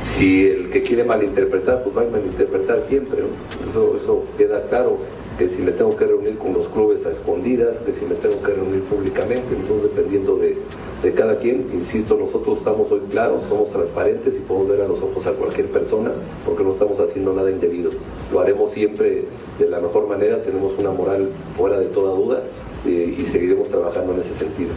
Si 0.02 0.46
el 0.46 0.70
que 0.70 0.82
quiere 0.82 1.04
malinterpretar, 1.04 1.82
pues 1.82 1.96
va 1.96 2.02
a 2.02 2.06
malinterpretar 2.06 2.80
siempre. 2.80 3.24
Eso, 3.68 3.96
eso 3.96 4.24
queda 4.38 4.62
claro 4.68 4.98
que 5.38 5.48
si 5.48 5.62
me 5.62 5.72
tengo 5.72 5.96
que 5.96 6.06
reunir 6.06 6.38
con 6.38 6.52
los 6.54 6.68
clubes 6.68 7.04
a 7.06 7.10
escondidas, 7.10 7.78
que 7.80 7.92
si 7.92 8.06
me 8.06 8.14
tengo 8.14 8.42
que 8.42 8.52
reunir 8.52 8.84
públicamente, 8.84 9.54
entonces 9.54 9.90
dependiendo 9.94 10.36
de, 10.36 10.56
de 11.02 11.14
cada 11.14 11.38
quien, 11.38 11.70
insisto, 11.74 12.16
nosotros 12.16 12.58
estamos 12.58 12.90
hoy 12.90 13.02
claros, 13.10 13.42
somos 13.42 13.70
transparentes 13.70 14.38
y 14.38 14.40
podemos 14.40 14.68
ver 14.68 14.80
a 14.82 14.88
los 14.88 15.02
ojos 15.02 15.26
a 15.26 15.32
cualquier 15.32 15.70
persona 15.70 16.10
porque 16.44 16.64
no 16.64 16.70
estamos 16.70 17.00
haciendo 17.00 17.32
nada 17.34 17.50
indebido. 17.50 17.90
Lo 18.32 18.40
haremos 18.40 18.70
siempre 18.70 19.24
de 19.58 19.68
la 19.68 19.80
mejor 19.80 20.08
manera, 20.08 20.42
tenemos 20.42 20.72
una 20.78 20.90
moral 20.90 21.30
fuera 21.56 21.78
de 21.78 21.86
toda 21.86 22.14
duda 22.14 22.42
y 22.84 23.24
seguiremos 23.24 23.68
trabajando 23.68 24.12
en 24.12 24.20
ese 24.20 24.34
sentido. 24.34 24.70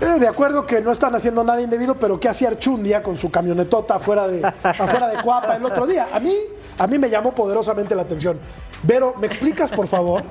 Eh, 0.00 0.18
de 0.18 0.26
acuerdo 0.26 0.64
que 0.64 0.80
no 0.80 0.92
están 0.92 1.14
haciendo 1.14 1.44
nada 1.44 1.60
indebido, 1.60 1.94
pero 1.94 2.18
¿qué 2.18 2.30
hacía 2.30 2.48
Archundia 2.48 3.02
con 3.02 3.18
su 3.18 3.30
camionetota 3.30 3.96
afuera 3.96 4.26
de, 4.26 4.42
afuera 4.62 5.08
de 5.08 5.22
Cuapa 5.22 5.56
el 5.56 5.64
otro 5.64 5.86
día? 5.86 6.08
A 6.10 6.18
mí, 6.18 6.34
a 6.78 6.86
mí 6.86 6.98
me 6.98 7.10
llamó 7.10 7.34
poderosamente 7.34 7.94
la 7.94 8.02
atención. 8.02 8.38
Pero, 8.86 9.14
¿me 9.18 9.26
explicas, 9.26 9.70
por 9.70 9.86
favor? 9.86 10.22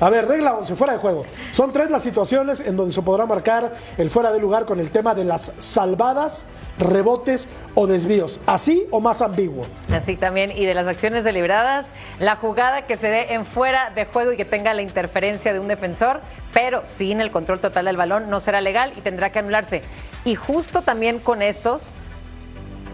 A 0.00 0.08
ver, 0.08 0.26
regla 0.26 0.54
11, 0.54 0.76
fuera 0.76 0.94
de 0.94 0.98
juego. 0.98 1.26
Son 1.52 1.72
tres 1.72 1.90
las 1.90 2.02
situaciones 2.02 2.60
en 2.60 2.74
donde 2.74 2.90
se 2.90 3.02
podrá 3.02 3.26
marcar 3.26 3.74
el 3.98 4.08
fuera 4.08 4.32
de 4.32 4.40
lugar 4.40 4.64
con 4.64 4.80
el 4.80 4.90
tema 4.90 5.14
de 5.14 5.24
las 5.24 5.52
salvadas, 5.58 6.46
rebotes 6.78 7.50
o 7.74 7.86
desvíos. 7.86 8.40
¿Así 8.46 8.86
o 8.90 9.00
más 9.00 9.20
ambiguo? 9.20 9.66
Así 9.92 10.16
también. 10.16 10.52
Y 10.56 10.64
de 10.64 10.72
las 10.72 10.86
acciones 10.86 11.22
deliberadas, 11.22 11.86
la 12.18 12.36
jugada 12.36 12.86
que 12.86 12.96
se 12.96 13.08
dé 13.08 13.34
en 13.34 13.44
fuera 13.44 13.90
de 13.90 14.06
juego 14.06 14.32
y 14.32 14.38
que 14.38 14.46
tenga 14.46 14.72
la 14.72 14.80
interferencia 14.80 15.52
de 15.52 15.60
un 15.60 15.68
defensor, 15.68 16.22
pero 16.54 16.82
sin 16.88 17.20
el 17.20 17.30
control 17.30 17.60
total 17.60 17.84
del 17.84 17.98
balón, 17.98 18.30
no 18.30 18.40
será 18.40 18.62
legal 18.62 18.94
y 18.96 19.02
tendrá 19.02 19.30
que 19.32 19.40
anularse. 19.40 19.82
Y 20.24 20.34
justo 20.34 20.80
también 20.80 21.18
con 21.18 21.42
estos 21.42 21.82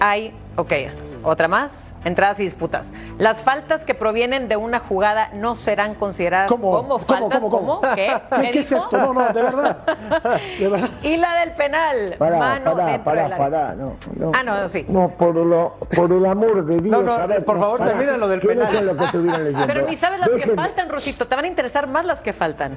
hay, 0.01 0.35
ok, 0.57 0.73
otra 1.23 1.47
más 1.47 1.86
entradas 2.07 2.39
y 2.39 2.45
disputas. 2.45 2.93
Las 3.19 3.41
faltas 3.41 3.85
que 3.85 3.95
provienen 3.95 4.49
de 4.49 4.57
una 4.57 4.79
jugada 4.79 5.31
no 5.35 5.57
serán 5.57 5.95
consideradas 5.95 6.49
como 6.49 6.99
faltas. 7.01 7.41
¿Cómo? 7.41 7.51
¿Cómo? 7.51 7.81
¿Qué? 7.95 8.13
¿Qué, 8.41 8.51
¿Qué 8.53 8.59
es 8.61 8.73
esto? 8.73 8.97
No, 8.97 9.13
no, 9.13 9.29
de 9.29 9.43
verdad. 9.43 9.79
De 10.59 10.69
verdad. 10.69 10.89
Y 11.03 11.17
la 11.17 11.35
del 11.41 11.53
penal. 11.53 12.15
Pará, 12.19 12.39
mano 12.39 12.77
pará, 12.77 12.87
dentro 12.87 13.05
pará, 13.05 13.23
del 13.25 13.33
área. 13.33 13.45
pará, 13.45 13.75
no, 13.75 13.97
no. 14.17 14.31
Ah, 14.35 14.43
no, 14.43 14.69
sí. 14.69 14.87
No, 14.89 15.09
por, 15.09 15.35
lo, 15.35 15.75
por 15.95 16.13
el 16.13 16.25
amor 16.25 16.65
de 16.65 16.81
Dios. 16.81 16.91
No, 16.97 17.03
no, 17.03 17.13
a 17.13 17.27
ver, 17.27 17.45
por 17.45 17.59
favor, 17.59 17.85
termina 17.85 18.17
lo 18.17 18.29
del 18.29 18.41
¿Qué 18.41 18.49
penal. 18.49 18.75
es 18.75 18.83
lo 18.83 18.97
que 18.97 19.05
estuvieron 19.05 19.45
leyendo? 19.45 19.67
Pero 19.67 19.87
ni 19.89 19.97
sabes 19.97 20.21
las 20.21 20.31
que 20.31 20.55
faltan, 20.55 20.89
Rosito. 20.89 21.27
Te 21.27 21.35
van 21.35 21.45
a 21.45 21.49
interesar 21.49 21.89
más 21.89 22.05
las 22.05 22.21
que 22.21 22.33
faltan. 22.33 22.73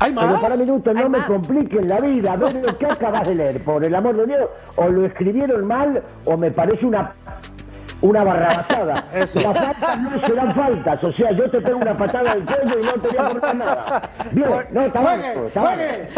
¿Hay 0.00 0.12
Pero 0.14 0.40
para 0.40 0.56
minutos, 0.56 0.94
Hay 0.94 1.02
no 1.02 1.08
me 1.08 1.18
más. 1.18 1.26
compliquen 1.26 1.88
la 1.88 1.98
vida. 2.00 2.32
A 2.32 2.36
ver 2.36 2.54
lo 2.64 2.78
que 2.78 2.86
acabas 2.86 3.26
de 3.26 3.34
leer, 3.34 3.64
por 3.64 3.82
el 3.84 3.94
amor 3.94 4.16
de 4.16 4.26
Dios. 4.26 4.48
O 4.76 4.86
lo 4.88 5.04
escribieron 5.06 5.66
mal 5.66 6.02
o 6.24 6.36
me 6.36 6.50
parece 6.52 6.86
una 6.86 7.14
una 8.00 8.24
barrabasada. 8.24 9.04
Eso. 9.14 9.40
Las 9.40 9.58
faltas 9.58 9.98
no 9.98 10.20
serán 10.26 10.54
faltas. 10.54 11.04
O 11.04 11.12
sea, 11.12 11.32
yo 11.32 11.50
te 11.50 11.60
pego 11.60 11.78
una 11.78 11.94
patada 11.94 12.32
al 12.32 12.44
cuello 12.44 12.78
y 12.80 12.84
no 12.84 12.92
te 12.92 13.08
voy 13.08 13.16
a 13.18 13.28
cortar 13.30 13.56
nada. 13.56 14.02
Bien, 14.32 14.66
no, 14.70 14.80
está 14.82 15.00
Juegue, 15.00 15.46
está 15.46 15.60
juegue. 15.60 16.08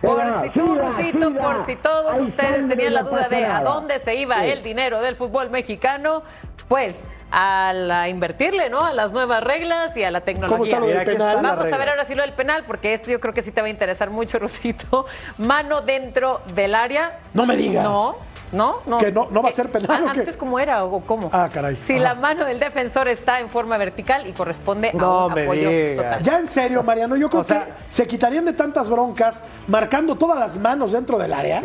Por 0.00 0.42
si 0.42 0.50
tú, 0.50 1.28
siga. 1.28 1.42
por 1.42 1.66
si 1.66 1.76
todos 1.76 2.20
ustedes 2.20 2.68
tenían 2.68 2.94
la 2.94 3.02
no 3.02 3.10
duda 3.10 3.28
de 3.28 3.44
a 3.44 3.60
dónde 3.62 3.98
se 3.98 4.14
iba 4.14 4.40
Sí. 4.42 4.50
el 4.50 4.62
dinero 4.62 5.00
del 5.00 5.16
fútbol 5.16 5.50
mexicano, 5.50 6.22
pues 6.68 6.94
a 7.30 7.72
la 7.74 8.08
invertirle, 8.08 8.70
¿no? 8.70 8.80
A 8.80 8.92
las 8.92 9.12
nuevas 9.12 9.42
reglas 9.42 9.96
y 9.96 10.02
a 10.04 10.10
la 10.10 10.22
tecnología. 10.22 10.56
¿Cómo 10.56 10.64
está 10.64 10.80
lo 10.80 10.86
del 10.86 10.94
Mira, 10.94 11.02
aquí 11.02 11.10
está 11.12 11.28
penal? 11.28 11.42
la 11.42 11.54
Vamos 11.54 11.72
a 11.72 11.76
ver 11.76 11.88
ahora 11.90 12.04
sí 12.06 12.14
lo 12.14 12.22
del 12.22 12.32
penal, 12.32 12.64
porque 12.66 12.94
esto 12.94 13.10
yo 13.10 13.20
creo 13.20 13.34
que 13.34 13.42
sí 13.42 13.52
te 13.52 13.60
va 13.60 13.66
a 13.66 13.70
interesar 13.70 14.10
mucho, 14.10 14.38
Rosito. 14.38 15.04
Mano 15.36 15.82
dentro 15.82 16.40
del 16.54 16.74
área. 16.74 17.18
No 17.34 17.44
me 17.44 17.56
digas. 17.56 17.84
No, 17.84 18.16
no, 18.52 18.76
no. 18.86 18.98
¿Que 18.98 19.12
no- 19.12 19.28
no 19.30 19.42
va 19.42 19.48
a 19.50 19.52
ser 19.52 19.70
penal 19.70 20.04
o 20.04 20.12
qué? 20.12 20.20
Antes, 20.20 20.36
¿cómo 20.36 20.58
era 20.58 20.84
o 20.84 21.00
cómo? 21.00 21.28
Ah, 21.32 21.48
caray. 21.52 21.76
Si 21.86 21.94
Ajá. 21.94 22.02
la 22.02 22.14
mano 22.14 22.44
del 22.44 22.58
defensor 22.58 23.08
está 23.08 23.40
en 23.40 23.48
forma 23.48 23.76
vertical 23.78 24.26
y 24.26 24.32
corresponde 24.32 24.90
a 24.90 24.92
No 24.94 25.26
un 25.26 25.34
me 25.34 25.42
apoyo 25.42 25.68
digas. 25.68 25.96
total. 26.06 26.22
Ya 26.22 26.38
en 26.38 26.46
serio, 26.46 26.82
Mariano, 26.82 27.16
yo 27.16 27.28
creo 27.28 27.40
O 27.40 27.44
sea- 27.44 27.64
que 27.64 27.72
se 27.88 28.06
quitarían 28.06 28.44
de 28.44 28.52
tantas 28.52 28.88
broncas 28.90 29.42
marcando 29.66 30.16
todas 30.16 30.38
las 30.38 30.56
manos 30.58 30.92
dentro 30.92 31.18
del 31.18 31.32
área. 31.32 31.60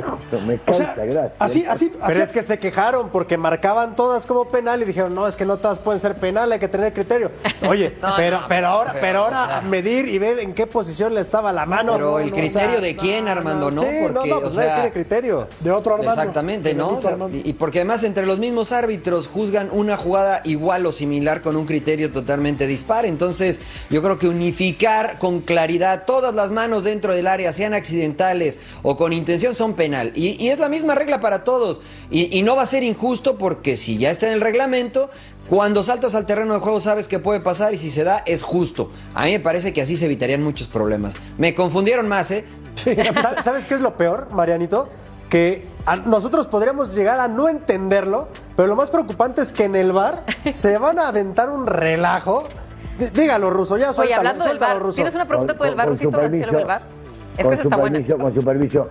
Me 0.46 0.60
O 0.68 0.74
sea, 0.74 0.96
así, 1.40 1.66
así, 1.66 1.90
Pero 1.90 2.06
así. 2.06 2.20
es 2.22 2.32
que 2.32 2.42
se 2.42 2.60
quejaron 2.60 3.10
porque 3.10 3.38
marcaban 3.38 3.96
todas 3.96 4.26
como 4.26 4.46
penal 4.50 4.82
y 4.82 4.86
dijeron, 4.86 5.14
no, 5.16 5.28
es 5.28 5.36
que 5.36 5.46
no 5.46 5.58
todas 5.58 5.80
pueden 5.80 6.00
ser 6.00 6.16
penal, 6.16 6.52
hay 6.52 6.60
que 6.60 6.68
tener 6.68 6.94
criterio. 6.94 7.32
Oye, 7.68 7.98
No, 8.02 8.10
pero, 8.18 8.42
no, 8.42 8.48
pero 8.48 8.68
ahora, 8.68 8.94
pero, 9.00 9.22
o 9.22 9.26
ahora 9.26 9.46
sea- 9.48 9.62
medir 9.62 10.08
y 10.10 10.18
ver 10.20 10.40
en 10.40 10.54
qué 10.54 10.68
posición 10.68 11.14
le 11.14 11.22
estaba 11.22 11.52
la 11.54 11.66
mano. 11.66 11.94
Pero 11.94 12.12
No, 12.12 12.20
el 12.20 12.30
no, 12.30 12.36
criterio 12.36 12.68
o 12.70 12.72
sea, 12.74 12.82
de 12.82 12.96
quién, 12.96 13.28
Armando, 13.28 13.72
¿no? 13.72 13.82
Sí, 13.82 13.88
Porque, 14.02 14.14
no, 14.30 14.36
no, 14.36 14.38
o 14.38 14.42
pues 14.42 14.56
sea, 14.56 14.64
nadie 14.66 14.76
tiene 14.76 14.92
criterio. 14.92 15.48
De 15.60 15.72
otro 15.72 15.94
Armando. 15.96 16.14
Exactamente, 16.22 16.73
Y, 17.44 17.54
porque 17.54 17.80
además 17.80 18.04
entre 18.04 18.26
los 18.26 18.40
mismos 18.40 18.72
árbitros 18.72 19.28
juzgan 19.28 19.70
una 19.72 19.98
jugada 19.98 20.42
igual 20.44 20.86
o 20.86 20.92
similar 20.92 21.42
con 21.42 21.56
un 21.56 21.66
criterio 21.66 22.12
totalmente 22.12 22.68
dispar. 22.68 23.06
Entonces, 23.06 23.60
yo 23.90 24.02
creo 24.02 24.18
que 24.20 24.28
unificar 24.28 25.20
con 25.20 25.42
claridad 25.42 26.06
todas 26.06 26.34
las 26.34 26.52
manos 26.52 26.84
dentro 26.84 27.14
del 27.14 27.28
área, 27.28 27.54
sean 27.54 27.74
accidentales 27.74 28.60
o 28.82 28.98
con 28.98 29.14
intención, 29.14 29.56
son 29.56 29.74
penal. 29.74 30.12
Y, 30.16 30.42
y 30.44 30.50
es 30.50 30.60
la 30.60 30.70
misma 30.70 30.96
regla 30.96 31.22
para 31.22 31.44
todos. 31.44 31.82
Y, 32.10 32.38
y 32.38 32.44
no 32.44 32.56
va 32.56 32.64
a 32.64 32.68
ser 32.68 32.84
injusto 32.84 33.38
porque 33.38 33.78
si 33.78 33.98
ya 33.98 34.12
está 34.12 34.28
en 34.28 34.34
el 34.34 34.42
reglamento, 34.42 35.10
cuando 35.50 35.84
saltas 35.84 36.16
al 36.16 36.26
terreno 36.26 36.54
de 36.54 36.60
juego 36.62 36.80
sabes 36.80 37.08
que 37.08 37.20
puede 37.20 37.40
pasar 37.42 37.74
y 37.74 37.78
si 37.78 37.90
se 37.90 38.04
da 38.04 38.24
es 38.26 38.44
justo. 38.44 38.92
A 39.14 39.26
mí 39.26 39.32
me 39.32 39.40
parece 39.40 39.74
que 39.74 39.82
así 39.82 39.98
se 39.98 40.06
evitarían 40.06 40.42
muchos 40.42 40.68
problemas. 40.68 41.14
Me 41.38 41.54
confundieron 41.54 42.08
más, 42.08 42.32
¿eh? 42.32 42.46
¿Sa- 43.22 43.42
¿Sabes 43.44 43.68
qué 43.68 43.76
es 43.76 43.82
lo 43.82 43.98
peor, 43.98 44.30
Marianito? 44.32 44.90
Que 45.34 45.66
a- 45.88 45.96
nosotros 45.96 46.46
podríamos 46.46 46.94
llegar 46.94 47.20
a 47.20 47.28
no 47.28 47.50
entenderlo, 47.50 48.28
pero 48.56 48.68
lo 48.68 48.76
más 48.76 48.92
preocupante 48.92 49.42
es 49.42 49.52
que 49.52 49.64
en 49.64 49.76
el 49.76 49.92
bar 49.92 50.20
se 50.52 50.78
van 50.78 51.00
a 51.00 51.08
aventar 51.08 51.50
un 51.50 51.66
relajo. 51.66 52.44
D- 53.00 53.10
dígalo, 53.10 53.50
Ruso, 53.50 53.76
ya 53.80 53.86
Oye, 53.88 53.94
suéltalo, 53.96 54.20
hablando 54.20 54.44
del 54.44 54.52
suéltalo, 54.52 54.74
bar, 54.76 54.84
Ruso. 54.84 54.96
¿tienes 54.98 55.16
una 55.16 55.26
pregunta 55.26 55.56
tú 55.58 55.64
del 55.64 55.74
bar, 55.74 55.88
a 55.88 55.90
algo 55.90 56.58
del 56.60 56.66
bar? 56.68 56.82
Es 57.32 57.38
que 57.38 57.44
con 57.46 57.54
esa 57.54 57.64
su 57.64 57.68
está 57.70 57.78
buena. 57.78 57.94
permiso, 57.98 58.18
con 58.20 58.34
su 58.36 58.46
permiso, 58.46 58.84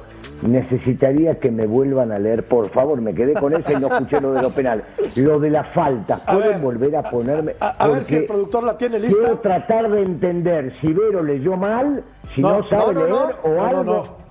necesitaría 0.43 1.39
que 1.39 1.53
me 1.53 1.65
vuelvan 1.69 2.11
a 2.11 2.19
leer, 2.19 2.45
por 2.45 2.69
favor, 2.71 3.01
me 3.01 3.15
quedé 3.15 3.35
con 3.35 3.53
eso 3.53 3.71
y 3.71 3.77
no 3.81 3.87
escuché 3.87 4.21
lo 4.21 4.33
de 4.33 4.43
lo 4.43 4.51
penal. 4.51 4.83
Lo 5.15 5.39
de 5.39 5.49
la 5.49 5.63
falta, 5.73 6.21
A 6.27 6.33
¿pueden 6.33 6.51
ver, 6.55 6.61
volver 6.61 6.97
a 6.97 7.03
ponerme? 7.05 7.55
A, 7.61 7.69
a 7.85 7.87
ver 7.87 8.03
si 8.03 8.17
el 8.17 8.27
productor 8.27 8.65
la 8.65 8.77
tiene 8.77 8.99
lista. 8.99 9.17
Quiero 9.21 9.39
tratar 9.39 9.89
de 9.93 10.03
entender 10.03 10.75
si 10.81 10.89
Vero 10.93 11.23
leyó 11.23 11.57
mal, 11.57 12.03
si 12.35 12.41
no, 12.41 12.69
sabe 12.69 12.95
no, 12.95 13.07
no, 13.07 13.07
leer 13.07 13.37
o 13.45 13.49
No, 13.51 13.65
algo. 13.65 14.22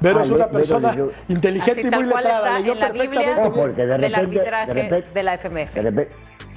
Vero 0.00 0.18
Ah, 0.20 0.22
es 0.22 0.30
una 0.30 0.46
Vero 0.46 0.50
persona 0.58 0.92
leyó- 0.92 1.10
inteligente 1.28 1.80
y 1.82 1.90
muy 1.90 2.04
letrada. 2.04 2.58
Leyó 2.58 2.78
perfectamente 2.78 3.40
No, 3.42 3.52
porque 3.52 3.82
de 3.82 3.86
del 3.86 4.00
repente, 4.00 4.16
arbitraje 4.18 4.74
de 4.74 4.82
repente, 4.82 5.08
de 5.14 5.22
la 5.22 5.34
FMF. 5.34 5.74
de 5.74 5.82
repente, 5.82 6.14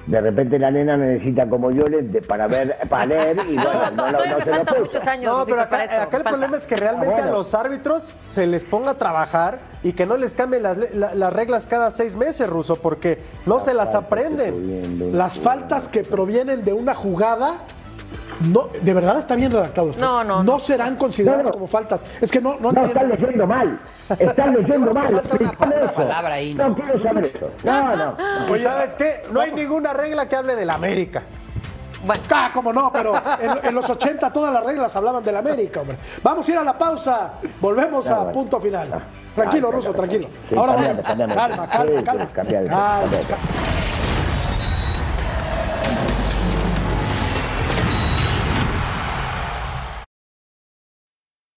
de 0.07 0.19
repente 0.19 0.57
la 0.59 0.71
nena 0.71 0.97
necesita 0.97 1.47
como 1.47 1.69
yo 1.71 1.87
lente 1.87 2.21
para 2.23 2.47
ver, 2.47 2.75
para 2.89 3.05
leer 3.05 3.37
y 3.47 3.55
No, 3.55 3.63
bueno, 3.63 3.91
no, 3.95 4.11
no, 4.11 4.19
se 4.43 4.51
lo 4.75 4.79
muchos 4.81 5.07
años. 5.07 5.37
No, 5.37 5.45
pero 5.45 5.57
para 5.69 5.83
acá, 5.83 5.95
eso. 5.95 6.01
acá 6.03 6.17
el 6.17 6.23
problema 6.23 6.57
es 6.57 6.65
que 6.67 6.75
realmente 6.75 7.13
Ah, 7.13 7.17
bueno. 7.17 7.33
a 7.35 7.37
los 7.37 7.53
árbitros 7.53 8.13
se 8.25 8.47
les 8.47 8.63
ponga 8.63 8.91
a 8.91 8.97
trabajar 8.97 9.59
y 9.83 9.93
que 9.93 10.05
no 10.07 10.17
les 10.17 10.33
cambien 10.33 10.63
las, 10.63 10.77
le- 10.77 10.89
la- 10.95 11.13
las 11.15 11.33
reglas 11.33 11.67
cada 11.67 11.91
seis 11.91 12.15
meses, 12.15 12.49
Ruso, 12.49 12.77
porque 12.77 13.19
no 13.45 13.59
se 13.59 13.73
las 13.75 13.93
aprenden. 13.95 15.15
Las 15.17 15.39
faltas 15.39 15.87
que 15.87 16.03
provienen 16.03 16.63
de 16.63 16.73
una 16.73 16.95
jugada, 16.95 17.55
no, 18.41 18.69
de 18.81 18.93
verdad 18.93 19.19
está 19.19 19.35
bien 19.35 19.51
redactado 19.51 19.91
esto. 19.91 20.03
No, 20.03 20.23
no, 20.23 20.43
No 20.43 20.57
serán 20.59 20.95
consideradas 20.95 21.43
No, 21.43 21.47
no. 21.49 21.53
como 21.53 21.67
faltas. 21.67 22.03
Es 22.19 22.31
que 22.31 22.41
no, 22.41 22.57
no, 22.59 22.71
No, 22.71 22.85
están 22.85 23.09
leyendo 23.09 23.45
mal. 23.45 23.79
Están 24.17 24.53
leyendo 24.61 24.93
mal. 24.93 25.07
falta 25.21 25.65
una 25.65 25.91
palabra 25.91 26.33
ahí, 26.35 26.53
¿no? 26.55 26.69
No 26.69 26.75
quiero 26.75 27.03
saber 27.03 27.25
eso. 27.27 27.51
No, 27.63 27.95
no. 27.95 28.55
¿Y 28.55 28.59
sabes 28.59 28.95
qué? 28.95 29.23
No 29.31 29.39
hay 29.41 29.51
ninguna 29.51 29.93
regla 29.93 30.27
que 30.27 30.35
hable 30.35 30.55
del 30.55 30.69
América. 30.69 31.21
Bueno, 32.03 32.23
Ah, 32.31 32.49
como 32.51 32.73
no, 32.73 32.91
pero 32.91 33.13
en, 33.39 33.67
en 33.67 33.75
los 33.75 33.87
80 33.87 34.33
todas 34.33 34.51
las 34.51 34.65
reglas 34.65 34.95
hablaban 34.95 35.23
del 35.23 35.37
América, 35.37 35.81
hombre. 35.81 35.97
Vamos 36.23 36.47
a 36.47 36.51
ir 36.51 36.57
a 36.57 36.63
la 36.63 36.75
pausa. 36.75 37.33
Volvemos 37.59 38.07
Ah, 38.09 38.13
a 38.13 38.17
bueno. 38.17 38.31
punto 38.31 38.59
final. 38.59 38.87
Tranquilo, 39.35 39.67
Ah, 39.69 39.75
Ruso, 39.75 39.93
tranquilo. 39.93 40.27
sí, 40.49 40.55
Ahora 40.57 40.75
cambiame. 41.03 41.35
Calma, 41.35 41.67
calma, 41.67 42.03
calma. 42.03 42.27
Calma, 42.33 43.01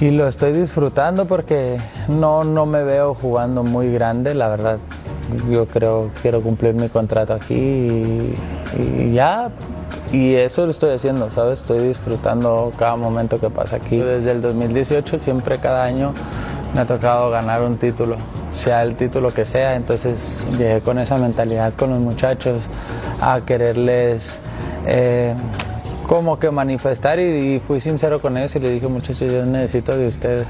Y 0.00 0.10
lo 0.10 0.26
estoy 0.26 0.52
disfrutando 0.54 1.26
porque 1.26 1.76
no, 2.08 2.42
no 2.42 2.64
me 2.64 2.82
veo 2.82 3.12
jugando 3.12 3.62
muy 3.62 3.92
grande, 3.92 4.34
la 4.34 4.48
verdad. 4.48 4.78
Yo 5.50 5.66
creo 5.66 6.10
quiero 6.22 6.40
cumplir 6.40 6.72
mi 6.72 6.88
contrato 6.88 7.34
aquí 7.34 8.34
y, 8.78 9.12
ya. 9.12 9.50
Y 10.10 10.34
eso 10.34 10.64
lo 10.64 10.70
estoy 10.70 10.94
haciendo, 10.94 11.30
¿sabes? 11.30 11.60
Estoy 11.60 11.86
disfrutando 11.86 12.72
cada 12.78 12.96
momento 12.96 13.38
que 13.38 13.50
pasa 13.50 13.76
aquí. 13.76 13.98
Desde 13.98 14.32
el 14.32 14.40
2018 14.40 15.18
siempre 15.18 15.58
cada 15.58 15.84
año 15.84 16.14
me 16.74 16.80
ha 16.80 16.86
tocado 16.86 17.30
ganar 17.30 17.62
un 17.62 17.76
título, 17.76 18.16
sea 18.52 18.82
el 18.82 18.96
título 18.96 19.34
que 19.34 19.44
sea. 19.44 19.76
Entonces 19.76 20.48
llegué 20.56 20.80
con 20.80 20.98
esa 20.98 21.18
mentalidad 21.18 21.74
con 21.74 21.90
los 21.90 22.00
muchachos 22.00 22.62
a 23.20 23.42
quererles... 23.42 24.40
eh, 24.86 25.34
como 26.10 26.40
que 26.40 26.50
manifestar 26.50 27.20
y, 27.20 27.54
y 27.54 27.58
fui 27.60 27.80
sincero 27.80 28.20
con 28.20 28.36
ellos 28.36 28.56
y 28.56 28.58
les 28.58 28.72
dije 28.72 28.88
muchachos 28.88 29.30
yo 29.30 29.46
necesito 29.46 29.96
de 29.96 30.08
ustedes 30.08 30.44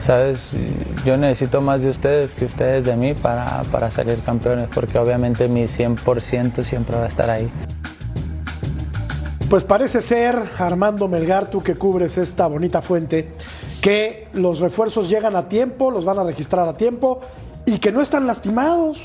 sabes 0.00 0.56
yo 1.04 1.16
necesito 1.16 1.60
más 1.60 1.82
de 1.82 1.90
ustedes 1.90 2.34
que 2.34 2.46
ustedes 2.46 2.84
de 2.84 2.96
mí 2.96 3.14
para, 3.14 3.62
para 3.70 3.92
salir 3.92 4.18
campeones 4.26 4.68
porque 4.74 4.98
obviamente 4.98 5.46
mi 5.46 5.62
100% 5.66 6.64
siempre 6.64 6.96
va 6.96 7.04
a 7.04 7.06
estar 7.06 7.30
ahí 7.30 7.48
Pues 9.48 9.62
parece 9.62 10.00
ser, 10.00 10.36
Armando 10.58 11.06
Melgar, 11.06 11.48
tú 11.48 11.62
que 11.62 11.76
cubres 11.76 12.18
esta 12.18 12.48
bonita 12.48 12.82
fuente, 12.82 13.28
que 13.80 14.26
los 14.32 14.58
refuerzos 14.58 15.08
llegan 15.08 15.36
a 15.36 15.48
tiempo, 15.48 15.92
los 15.92 16.04
van 16.04 16.18
a 16.18 16.24
registrar 16.24 16.66
a 16.66 16.76
tiempo 16.76 17.20
y 17.64 17.78
que 17.78 17.92
no 17.92 18.00
están 18.00 18.26
lastimados. 18.26 19.00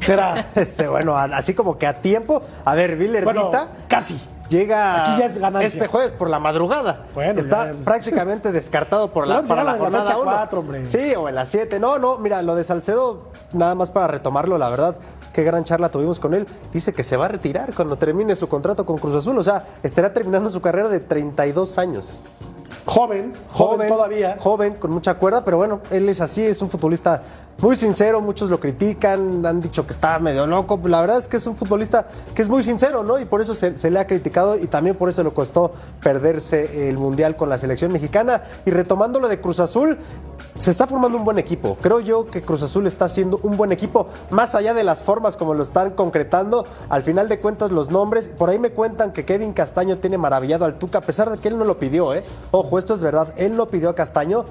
Será. 0.00 0.48
Este, 0.54 0.86
bueno, 0.86 1.16
así 1.16 1.54
como 1.54 1.78
que 1.78 1.86
a 1.86 2.02
tiempo. 2.02 2.42
A 2.66 2.74
ver, 2.74 2.96
Bueno, 2.96 3.22
Villardita. 3.24 3.68
casi. 3.88 4.20
Llega 4.48 5.02
Aquí 5.12 5.20
ya 5.20 5.26
es 5.26 5.38
ganancia. 5.38 5.66
este 5.66 5.86
jueves 5.88 6.12
por 6.12 6.30
la 6.30 6.38
madrugada. 6.38 7.06
Bueno, 7.14 7.38
Está 7.40 7.72
ya- 7.72 7.78
prácticamente 7.84 8.52
descartado 8.52 9.12
por 9.12 9.26
la, 9.26 9.42
para 9.42 9.64
la 9.64 9.76
jornada 9.76 10.04
fecha 10.06 10.16
uno. 10.18 10.24
cuatro, 10.30 10.60
hombre. 10.60 10.88
Sí, 10.88 11.14
o 11.16 11.28
en 11.28 11.34
las 11.34 11.48
7. 11.48 11.78
No, 11.80 11.98
no, 11.98 12.18
mira, 12.18 12.42
lo 12.42 12.54
de 12.54 12.64
Salcedo, 12.64 13.30
nada 13.52 13.74
más 13.74 13.90
para 13.90 14.06
retomarlo, 14.08 14.58
la 14.58 14.68
verdad, 14.68 14.96
qué 15.32 15.42
gran 15.42 15.64
charla 15.64 15.88
tuvimos 15.90 16.18
con 16.20 16.34
él. 16.34 16.46
Dice 16.72 16.92
que 16.92 17.02
se 17.02 17.16
va 17.16 17.26
a 17.26 17.28
retirar 17.28 17.74
cuando 17.74 17.96
termine 17.98 18.34
su 18.36 18.48
contrato 18.48 18.86
con 18.86 18.98
Cruz 18.98 19.14
Azul. 19.16 19.38
O 19.38 19.42
sea, 19.42 19.64
estará 19.82 20.12
terminando 20.12 20.50
su 20.50 20.60
carrera 20.60 20.88
de 20.88 21.00
32 21.00 21.78
años. 21.78 22.20
Joven, 22.86 23.32
joven 23.50 23.88
todavía. 23.88 24.36
Joven, 24.38 24.74
con 24.74 24.92
mucha 24.92 25.14
cuerda, 25.14 25.44
pero 25.44 25.56
bueno, 25.56 25.80
él 25.90 26.08
es 26.08 26.20
así, 26.20 26.42
es 26.42 26.62
un 26.62 26.70
futbolista 26.70 27.20
muy 27.58 27.74
sincero, 27.74 28.20
muchos 28.20 28.48
lo 28.48 28.60
critican, 28.60 29.44
han 29.44 29.60
dicho 29.60 29.84
que 29.84 29.92
está 29.92 30.18
medio 30.20 30.46
loco, 30.46 30.80
la 30.84 31.00
verdad 31.00 31.18
es 31.18 31.26
que 31.26 31.38
es 31.38 31.46
un 31.46 31.56
futbolista 31.56 32.06
que 32.34 32.42
es 32.42 32.48
muy 32.48 32.62
sincero, 32.62 33.02
¿no? 33.02 33.18
Y 33.18 33.24
por 33.24 33.40
eso 33.40 33.54
se, 33.54 33.74
se 33.74 33.90
le 33.90 33.98
ha 33.98 34.06
criticado 34.06 34.56
y 34.56 34.68
también 34.68 34.94
por 34.94 35.08
eso 35.08 35.24
le 35.24 35.30
costó 35.32 35.72
perderse 36.00 36.88
el 36.88 36.96
Mundial 36.96 37.34
con 37.34 37.48
la 37.48 37.58
selección 37.58 37.90
mexicana. 37.92 38.42
Y 38.64 38.70
retomando 38.70 39.18
lo 39.18 39.28
de 39.28 39.40
Cruz 39.40 39.58
Azul, 39.58 39.98
se 40.56 40.70
está 40.70 40.86
formando 40.86 41.18
un 41.18 41.24
buen 41.24 41.38
equipo. 41.38 41.76
Creo 41.80 42.00
yo 42.00 42.26
que 42.26 42.42
Cruz 42.42 42.62
Azul 42.62 42.86
está 42.86 43.06
haciendo 43.06 43.40
un 43.42 43.56
buen 43.56 43.72
equipo, 43.72 44.08
más 44.30 44.54
allá 44.54 44.74
de 44.74 44.84
las 44.84 45.02
formas 45.02 45.36
como 45.36 45.54
lo 45.54 45.62
están 45.62 45.90
concretando, 45.90 46.66
al 46.88 47.02
final 47.02 47.28
de 47.28 47.38
cuentas 47.40 47.70
los 47.70 47.90
nombres, 47.90 48.28
por 48.28 48.50
ahí 48.50 48.58
me 48.58 48.70
cuentan 48.70 49.12
que 49.12 49.24
Kevin 49.24 49.52
Castaño 49.52 49.98
tiene 49.98 50.18
maravillado 50.18 50.64
al 50.64 50.78
Tuca, 50.78 50.98
a 50.98 51.02
pesar 51.02 51.30
de 51.30 51.38
que 51.38 51.48
él 51.48 51.58
no 51.58 51.64
lo 51.64 51.78
pidió, 51.78 52.14
¿eh? 52.14 52.24
Ojo, 52.50 52.78
esto 52.78 52.94
es 52.94 53.00
verdad, 53.00 53.32
él 53.36 53.56
lo 53.56 53.68
pidió 53.68 53.90
a 53.90 53.94
Castaño, 53.94 54.44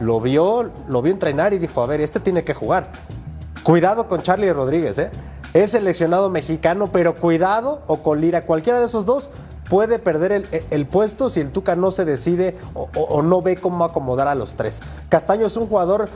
lo 0.00 0.20
vio, 0.20 0.70
lo 0.88 1.02
vio 1.02 1.12
entrenar 1.12 1.52
y 1.52 1.58
dijo, 1.58 1.82
a 1.82 1.86
ver, 1.86 2.00
este 2.00 2.20
tiene 2.20 2.44
que 2.44 2.54
jugar. 2.54 2.90
Cuidado 3.62 4.08
con 4.08 4.22
Charlie 4.22 4.52
Rodríguez, 4.52 4.98
¿eh? 4.98 5.10
Es 5.52 5.72
seleccionado 5.72 6.30
mexicano, 6.30 6.88
pero 6.92 7.14
cuidado 7.16 7.82
o 7.86 7.98
con 7.98 8.20
Lira, 8.20 8.46
cualquiera 8.46 8.78
de 8.78 8.86
esos 8.86 9.04
dos 9.04 9.30
puede 9.70 9.98
perder 10.00 10.44
el, 10.70 10.86
puesto 10.86 11.30
si 11.30 11.40
el 11.40 11.50
Tuca 11.52 11.76
no 11.76 11.92
se 11.92 12.04
decide 12.04 12.56
o 12.74 13.22
no 13.22 13.40
ve 13.40 13.56
cómo 13.56 13.84
acomodar 13.84 14.28
a 14.28 14.34
los 14.34 14.56
tres. 14.56 14.82
Castaño 15.08 15.46
es 15.46 15.56
un 15.56 15.66
jugador 15.66 16.08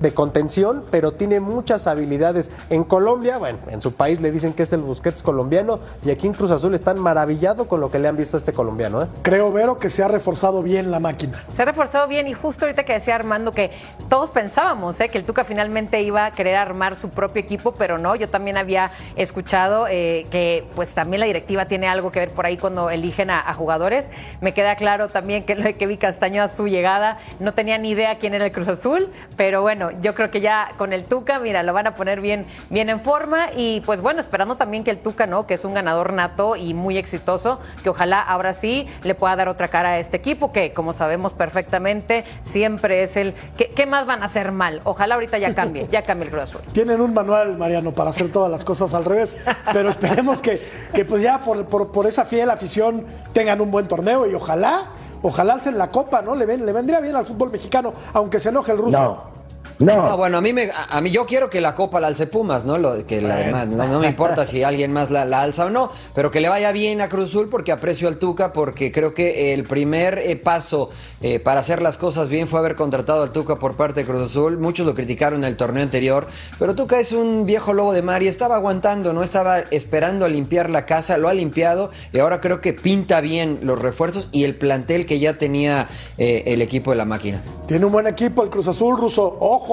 de 0.00 0.12
contención, 0.12 0.84
pero 0.90 1.12
tiene 1.12 1.40
muchas 1.40 1.86
habilidades. 1.86 2.50
En 2.70 2.84
Colombia, 2.84 3.38
bueno, 3.38 3.58
en 3.70 3.80
su 3.80 3.92
país 3.92 4.20
le 4.20 4.30
dicen 4.30 4.52
que 4.52 4.64
es 4.64 4.72
el 4.72 4.80
Busquets 4.80 5.22
colombiano 5.22 5.78
y 6.04 6.10
aquí 6.10 6.26
en 6.26 6.32
Cruz 6.32 6.50
Azul 6.50 6.74
están 6.74 6.98
maravillados 6.98 7.66
con 7.66 7.80
lo 7.80 7.90
que 7.90 7.98
le 7.98 8.08
han 8.08 8.16
visto 8.16 8.36
a 8.36 8.38
este 8.38 8.52
colombiano, 8.52 9.02
¿eh? 9.02 9.06
Creo, 9.22 9.52
Vero, 9.52 9.78
que 9.78 9.90
se 9.90 10.02
ha 10.02 10.08
reforzado 10.08 10.62
bien 10.62 10.90
la 10.90 11.00
máquina. 11.00 11.42
Se 11.54 11.62
ha 11.62 11.64
reforzado 11.66 12.08
bien 12.08 12.26
y 12.26 12.32
justo 12.32 12.64
ahorita 12.64 12.84
que 12.84 12.94
decía 12.94 13.14
Armando 13.14 13.52
que 13.52 13.70
todos 14.08 14.30
pensábamos 14.30 15.00
¿eh? 15.00 15.08
que 15.08 15.18
el 15.18 15.24
Tuca 15.24 15.44
finalmente 15.44 16.02
iba 16.02 16.24
a 16.24 16.30
querer 16.32 16.56
armar 16.56 16.96
su 16.96 17.10
propio 17.10 17.40
equipo, 17.42 17.72
pero 17.72 17.98
no, 17.98 18.16
yo 18.16 18.28
también 18.28 18.56
había 18.56 18.90
escuchado 19.16 19.86
eh, 19.88 20.26
que 20.30 20.64
pues 20.74 20.94
también 20.94 21.20
la 21.20 21.26
directiva 21.26 21.66
tiene 21.66 21.88
algo 21.88 22.10
que 22.10 22.20
ver 22.20 22.30
por 22.30 22.46
ahí 22.46 22.56
cuando 22.56 22.90
eligen 22.90 23.30
a, 23.30 23.40
a 23.40 23.52
jugadores. 23.54 24.06
Me 24.40 24.54
queda 24.54 24.76
claro 24.76 25.08
también 25.08 25.44
que 25.44 25.54
lo 25.54 25.64
de 25.64 25.74
Kevin 25.74 25.98
Castaño 25.98 26.42
a 26.42 26.48
su 26.48 26.68
llegada 26.68 27.18
no 27.38 27.52
tenía 27.52 27.76
ni 27.78 27.90
idea 27.90 28.18
quién 28.18 28.34
era 28.34 28.46
el 28.46 28.52
Cruz 28.52 28.68
Azul, 28.68 29.10
pero 29.36 29.60
bueno, 29.62 29.89
yo 30.00 30.14
creo 30.14 30.30
que 30.30 30.40
ya 30.40 30.72
con 30.78 30.92
el 30.92 31.04
Tuca, 31.04 31.38
mira, 31.38 31.62
lo 31.62 31.72
van 31.72 31.86
a 31.86 31.94
poner 31.94 32.20
bien, 32.20 32.46
bien 32.70 32.88
en 32.90 33.00
forma 33.00 33.48
y 33.56 33.80
pues 33.80 34.00
bueno, 34.00 34.20
esperando 34.20 34.56
también 34.56 34.84
que 34.84 34.90
el 34.90 34.98
Tuca, 34.98 35.26
¿no? 35.26 35.46
Que 35.46 35.54
es 35.54 35.64
un 35.64 35.74
ganador 35.74 36.12
nato 36.12 36.56
y 36.56 36.74
muy 36.74 36.98
exitoso, 36.98 37.60
que 37.82 37.90
ojalá 37.90 38.20
ahora 38.20 38.54
sí 38.54 38.88
le 39.02 39.14
pueda 39.14 39.36
dar 39.36 39.48
otra 39.48 39.68
cara 39.68 39.90
a 39.90 39.98
este 39.98 40.16
equipo, 40.16 40.52
que 40.52 40.72
como 40.72 40.92
sabemos 40.92 41.32
perfectamente, 41.32 42.24
siempre 42.42 43.02
es 43.02 43.16
el. 43.16 43.34
¿Qué, 43.56 43.68
qué 43.74 43.86
más 43.86 44.06
van 44.06 44.22
a 44.22 44.26
hacer 44.26 44.52
mal? 44.52 44.80
Ojalá 44.84 45.14
ahorita 45.14 45.38
ya 45.38 45.54
cambie, 45.54 45.88
ya 45.90 46.02
cambie 46.02 46.26
el 46.26 46.30
Cruz 46.30 46.42
Azul. 46.50 46.60
Tienen 46.72 47.00
un 47.00 47.12
manual, 47.14 47.56
Mariano, 47.56 47.92
para 47.92 48.10
hacer 48.10 48.30
todas 48.30 48.50
las 48.50 48.64
cosas 48.64 48.94
al 48.94 49.04
revés. 49.04 49.36
Pero 49.72 49.88
esperemos 49.88 50.40
que, 50.42 50.60
que 50.94 51.04
pues 51.04 51.22
ya 51.22 51.40
por, 51.42 51.64
por- 51.66 51.90
por 51.92 52.06
esa 52.06 52.24
fiel 52.24 52.50
afición 52.50 53.04
tengan 53.32 53.60
un 53.60 53.70
buen 53.70 53.88
torneo 53.88 54.26
y 54.26 54.34
ojalá, 54.34 54.82
ojalá 55.22 55.54
alcen 55.54 55.78
la 55.78 55.90
copa, 55.90 56.22
¿no? 56.22 56.34
Le, 56.34 56.46
ven- 56.46 56.64
le 56.66 56.72
vendría 56.72 57.00
bien 57.00 57.16
al 57.16 57.24
fútbol 57.26 57.50
mexicano, 57.50 57.92
aunque 58.12 58.40
se 58.40 58.48
enoje 58.50 58.72
el 58.72 58.78
ruso. 58.78 58.98
No. 59.00 59.39
No. 59.80 60.14
bueno, 60.18 60.36
a 60.36 60.40
mí, 60.42 60.52
me, 60.52 60.64
a, 60.64 60.96
a 60.96 61.00
mí 61.00 61.10
yo 61.10 61.24
quiero 61.24 61.48
que 61.48 61.62
la 61.62 61.74
copa 61.74 62.00
la 62.00 62.08
alce 62.08 62.26
Pumas, 62.26 62.66
¿no? 62.66 62.76
Lo, 62.76 63.06
que 63.06 63.22
la 63.22 63.36
demás, 63.36 63.66
no, 63.66 63.88
no 63.88 64.00
me 64.00 64.08
importa 64.08 64.44
si 64.44 64.62
alguien 64.62 64.92
más 64.92 65.10
la, 65.10 65.24
la 65.24 65.42
alza 65.42 65.66
o 65.66 65.70
no, 65.70 65.90
pero 66.14 66.30
que 66.30 66.40
le 66.40 66.50
vaya 66.50 66.70
bien 66.70 67.00
a 67.00 67.08
Cruz 67.08 67.30
Azul 67.30 67.48
porque 67.48 67.72
aprecio 67.72 68.06
al 68.06 68.18
Tuca, 68.18 68.52
porque 68.52 68.92
creo 68.92 69.14
que 69.14 69.54
el 69.54 69.64
primer 69.64 70.18
eh, 70.18 70.36
paso 70.36 70.90
eh, 71.22 71.40
para 71.40 71.60
hacer 71.60 71.80
las 71.80 71.96
cosas 71.96 72.28
bien 72.28 72.46
fue 72.46 72.58
haber 72.58 72.76
contratado 72.76 73.22
al 73.22 73.32
Tuca 73.32 73.58
por 73.58 73.74
parte 73.74 74.00
de 74.00 74.06
Cruz 74.06 74.30
Azul. 74.30 74.58
Muchos 74.58 74.86
lo 74.86 74.94
criticaron 74.94 75.44
en 75.44 75.48
el 75.48 75.56
torneo 75.56 75.82
anterior, 75.82 76.26
pero 76.58 76.74
Tuca 76.74 77.00
es 77.00 77.12
un 77.12 77.46
viejo 77.46 77.72
lobo 77.72 77.94
de 77.94 78.02
mar 78.02 78.22
y 78.22 78.28
estaba 78.28 78.56
aguantando, 78.56 79.14
no 79.14 79.22
estaba 79.22 79.60
esperando 79.70 80.26
a 80.26 80.28
limpiar 80.28 80.68
la 80.68 80.84
casa, 80.84 81.16
lo 81.16 81.28
ha 81.28 81.34
limpiado 81.34 81.90
y 82.12 82.18
ahora 82.18 82.42
creo 82.42 82.60
que 82.60 82.74
pinta 82.74 83.22
bien 83.22 83.60
los 83.62 83.80
refuerzos 83.80 84.28
y 84.30 84.44
el 84.44 84.56
plantel 84.56 85.06
que 85.06 85.18
ya 85.18 85.38
tenía 85.38 85.88
eh, 86.18 86.42
el 86.48 86.60
equipo 86.60 86.90
de 86.90 86.98
la 86.98 87.06
máquina. 87.06 87.40
Tiene 87.66 87.86
un 87.86 87.92
buen 87.92 88.06
equipo 88.06 88.42
el 88.42 88.50
Cruz 88.50 88.68
Azul 88.68 88.98
ruso. 88.98 89.36
Ojo, 89.40 89.69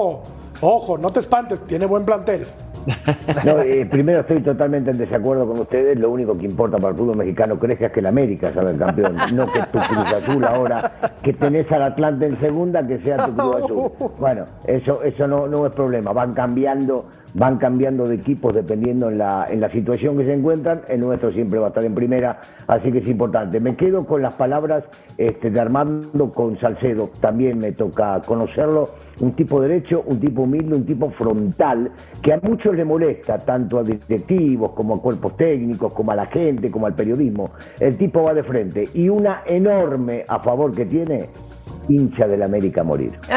ojo, 0.60 0.98
no 0.98 1.10
te 1.10 1.20
espantes, 1.20 1.60
tiene 1.66 1.86
buen 1.86 2.04
plantel. 2.04 2.46
No, 3.44 3.60
eh, 3.60 3.86
primero 3.86 4.20
estoy 4.20 4.40
totalmente 4.40 4.90
en 4.90 4.98
desacuerdo 4.98 5.46
con 5.46 5.60
ustedes. 5.60 5.98
Lo 5.98 6.10
único 6.10 6.36
que 6.36 6.46
importa 6.46 6.78
para 6.78 6.90
el 6.90 6.96
fútbol 6.96 7.16
mexicano 7.16 7.58
crezca 7.58 7.86
es 7.86 7.92
que 7.92 8.00
el 8.00 8.06
América 8.06 8.52
sea 8.52 8.62
el 8.62 8.78
campeón, 8.78 9.16
no 9.34 9.50
que 9.52 9.60
tu 9.60 9.78
Cruz 9.78 10.12
Azul 10.12 10.44
ahora, 10.44 10.90
que 11.22 11.32
tenés 11.32 11.70
al 11.70 11.82
Atlante 11.82 12.26
en 12.26 12.36
segunda, 12.38 12.86
que 12.86 12.98
sea 12.98 13.18
tu 13.18 13.34
Cruz 13.34 13.56
Azul. 13.56 13.92
Bueno, 14.18 14.46
eso, 14.66 15.02
eso 15.02 15.26
no, 15.26 15.46
no 15.46 15.66
es 15.66 15.72
problema. 15.72 16.12
Van 16.12 16.34
cambiando, 16.34 17.06
van 17.38 17.56
cambiando 17.58 18.08
de 18.08 18.16
equipos 18.16 18.54
dependiendo 18.54 19.08
en 19.08 19.18
la, 19.18 19.46
en 19.48 19.60
la 19.60 19.70
situación 19.70 20.18
que 20.18 20.24
se 20.24 20.34
encuentran. 20.34 20.82
El 20.88 21.00
nuestro 21.00 21.32
siempre 21.32 21.58
va 21.58 21.66
a 21.66 21.68
estar 21.68 21.84
en 21.84 21.94
primera, 21.94 22.40
así 22.66 22.90
que 22.90 22.98
es 22.98 23.08
importante. 23.08 23.60
Me 23.60 23.76
quedo 23.76 24.04
con 24.04 24.22
las 24.22 24.34
palabras 24.34 24.84
este, 25.16 25.50
de 25.50 25.60
Armando 25.60 26.32
con 26.32 26.58
Salcedo. 26.58 27.10
También 27.20 27.58
me 27.58 27.72
toca 27.72 28.20
conocerlo 28.26 28.90
un 29.20 29.32
tipo 29.32 29.60
derecho, 29.60 30.02
un 30.06 30.20
tipo 30.20 30.42
humilde, 30.42 30.74
un 30.74 30.86
tipo 30.86 31.10
frontal, 31.10 31.90
que 32.22 32.32
a 32.32 32.40
muchos 32.42 32.74
le 32.74 32.84
molesta, 32.84 33.38
tanto 33.38 33.78
a 33.78 33.82
directivos 33.82 34.72
como 34.72 34.96
a 34.96 35.02
cuerpos 35.02 35.36
técnicos, 35.36 35.92
como 35.92 36.12
a 36.12 36.16
la 36.16 36.26
gente, 36.26 36.70
como 36.70 36.86
al 36.86 36.94
periodismo. 36.94 37.50
El 37.80 37.96
tipo 37.96 38.22
va 38.22 38.34
de 38.34 38.42
frente 38.42 38.88
y 38.94 39.08
una 39.08 39.42
enorme 39.46 40.24
a 40.26 40.38
favor 40.38 40.74
que 40.74 40.86
tiene, 40.86 41.28
hincha 41.88 42.26
del 42.26 42.42
América 42.42 42.82
a 42.82 42.84
morir. 42.84 43.18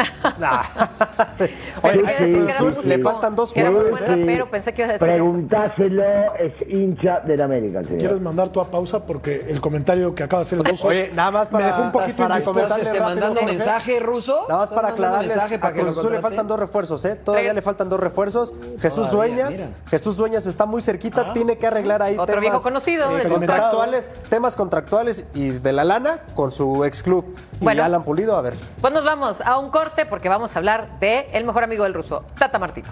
Sí. 1.32 1.44
Pensé 1.80 2.00
Oye, 2.00 2.02
que 2.02 2.52
sí, 2.52 2.82
sí, 2.82 2.88
le 2.88 2.98
faltan 2.98 3.34
dos 3.34 3.52
jugadores. 3.52 4.00
¿eh? 4.00 4.06
rapero, 4.06 4.50
pensé 4.50 4.72
que 4.72 4.82
ibas 4.82 4.90
a 4.90 4.92
decir 4.94 5.08
eso. 5.08 5.16
Preguntáselo, 5.16 6.34
es 6.34 6.52
hincha 6.68 7.20
del 7.20 7.40
América, 7.40 7.82
señor. 7.82 7.98
¿Quieres 7.98 8.20
mandar 8.20 8.48
tú 8.50 8.60
a 8.60 8.70
pausa? 8.70 9.04
Porque 9.04 9.46
el 9.48 9.60
comentario 9.60 10.14
que 10.14 10.22
acaba 10.24 10.40
de 10.40 10.46
hacer 10.46 10.58
el 10.58 10.64
ruso 10.64 10.88
Oye, 10.88 11.10
nada 11.14 11.30
más 11.30 11.48
para, 11.48 11.64
me 11.64 11.70
dejó 11.70 11.82
un 11.82 11.92
poquito 11.92 12.18
para 12.18 12.40
comentarle 12.40 12.82
este, 12.82 12.98
rápido, 12.98 13.04
mandando 13.04 13.40
Jorge. 13.40 13.54
mensaje, 13.56 14.00
Ruso? 14.00 14.46
Nada 14.48 14.60
más 14.60 14.70
para 14.70 14.88
¿Estás 14.88 15.00
mandando 15.00 15.06
aclararles, 15.06 15.36
mensaje 15.36 15.58
para 15.58 15.72
a 15.72 15.76
que 16.04 16.10
le 16.10 16.18
faltan 16.20 16.46
dos 16.46 16.60
refuerzos, 16.60 17.04
¿eh? 17.04 17.16
Todavía 17.16 17.52
le 17.52 17.62
faltan 17.62 17.88
dos 17.88 18.00
refuerzos. 18.00 18.54
Jesús 18.80 19.10
Todavía, 19.10 19.46
Dueñas, 19.46 19.50
mira. 19.50 19.70
Jesús 19.90 20.16
Dueñas 20.16 20.46
está 20.46 20.66
muy 20.66 20.82
cerquita, 20.82 21.32
tiene 21.32 21.56
que 21.56 21.66
arreglar 21.66 22.02
ahí 22.02 22.14
Otro 22.14 22.26
temas 22.26 22.40
viejo 22.40 22.62
conocido, 22.62 23.10
eh, 23.18 23.28
contractuales, 23.28 24.10
temas 24.28 24.56
contractuales 24.56 25.26
y 25.34 25.50
de 25.50 25.72
la 25.72 25.84
lana 25.84 26.18
con 26.34 26.52
su 26.52 26.84
ex 26.84 27.02
club. 27.02 27.24
Y. 27.60 27.68
Alan 27.82 28.04
Pulido, 28.04 28.36
a 28.42 28.50
ver. 28.50 28.58
Pues 28.80 28.92
nos 28.92 29.04
vamos 29.04 29.40
a 29.40 29.58
un 29.58 29.70
corte 29.70 30.04
porque 30.06 30.28
vamos 30.28 30.54
a 30.54 30.58
hablar 30.58 30.98
de 30.98 31.28
el 31.32 31.44
mejor 31.44 31.64
amigo 31.64 31.84
del 31.84 31.94
ruso, 31.94 32.24
Tata 32.38 32.58
Martino. 32.58 32.88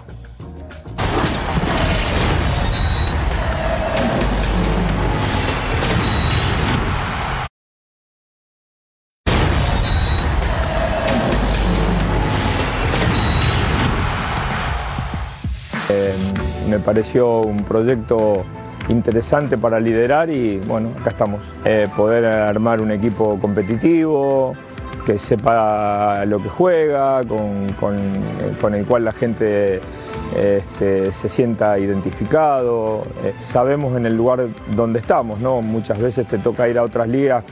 Eh, 15.89 16.15
me 16.69 16.79
pareció 16.79 17.39
un 17.41 17.65
proyecto 17.65 18.45
interesante 18.87 19.57
para 19.57 19.79
liderar 19.79 20.29
y 20.29 20.57
bueno, 20.59 20.89
acá 20.99 21.09
estamos. 21.09 21.43
Eh, 21.65 21.87
poder 21.97 22.25
armar 22.25 22.81
un 22.81 22.91
equipo 22.91 23.37
competitivo, 23.39 24.55
que 25.05 25.17
sepa 25.17 26.25
lo 26.25 26.41
que 26.41 26.49
juega, 26.49 27.21
con, 27.23 27.71
con- 27.79 27.97
con 28.59 28.75
el 28.75 28.85
cual 28.85 29.05
la 29.05 29.11
gente 29.11 29.81
este, 30.35 31.11
se 31.11 31.29
sienta 31.29 31.77
identificado. 31.79 33.03
Eh, 33.23 33.33
sabemos 33.39 33.95
en 33.97 34.05
el 34.05 34.15
lugar 34.15 34.47
donde 34.75 34.99
estamos, 34.99 35.39
¿no? 35.39 35.61
Muchas 35.61 35.97
veces 35.99 36.27
te 36.27 36.37
toca 36.37 36.67
ir 36.69 36.77
a 36.77 36.83
otras 36.83 37.07
ligas 37.07 37.43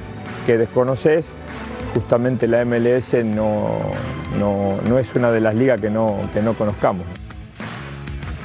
que 0.45 0.58
desconoces. 0.58 1.34
Justamente 1.93 2.47
la 2.47 2.64
MLS 2.66 3.14
no, 3.26 3.68
no- 4.39 4.76
no 4.88 5.00
es 5.00 5.16
una 5.16 5.32
de 5.32 5.39
las 5.41 5.56
ligas 5.56 5.82
que 5.82 5.89
no, 5.89 6.18
que 6.34 6.41
no 6.41 6.54
conozcamos. 6.54 7.06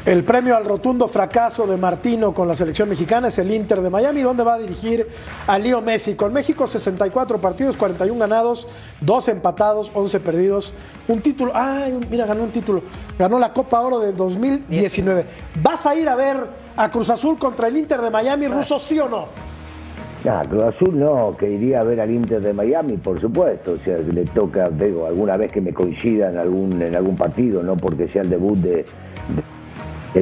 El 0.06 0.22
premio 0.22 0.54
al 0.54 0.66
rotundo 0.66 1.08
fracaso 1.08 1.66
de 1.66 1.78
Martino 1.78 2.34
con 2.34 2.46
la 2.46 2.54
selección 2.54 2.90
mexicana 2.90 3.28
es 3.28 3.38
el 3.38 3.50
Inter 3.50 3.80
de 3.80 3.88
Miami, 3.88 4.20
donde 4.20 4.44
va 4.44 4.56
a 4.56 4.58
dirigir 4.58 5.08
a 5.46 5.58
Leo 5.58 5.80
Messi. 5.80 6.14
Con 6.14 6.30
México 6.30 6.66
64 6.66 7.38
partidos, 7.38 7.78
41 7.78 8.20
ganados, 8.20 8.68
2 9.00 9.28
empatados, 9.28 9.90
11 9.94 10.20
perdidos. 10.20 10.74
Un 11.08 11.22
título, 11.22 11.52
ay, 11.54 11.98
mira, 12.10 12.26
ganó 12.26 12.42
un 12.42 12.50
título. 12.50 12.82
Ganó 13.18 13.38
la 13.38 13.54
Copa 13.54 13.80
Oro 13.80 13.98
del 13.98 14.14
2019. 14.14 15.24
¿Vas 15.62 15.86
a 15.86 15.96
ir 15.96 16.06
a 16.06 16.16
ver 16.16 16.36
a 16.76 16.90
Cruz 16.90 17.08
Azul 17.08 17.38
contra 17.38 17.68
el 17.68 17.76
Inter 17.78 18.02
de 18.02 18.10
Miami, 18.10 18.46
ruso, 18.46 18.78
sí 18.78 18.98
o 18.98 19.08
no? 19.08 19.28
Cruz 20.50 20.64
Azul 20.64 20.98
no, 20.98 21.34
que 21.38 21.50
iría 21.50 21.80
a 21.80 21.84
ver 21.84 22.02
al 22.02 22.10
Inter 22.10 22.42
de 22.42 22.52
Miami, 22.52 22.98
por 22.98 23.22
supuesto. 23.22 23.72
O 23.72 23.78
sea, 23.78 23.96
le 23.96 24.26
toca, 24.26 24.68
digo, 24.68 25.06
alguna 25.06 25.38
vez 25.38 25.50
que 25.50 25.62
me 25.62 25.72
coincida 25.72 26.28
en 26.28 26.36
algún, 26.36 26.82
en 26.82 26.94
algún 26.94 27.16
partido, 27.16 27.62
no 27.62 27.74
porque 27.78 28.08
sea 28.08 28.20
el 28.20 28.28
debut 28.28 28.58
de, 28.58 28.70
de 28.70 28.84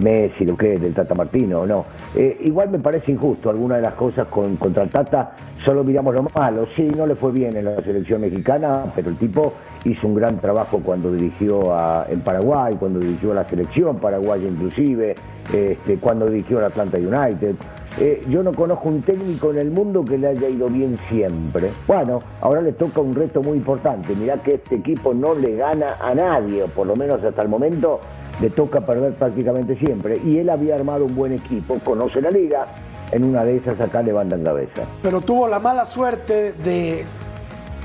Messi, 0.00 0.44
lo 0.44 0.56
que 0.56 0.74
es, 0.74 0.80
del 0.80 0.94
Tata 0.94 1.14
Martino 1.14 1.66
no. 1.66 1.84
Eh, 2.14 2.38
igual 2.44 2.70
me 2.70 2.78
parece 2.78 3.12
injusto 3.12 3.50
alguna 3.50 3.76
de 3.76 3.82
las 3.82 3.94
cosas 3.94 4.26
con, 4.28 4.56
contra 4.56 4.82
el 4.82 4.90
Tata, 4.90 5.32
solo 5.64 5.84
miramos 5.84 6.14
lo 6.14 6.24
malo. 6.34 6.66
Sí, 6.74 6.90
no 6.96 7.06
le 7.06 7.14
fue 7.14 7.32
bien 7.32 7.56
en 7.56 7.66
la 7.66 7.82
selección 7.82 8.20
mexicana, 8.20 8.84
pero 8.94 9.10
el 9.10 9.16
tipo 9.16 9.52
hizo 9.84 10.06
un 10.06 10.14
gran 10.14 10.38
trabajo 10.38 10.80
cuando 10.82 11.12
dirigió 11.12 11.74
a, 11.74 12.06
en 12.08 12.20
Paraguay, 12.20 12.76
cuando 12.78 13.00
dirigió 13.00 13.32
a 13.32 13.36
la 13.36 13.48
selección 13.48 13.98
paraguaya 13.98 14.48
inclusive, 14.48 15.14
este, 15.52 15.96
cuando 15.98 16.26
dirigió 16.26 16.58
al 16.58 16.64
Atlanta 16.64 16.98
United. 16.98 17.56
Eh, 17.98 18.24
yo 18.28 18.42
no 18.42 18.52
conozco 18.52 18.88
un 18.88 19.02
técnico 19.02 19.50
en 19.50 19.58
el 19.58 19.70
mundo 19.70 20.04
que 20.04 20.16
le 20.16 20.28
haya 20.28 20.48
ido 20.48 20.68
bien 20.68 20.98
siempre. 21.08 21.70
Bueno, 21.86 22.20
ahora 22.40 22.62
le 22.62 22.72
toca 22.72 23.00
un 23.00 23.14
reto 23.14 23.42
muy 23.42 23.58
importante. 23.58 24.14
Mirá 24.14 24.42
que 24.42 24.54
este 24.54 24.76
equipo 24.76 25.12
no 25.12 25.34
le 25.34 25.56
gana 25.56 25.96
a 26.00 26.14
nadie, 26.14 26.62
o 26.62 26.68
por 26.68 26.86
lo 26.86 26.96
menos 26.96 27.22
hasta 27.22 27.42
el 27.42 27.48
momento 27.48 28.00
le 28.40 28.50
toca 28.50 28.80
perder 28.80 29.12
prácticamente 29.14 29.76
siempre. 29.76 30.18
Y 30.24 30.38
él 30.38 30.48
había 30.48 30.74
armado 30.74 31.04
un 31.04 31.14
buen 31.14 31.32
equipo, 31.32 31.78
conoce 31.84 32.22
la 32.22 32.30
liga, 32.30 32.66
en 33.12 33.24
una 33.24 33.44
de 33.44 33.56
esas 33.56 33.78
acá 33.78 34.02
le 34.02 34.10
en 34.10 34.44
cabeza. 34.44 34.82
Pero 35.02 35.20
tuvo 35.20 35.46
la 35.46 35.60
mala 35.60 35.84
suerte 35.84 36.54
de 36.54 37.04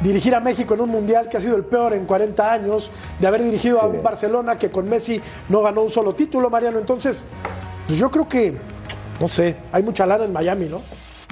dirigir 0.02 0.34
a 0.36 0.40
México 0.40 0.74
en 0.74 0.82
un 0.82 0.90
mundial 0.90 1.28
que 1.28 1.38
ha 1.38 1.40
sido 1.40 1.58
el 1.58 1.66
peor 1.66 1.94
en 1.94 2.06
40 2.06 2.52
años, 2.52 2.92
de 3.20 3.28
haber 3.28 3.44
dirigido 3.44 3.82
a 3.82 3.88
un 3.88 4.02
Barcelona 4.02 4.58
que 4.58 4.70
con 4.70 4.88
Messi 4.88 5.22
no 5.50 5.62
ganó 5.62 5.82
un 5.84 5.90
solo 5.90 6.16
título, 6.16 6.50
Mariano. 6.50 6.80
Entonces, 6.80 7.26
pues 7.88 8.00
yo 8.00 8.10
creo 8.10 8.28
que 8.28 8.56
no 9.20 9.28
sé, 9.28 9.56
hay 9.72 9.84
mucha 9.84 10.06
lana 10.06 10.26
en 10.26 10.34
Miami, 10.34 10.66
¿no? 10.66 10.82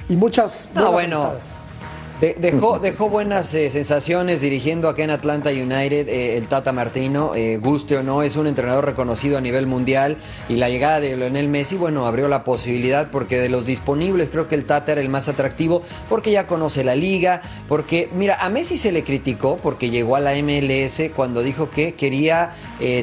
Y 0.08 0.16
muchas 0.16 0.70
no, 0.74 0.92
bueno, 0.92 1.32
dejó, 2.20 2.78
dejó 2.78 3.10
buenas 3.10 3.52
eh, 3.54 3.70
sensaciones 3.70 4.40
dirigiendo 4.40 4.88
aquí 4.88 5.02
en 5.02 5.10
Atlanta 5.10 5.50
United 5.50 6.08
eh, 6.08 6.38
el 6.38 6.48
Tata 6.48 6.72
Martino, 6.72 7.34
eh, 7.34 7.58
guste 7.58 7.98
o 7.98 8.02
no, 8.02 8.22
es 8.22 8.36
un 8.36 8.46
entrenador 8.46 8.86
reconocido 8.86 9.36
a 9.36 9.42
nivel 9.42 9.66
mundial 9.66 10.16
y 10.48 10.56
la 10.56 10.70
llegada 10.70 11.00
de 11.00 11.14
Lionel 11.14 11.48
Messi, 11.48 11.76
bueno, 11.76 12.06
abrió 12.06 12.28
la 12.28 12.42
posibilidad 12.42 13.10
porque 13.10 13.38
de 13.38 13.50
los 13.50 13.66
disponibles 13.66 14.30
creo 14.30 14.48
que 14.48 14.54
el 14.54 14.64
Tata 14.64 14.92
era 14.92 15.02
el 15.02 15.10
más 15.10 15.28
atractivo 15.28 15.82
porque 16.08 16.30
ya 16.30 16.46
conoce 16.46 16.84
la 16.84 16.94
liga, 16.94 17.42
porque 17.68 18.08
mira, 18.14 18.38
a 18.40 18.48
Messi 18.48 18.78
se 18.78 18.92
le 18.92 19.04
criticó 19.04 19.58
porque 19.58 19.90
llegó 19.90 20.16
a 20.16 20.20
la 20.20 20.32
MLS 20.42 21.02
cuando 21.14 21.42
dijo 21.42 21.70
que 21.70 21.94
quería 21.94 22.54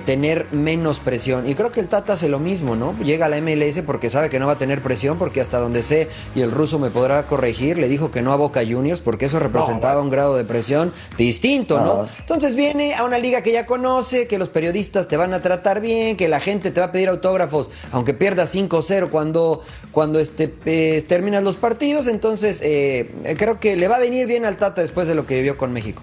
tener 0.05 0.45
menos 0.51 0.99
presión 0.99 1.49
y 1.49 1.55
creo 1.55 1.71
que 1.71 1.79
el 1.79 1.87
Tata 1.87 2.13
hace 2.13 2.29
lo 2.29 2.39
mismo, 2.39 2.75
¿no? 2.75 2.95
Llega 2.99 3.25
a 3.25 3.29
la 3.29 3.41
MLS 3.41 3.81
porque 3.85 4.09
sabe 4.09 4.29
que 4.29 4.39
no 4.39 4.45
va 4.47 4.53
a 4.53 4.57
tener 4.57 4.81
presión 4.83 5.17
porque 5.17 5.41
hasta 5.41 5.57
donde 5.57 5.83
sé 5.83 6.09
y 6.35 6.41
el 6.41 6.51
ruso 6.51 6.79
me 6.79 6.89
podrá 6.89 7.23
corregir, 7.23 7.77
le 7.77 7.89
dijo 7.89 8.11
que 8.11 8.21
no 8.21 8.33
a 8.33 8.35
Boca 8.35 8.61
Juniors 8.67 9.02
porque 9.03 9.25
eso 9.25 9.39
representaba 9.39 10.01
un 10.01 10.09
grado 10.09 10.35
de 10.35 10.45
presión 10.45 10.93
distinto, 11.17 11.79
¿no? 11.79 12.07
Entonces 12.19 12.55
viene 12.55 12.95
a 12.95 13.03
una 13.03 13.17
liga 13.17 13.41
que 13.41 13.51
ya 13.51 13.65
conoce, 13.65 14.27
que 14.27 14.37
los 14.37 14.49
periodistas 14.49 15.07
te 15.07 15.17
van 15.17 15.33
a 15.33 15.41
tratar 15.41 15.81
bien, 15.81 16.17
que 16.17 16.27
la 16.27 16.39
gente 16.39 16.71
te 16.71 16.79
va 16.79 16.87
a 16.87 16.91
pedir 16.91 17.09
autógrafos, 17.09 17.69
aunque 17.91 18.13
pierdas 18.13 18.55
5-0 18.55 19.09
cuando, 19.09 19.61
cuando 19.91 20.19
este, 20.19 20.53
eh, 20.65 21.03
terminas 21.07 21.43
los 21.43 21.55
partidos. 21.55 22.07
Entonces, 22.07 22.61
eh, 22.63 23.35
creo 23.37 23.59
que 23.59 23.75
le 23.75 23.87
va 23.87 23.97
a 23.97 23.99
venir 23.99 24.27
bien 24.27 24.45
al 24.45 24.57
Tata 24.57 24.81
después 24.81 25.07
de 25.07 25.15
lo 25.15 25.25
que 25.25 25.35
vivió 25.35 25.57
con 25.57 25.71
México. 25.73 26.01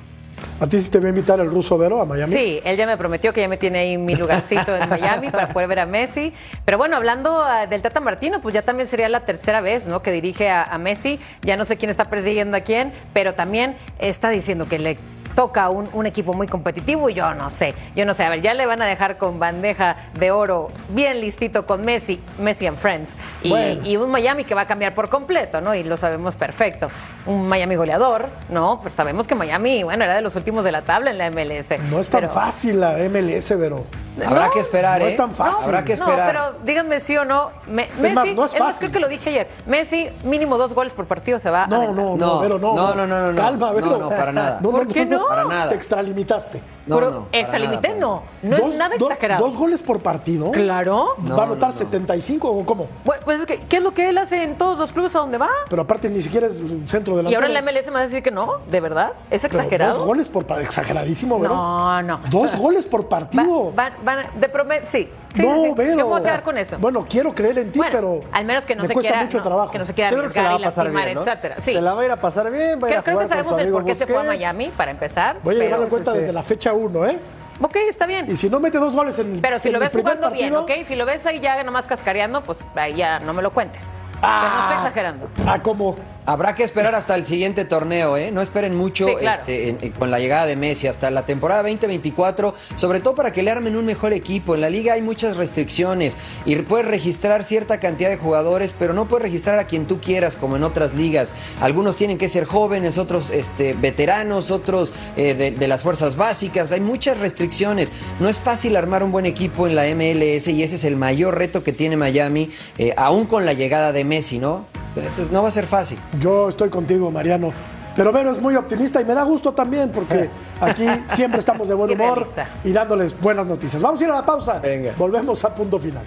¿A 0.61 0.67
ti 0.67 0.79
sí 0.79 0.91
te 0.91 1.01
va 1.01 1.07
a 1.07 1.09
invitar 1.09 1.41
el 1.41 1.51
ruso 1.51 1.79
Vero 1.79 2.03
a 2.03 2.05
Miami? 2.05 2.35
Sí, 2.35 2.61
él 2.65 2.77
ya 2.77 2.87
me 2.87 2.99
prometió 2.99 3.33
que 3.33 3.41
ya 3.41 3.49
me 3.49 3.57
tiene 3.57 3.79
ahí 3.79 3.97
mi 3.97 4.15
lugarcito 4.15 4.77
en 4.77 4.91
Miami 4.91 5.31
para 5.31 5.49
poder 5.49 5.67
ver 5.69 5.81
a 5.81 5.87
Messi. 5.87 6.35
Pero 6.67 6.77
bueno, 6.77 6.97
hablando 6.97 7.41
ah, 7.43 7.67
del 7.67 7.81
Tata 7.81 8.01
Martino, 8.01 8.43
pues 8.43 8.55
ya 8.55 8.61
también 8.61 8.87
sería 8.87 9.09
la 9.09 9.21
tercera 9.21 9.63
vez, 9.63 9.87
¿no? 9.87 10.03
Que 10.03 10.13
dirige 10.13 10.51
a, 10.51 10.65
a 10.65 10.77
Messi. 10.77 11.19
Ya 11.41 11.57
no 11.57 11.65
sé 11.65 11.79
quién 11.79 11.91
está 11.91 12.05
persiguiendo 12.05 12.59
a 12.59 12.61
quién, 12.61 12.93
pero 13.15 13.33
también 13.33 13.75
está 13.99 14.29
diciendo 14.29 14.69
que 14.69 14.79
le 14.79 14.99
toca 15.35 15.71
un, 15.71 15.89
un, 15.93 16.07
equipo 16.07 16.33
muy 16.35 16.47
competitivo 16.47 17.09
y 17.09 17.15
yo 17.15 17.35
no 17.35 17.51
sé, 17.51 17.75
yo 17.95 18.05
no 18.05 18.15
sé, 18.15 18.25
a 18.25 18.31
ver, 18.31 18.43
ya 18.43 18.55
le 18.55 18.67
van 18.67 18.83
a 18.83 18.87
dejar 18.87 19.17
con 19.17 19.39
bandeja 19.39 19.97
de 20.19 20.31
oro 20.31 20.69
bien 20.91 21.21
listito 21.21 21.67
con 21.67 21.83
Messi, 21.83 22.21
Messi 22.39 22.67
and 22.67 22.79
Friends 22.79 23.11
y, 23.43 23.55
y, 23.85 23.97
un 23.97 24.11
Miami 24.11 24.45
que 24.45 24.55
va 24.55 24.63
a 24.63 24.67
cambiar 24.67 24.93
por 24.93 25.09
completo, 25.09 25.61
¿no? 25.61 25.75
Y 25.75 25.83
lo 25.83 25.97
sabemos 25.97 26.35
perfecto. 26.35 26.91
Un 27.27 27.49
Miami 27.49 27.77
goleador, 27.77 28.27
¿no? 28.49 28.79
Pues 28.81 28.95
sabemos 28.95 29.27
que 29.27 29.35
Miami, 29.35 29.83
bueno, 29.83 30.05
era 30.05 30.15
de 30.15 30.23
los 30.23 30.37
últimos 30.37 30.65
de 30.65 30.73
la 30.73 30.83
tabla 30.83 31.11
en 31.11 31.19
la 31.19 31.31
MLS. 31.31 31.79
No 31.91 32.01
es 32.01 32.09
tan 32.09 32.29
fácil 32.29 32.81
la 32.81 32.97
MLS, 33.09 33.55
pero... 33.59 33.85
Habrá 34.27 34.51
que 34.51 34.61
esperar, 34.61 35.01
no 35.01 35.07
¿eh? 35.07 35.11
es 35.11 35.17
tan 35.17 35.33
fácil. 35.33 35.65
Habrá 35.65 35.85
que 35.85 35.93
esperar. 35.95 36.35
No, 36.35 36.41
pero 36.51 36.65
díganme 36.65 37.01
sí 37.01 37.17
o 37.17 37.25
no. 37.25 37.51
Messi, 37.69 38.15
más, 38.15 38.29
no 38.35 38.45
es 38.45 38.57
fácil. 38.57 38.91
creo 38.91 38.93
que 38.93 39.01
lo 39.01 39.09
dije 39.09 39.31
ayer. 39.31 39.49
Messi, 39.67 40.09
mínimo 40.25 40.59
dos 40.59 40.75
goles 40.75 40.93
por 40.93 41.07
partido 41.07 41.39
se 41.39 41.51
va 41.51 41.67
no, 41.67 41.81
a 41.81 41.85
no, 41.87 41.93
no, 41.93 42.17
no, 42.17 42.41
pero 42.41 42.59
no. 42.59 42.75
No, 42.75 42.95
no, 42.95 43.07
no, 43.07 43.33
no. 43.33 43.41
Calma, 43.41 43.73
No, 43.73 43.99
no, 43.99 44.09
para 44.09 44.33
nada. 44.33 44.61
¿Por 44.63 44.87
qué 44.89 45.07
no? 45.07 45.27
Para 45.29 45.45
nada. 45.45 45.69
Te 45.71 45.77
extralimitaste. 45.77 46.61
No, 46.91 46.97
pero 46.97 47.11
no, 47.11 47.27
nada, 47.33 47.95
no. 47.99 48.23
No 48.43 48.57
es 48.57 48.77
nada 48.77 48.97
do- 48.99 49.07
exagerado. 49.09 49.45
¿Dos 49.45 49.57
goles 49.57 49.83
por 49.83 50.01
partido? 50.01 50.51
Claro. 50.51 51.15
¿Va 51.31 51.43
a 51.43 51.47
anotar 51.47 51.73
75 51.73 52.49
o 52.51 52.65
cómo? 52.65 52.89
Bueno, 53.05 53.23
pues 53.25 53.41
es 53.41 53.47
que, 53.47 53.59
¿qué 53.59 53.77
es 53.79 53.83
lo 53.83 53.93
que 53.93 54.09
él 54.09 54.19
hace 54.19 54.43
en 54.43 54.57
todos 54.57 54.79
los 54.79 54.93
clubes 54.93 55.15
a 55.15 55.21
donde 55.21 55.39
va? 55.39 55.49
Pero 55.69 55.83
aparte 55.83 56.09
ni 56.11 56.21
siquiera 56.21 56.47
es 56.47 56.61
un 56.61 56.87
centro 56.89 57.15
Y 57.15 57.17
delantero. 57.19 57.41
ahora 57.43 57.59
en 57.59 57.65
la 57.65 57.73
MLS 57.73 57.87
me 57.87 57.93
va 57.93 58.01
a 58.01 58.03
decir 58.05 58.23
que 58.23 58.31
no, 58.31 58.59
¿de 58.71 58.81
verdad? 58.81 59.13
¿Es 59.31 59.43
Pero 59.43 59.59
exagerado? 59.59 59.99
Dos 59.99 60.07
goles 60.07 60.29
por 60.29 60.45
partido. 60.47 60.67
Exageradísimo, 60.67 61.39
Vero. 61.39 61.55
No, 61.55 62.03
no. 62.03 62.21
Dos 62.31 62.57
goles 62.59 62.87
por 62.87 63.09
partido. 63.09 63.73
Van, 63.73 63.93
van, 64.03 64.27
de 64.39 64.49
promedio, 64.49 64.87
sí. 64.87 65.09
Sí, 65.35 65.43
no, 65.43 65.63
sí. 65.77 65.97
Yo 65.97 66.13
a 66.17 66.21
quedar 66.23 66.43
con 66.43 66.59
eso. 66.59 66.77
Bueno, 66.81 67.07
quiero 67.09 67.33
creer 67.33 67.59
en 67.59 67.71
ti, 67.71 67.79
Bueno, 67.79 67.93
pero. 67.95 68.21
al 68.33 68.45
menos 68.45 68.67
que 68.67 68.75
no 68.75 68.83
me 68.83 68.89
se 68.89 68.95
cuesta 68.95 69.11
quiera, 69.13 69.25
mucho 69.25 69.39
no, 69.39 69.45
trabajo. 69.45 69.71
que 69.71 69.79
no 69.79 69.85
se 69.85 69.95
quiera 69.95 70.11
Yo 70.11 70.17
creo 70.17 70.29
que 70.29 70.35
se 70.35 70.43
la 70.43 70.49
va 70.55 70.59
y 70.59 70.63
a 70.63 70.65
pasar 70.65 70.85
lastimar, 70.87 71.05
bien, 71.05 71.15
¿no? 71.15 71.23
etcétera. 71.23 71.57
Sí. 71.63 71.73
Se 71.73 71.81
la 71.81 71.95
va 71.95 72.03
a 72.03 72.05
ir 72.05 72.11
a 72.11 72.17
pasar 72.17 72.51
bien, 72.51 72.81
Creo, 72.81 72.99
a 72.99 73.03
creo 73.03 73.15
jugar 73.15 73.29
que 73.29 73.35
con 73.37 73.45
su 73.45 73.49
sabemos 73.51 73.61
el 73.61 73.71
por 73.73 73.85
qué 73.85 73.95
se 73.95 74.07
fue 74.09 74.19
a. 74.19 74.25
Miami, 74.25 74.73
para 74.77 74.91
empezar. 74.91 75.37
Voy 75.45 75.55
a 75.55 75.59
llevar 75.59 75.83
en 75.83 75.89
cuenta 75.89 76.13
sí. 76.13 76.19
desde 76.19 76.33
la 76.33 76.43
fecha 76.43 76.73
1, 76.81 77.07
¿eh? 77.07 77.19
Ok, 77.61 77.77
está 77.89 78.07
bien. 78.07 78.27
Y 78.29 78.37
si 78.37 78.49
no 78.49 78.59
mete 78.59 78.79
dos 78.79 78.95
goles 78.97 79.19
en 79.19 79.41
Pero 79.41 79.59
si 79.59 79.69
en 79.69 79.75
lo 79.75 79.79
el 79.79 79.85
ves 79.85 79.93
jugando 79.93 80.31
bien, 80.31 80.55
¿ok? 80.57 80.71
Si 80.87 80.97
lo 80.97 81.05
ves 81.05 81.27
ahí 81.27 81.41
ya 81.41 81.63
nomás 81.63 81.87
cascareando, 81.87 82.43
pues 82.43 82.59
ahí 82.75 82.95
ya 82.95 83.21
no 83.21 83.35
me 83.35 83.43
lo 83.43 83.51
cuentes. 83.53 83.83
Pero 84.21 84.33
no 84.33 84.61
estoy 84.61 84.77
exagerando. 84.77 85.29
Ah, 85.47 85.61
como. 85.63 85.97
Habrá 86.27 86.55
que 86.55 86.63
esperar 86.65 86.95
hasta 86.95 87.15
el 87.15 87.27
siguiente 87.27 87.65
torneo, 87.65 88.17
¿eh? 88.17 88.31
No 88.31 88.43
esperen 88.43 88.77
mucho 88.77 89.07
Sí, 89.09 89.15
claro. 89.19 89.41
este, 89.41 89.69
en- 89.71 89.79
en- 89.81 89.93
con 89.93 90.11
la 90.11 90.19
llegada 90.21 90.47
de 90.47 90.55
Messi 90.55 90.87
hasta 90.87 91.11
la 91.11 91.25
temporada 91.27 91.63
2024, 91.63 92.55
sobre 92.77 93.01
todo 93.01 93.15
para 93.15 93.33
que 93.33 93.43
le 93.43 93.51
armen 93.51 93.75
un 93.75 93.85
mejor 93.87 94.13
equipo. 94.13 94.55
En 94.55 94.61
la 94.61 94.71
liga 94.71 94.93
hay 94.95 95.03
muchas 95.03 95.37
restricciones 95.37 96.17
y 96.45 96.55
puedes 96.57 96.87
registrar 96.87 97.43
cierta 97.43 97.81
cantidad 97.81 98.11
de 98.11 98.17
jugadores, 98.17 98.75
pero 98.79 98.93
no 98.93 99.09
puedes 99.09 99.23
registrar 99.25 99.59
a 99.59 99.65
quien 99.65 99.87
tú 99.87 100.01
quieras, 100.01 100.37
como 100.37 100.57
en 100.57 100.63
otras 100.63 100.95
ligas. 100.95 101.33
Algunos 101.61 101.97
tienen 101.97 102.19
que 102.19 102.29
ser 102.29 102.45
jóvenes, 102.45 102.99
otros 102.99 103.31
este, 103.31 103.73
veteranos, 103.73 104.51
otros 104.51 104.93
eh, 105.17 105.35
de, 105.35 105.51
de 105.53 105.69
las 105.69 105.83
fuerzas 105.83 106.17
básicas. 106.17 106.71
Hay 106.73 106.81
muchas 106.81 107.19
restricciones. 107.19 107.91
No 108.21 108.29
es 108.29 108.39
fácil 108.39 108.77
armar 108.77 109.03
un 109.03 109.11
buen 109.11 109.27
equipo 109.27 109.67
en 109.67 109.75
la 109.75 109.85
MLS 109.87 110.49
y 110.49 110.63
ese 110.63 110.77
es 110.77 110.85
el 110.85 110.97
mayor 110.97 111.37
reto 111.39 111.65
que 111.65 111.73
tiene 111.73 111.97
Miami, 111.97 112.51
eh, 112.79 112.93
aún 112.97 113.27
con 113.27 113.45
la 113.47 113.53
llegada 113.55 113.93
de 113.93 114.05
Messi, 114.05 114.39
¿no? 114.39 114.67
Entonces, 114.97 115.31
no 115.31 115.41
va 115.41 115.49
a 115.49 115.53
ser 115.53 115.67
fácil. 115.67 115.99
Yo 116.19 116.49
estoy 116.49 116.71
contigo, 116.71 117.11
Mariano. 117.11 117.53
Pero 117.97 118.13
Vero 118.13 118.31
es 118.31 118.41
muy 118.41 118.55
optimista 118.57 119.01
y 119.01 119.05
me 119.05 119.15
da 119.15 119.25
gusto 119.25 119.53
también 119.53 119.91
porque 119.91 120.31
aquí 120.61 120.87
siempre 121.05 121.41
estamos 121.41 121.69
de 121.69 121.75
buen 121.75 121.91
humor 121.91 122.27
y 122.65 122.73
dándoles 122.73 123.19
buenas 123.21 123.47
noticias. 123.47 123.83
Vamos 123.83 124.01
a 124.01 124.05
ir 124.05 124.11
a 124.11 124.15
la 124.15 124.27
pausa. 124.27 124.59
Venga. 124.61 124.95
Volvemos 124.97 125.45
a 125.45 125.55
punto 125.55 125.79
final. 125.79 126.05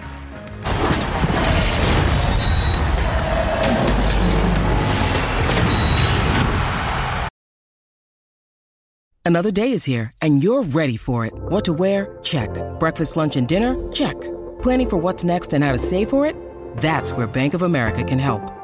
Another 9.26 9.50
day 9.50 9.72
is 9.72 9.84
here, 9.84 10.12
and 10.20 10.42
you're 10.42 10.62
ready 10.64 10.98
for 10.98 11.24
it. 11.24 11.32
What 11.48 11.64
to 11.64 11.72
wear? 11.72 12.18
Check. 12.22 12.50
Breakfast, 12.78 13.16
lunch, 13.16 13.36
and 13.36 13.48
dinner? 13.48 13.74
Check. 13.90 14.20
Planning 14.60 14.90
for 14.90 14.96
what's 14.98 15.24
next 15.24 15.54
and 15.54 15.64
how 15.64 15.72
to 15.72 15.78
save 15.78 16.10
for 16.10 16.26
it? 16.26 16.36
That's 16.76 17.10
where 17.12 17.26
Bank 17.26 17.54
of 17.54 17.62
America 17.62 18.04
can 18.04 18.18
help. 18.18 18.63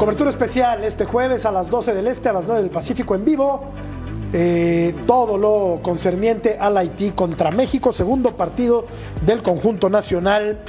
Cobertura 0.00 0.30
especial 0.30 0.82
este 0.82 1.04
jueves 1.04 1.44
a 1.44 1.52
las 1.52 1.68
12 1.68 1.92
del 1.92 2.06
Este, 2.06 2.30
a 2.30 2.32
las 2.32 2.46
9 2.46 2.62
del 2.62 2.70
Pacífico 2.70 3.14
en 3.14 3.22
vivo. 3.22 3.64
Eh, 4.32 4.94
todo 5.06 5.36
lo 5.36 5.80
concerniente 5.82 6.56
al 6.58 6.78
Haití 6.78 7.10
contra 7.10 7.50
México, 7.50 7.92
segundo 7.92 8.34
partido 8.34 8.86
del 9.26 9.42
conjunto 9.42 9.90
nacional 9.90 10.60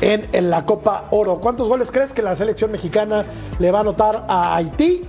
en, 0.00 0.26
en 0.32 0.50
la 0.50 0.66
Copa 0.66 1.06
Oro. 1.12 1.38
¿Cuántos 1.38 1.68
goles 1.68 1.92
crees 1.92 2.12
que 2.12 2.22
la 2.22 2.34
selección 2.34 2.72
mexicana 2.72 3.24
le 3.60 3.70
va 3.70 3.78
a 3.78 3.80
anotar 3.82 4.26
a 4.26 4.56
Haití? 4.56 5.02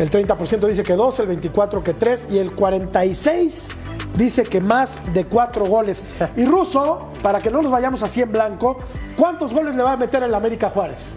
El 0.00 0.10
30% 0.10 0.66
dice 0.66 0.82
que 0.82 0.94
dos, 0.94 1.20
el 1.20 1.28
24% 1.28 1.84
que 1.84 1.94
tres 1.94 2.26
y 2.28 2.38
el 2.38 2.56
46% 2.56 3.68
dice 4.16 4.42
que 4.42 4.60
más 4.60 4.98
de 5.14 5.24
cuatro 5.24 5.66
goles. 5.66 6.02
Y 6.34 6.44
Russo, 6.46 7.10
para 7.22 7.38
que 7.38 7.48
no 7.48 7.62
nos 7.62 7.70
vayamos 7.70 8.02
así 8.02 8.22
en 8.22 8.32
blanco, 8.32 8.80
¿cuántos 9.16 9.54
goles 9.54 9.76
le 9.76 9.84
va 9.84 9.92
a 9.92 9.96
meter 9.96 10.24
el 10.24 10.34
América 10.34 10.68
Juárez? 10.68 11.12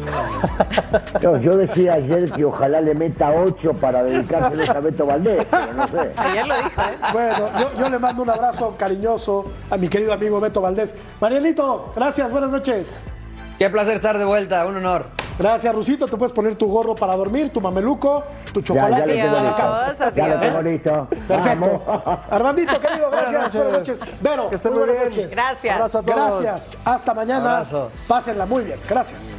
No, 1.22 1.36
yo 1.38 1.56
decía 1.56 1.94
ayer 1.94 2.30
que 2.30 2.44
ojalá 2.44 2.80
le 2.80 2.94
meta 2.94 3.30
ocho 3.30 3.72
para 3.74 4.02
dedicarse 4.02 4.70
a 4.70 4.80
Beto 4.80 5.06
Valdés, 5.06 5.46
pero 5.50 5.72
no 5.74 5.88
sé. 5.88 6.12
Ayer 6.16 6.46
lo 6.46 6.56
dijo, 6.56 6.80
¿eh? 6.80 6.96
Bueno, 7.12 7.46
yo, 7.58 7.78
yo, 7.78 7.88
le 7.90 7.98
mando 7.98 8.22
un 8.22 8.30
abrazo 8.30 8.74
cariñoso 8.76 9.44
a 9.70 9.76
mi 9.76 9.88
querido 9.88 10.12
amigo 10.12 10.40
Beto 10.40 10.60
Valdés. 10.60 10.94
Marielito, 11.20 11.92
gracias, 11.94 12.32
buenas 12.32 12.50
noches. 12.50 13.04
Qué 13.58 13.68
placer 13.68 13.96
estar 13.96 14.16
de 14.16 14.24
vuelta, 14.24 14.64
un 14.66 14.76
honor. 14.76 15.04
Gracias, 15.38 15.74
Rusito. 15.74 16.06
Te 16.06 16.16
puedes 16.16 16.32
poner 16.32 16.54
tu 16.56 16.66
gorro 16.66 16.94
para 16.94 17.16
dormir, 17.16 17.50
tu 17.50 17.60
mameluco, 17.60 18.24
tu 18.52 18.60
chocolate. 18.60 19.16
Ya, 19.16 19.24
ya, 19.24 19.32
lo 19.32 20.14
ya 20.14 20.28
lo 20.28 20.40
tengo 20.40 20.62
listo. 20.62 21.08
Perfecto. 21.26 21.82
Armandito, 22.30 22.80
querido, 22.80 23.10
gracias. 23.10 23.56
Buenas 23.56 23.72
noches. 23.72 24.22
Vero, 24.22 24.48
que 24.50 24.56
estén 24.56 24.72
muy 24.72 24.80
muy 24.80 24.88
buenas 24.88 25.08
bien. 25.08 25.24
noches. 25.24 25.36
Gracias. 25.36 25.74
Abrazo 25.74 25.98
a 25.98 26.02
todos. 26.02 26.42
Gracias. 26.42 26.78
Hasta 26.84 27.14
mañana. 27.14 27.52
Abrazo. 27.52 27.90
Pásenla 28.06 28.46
muy 28.46 28.64
bien. 28.64 28.78
Gracias. 28.88 29.36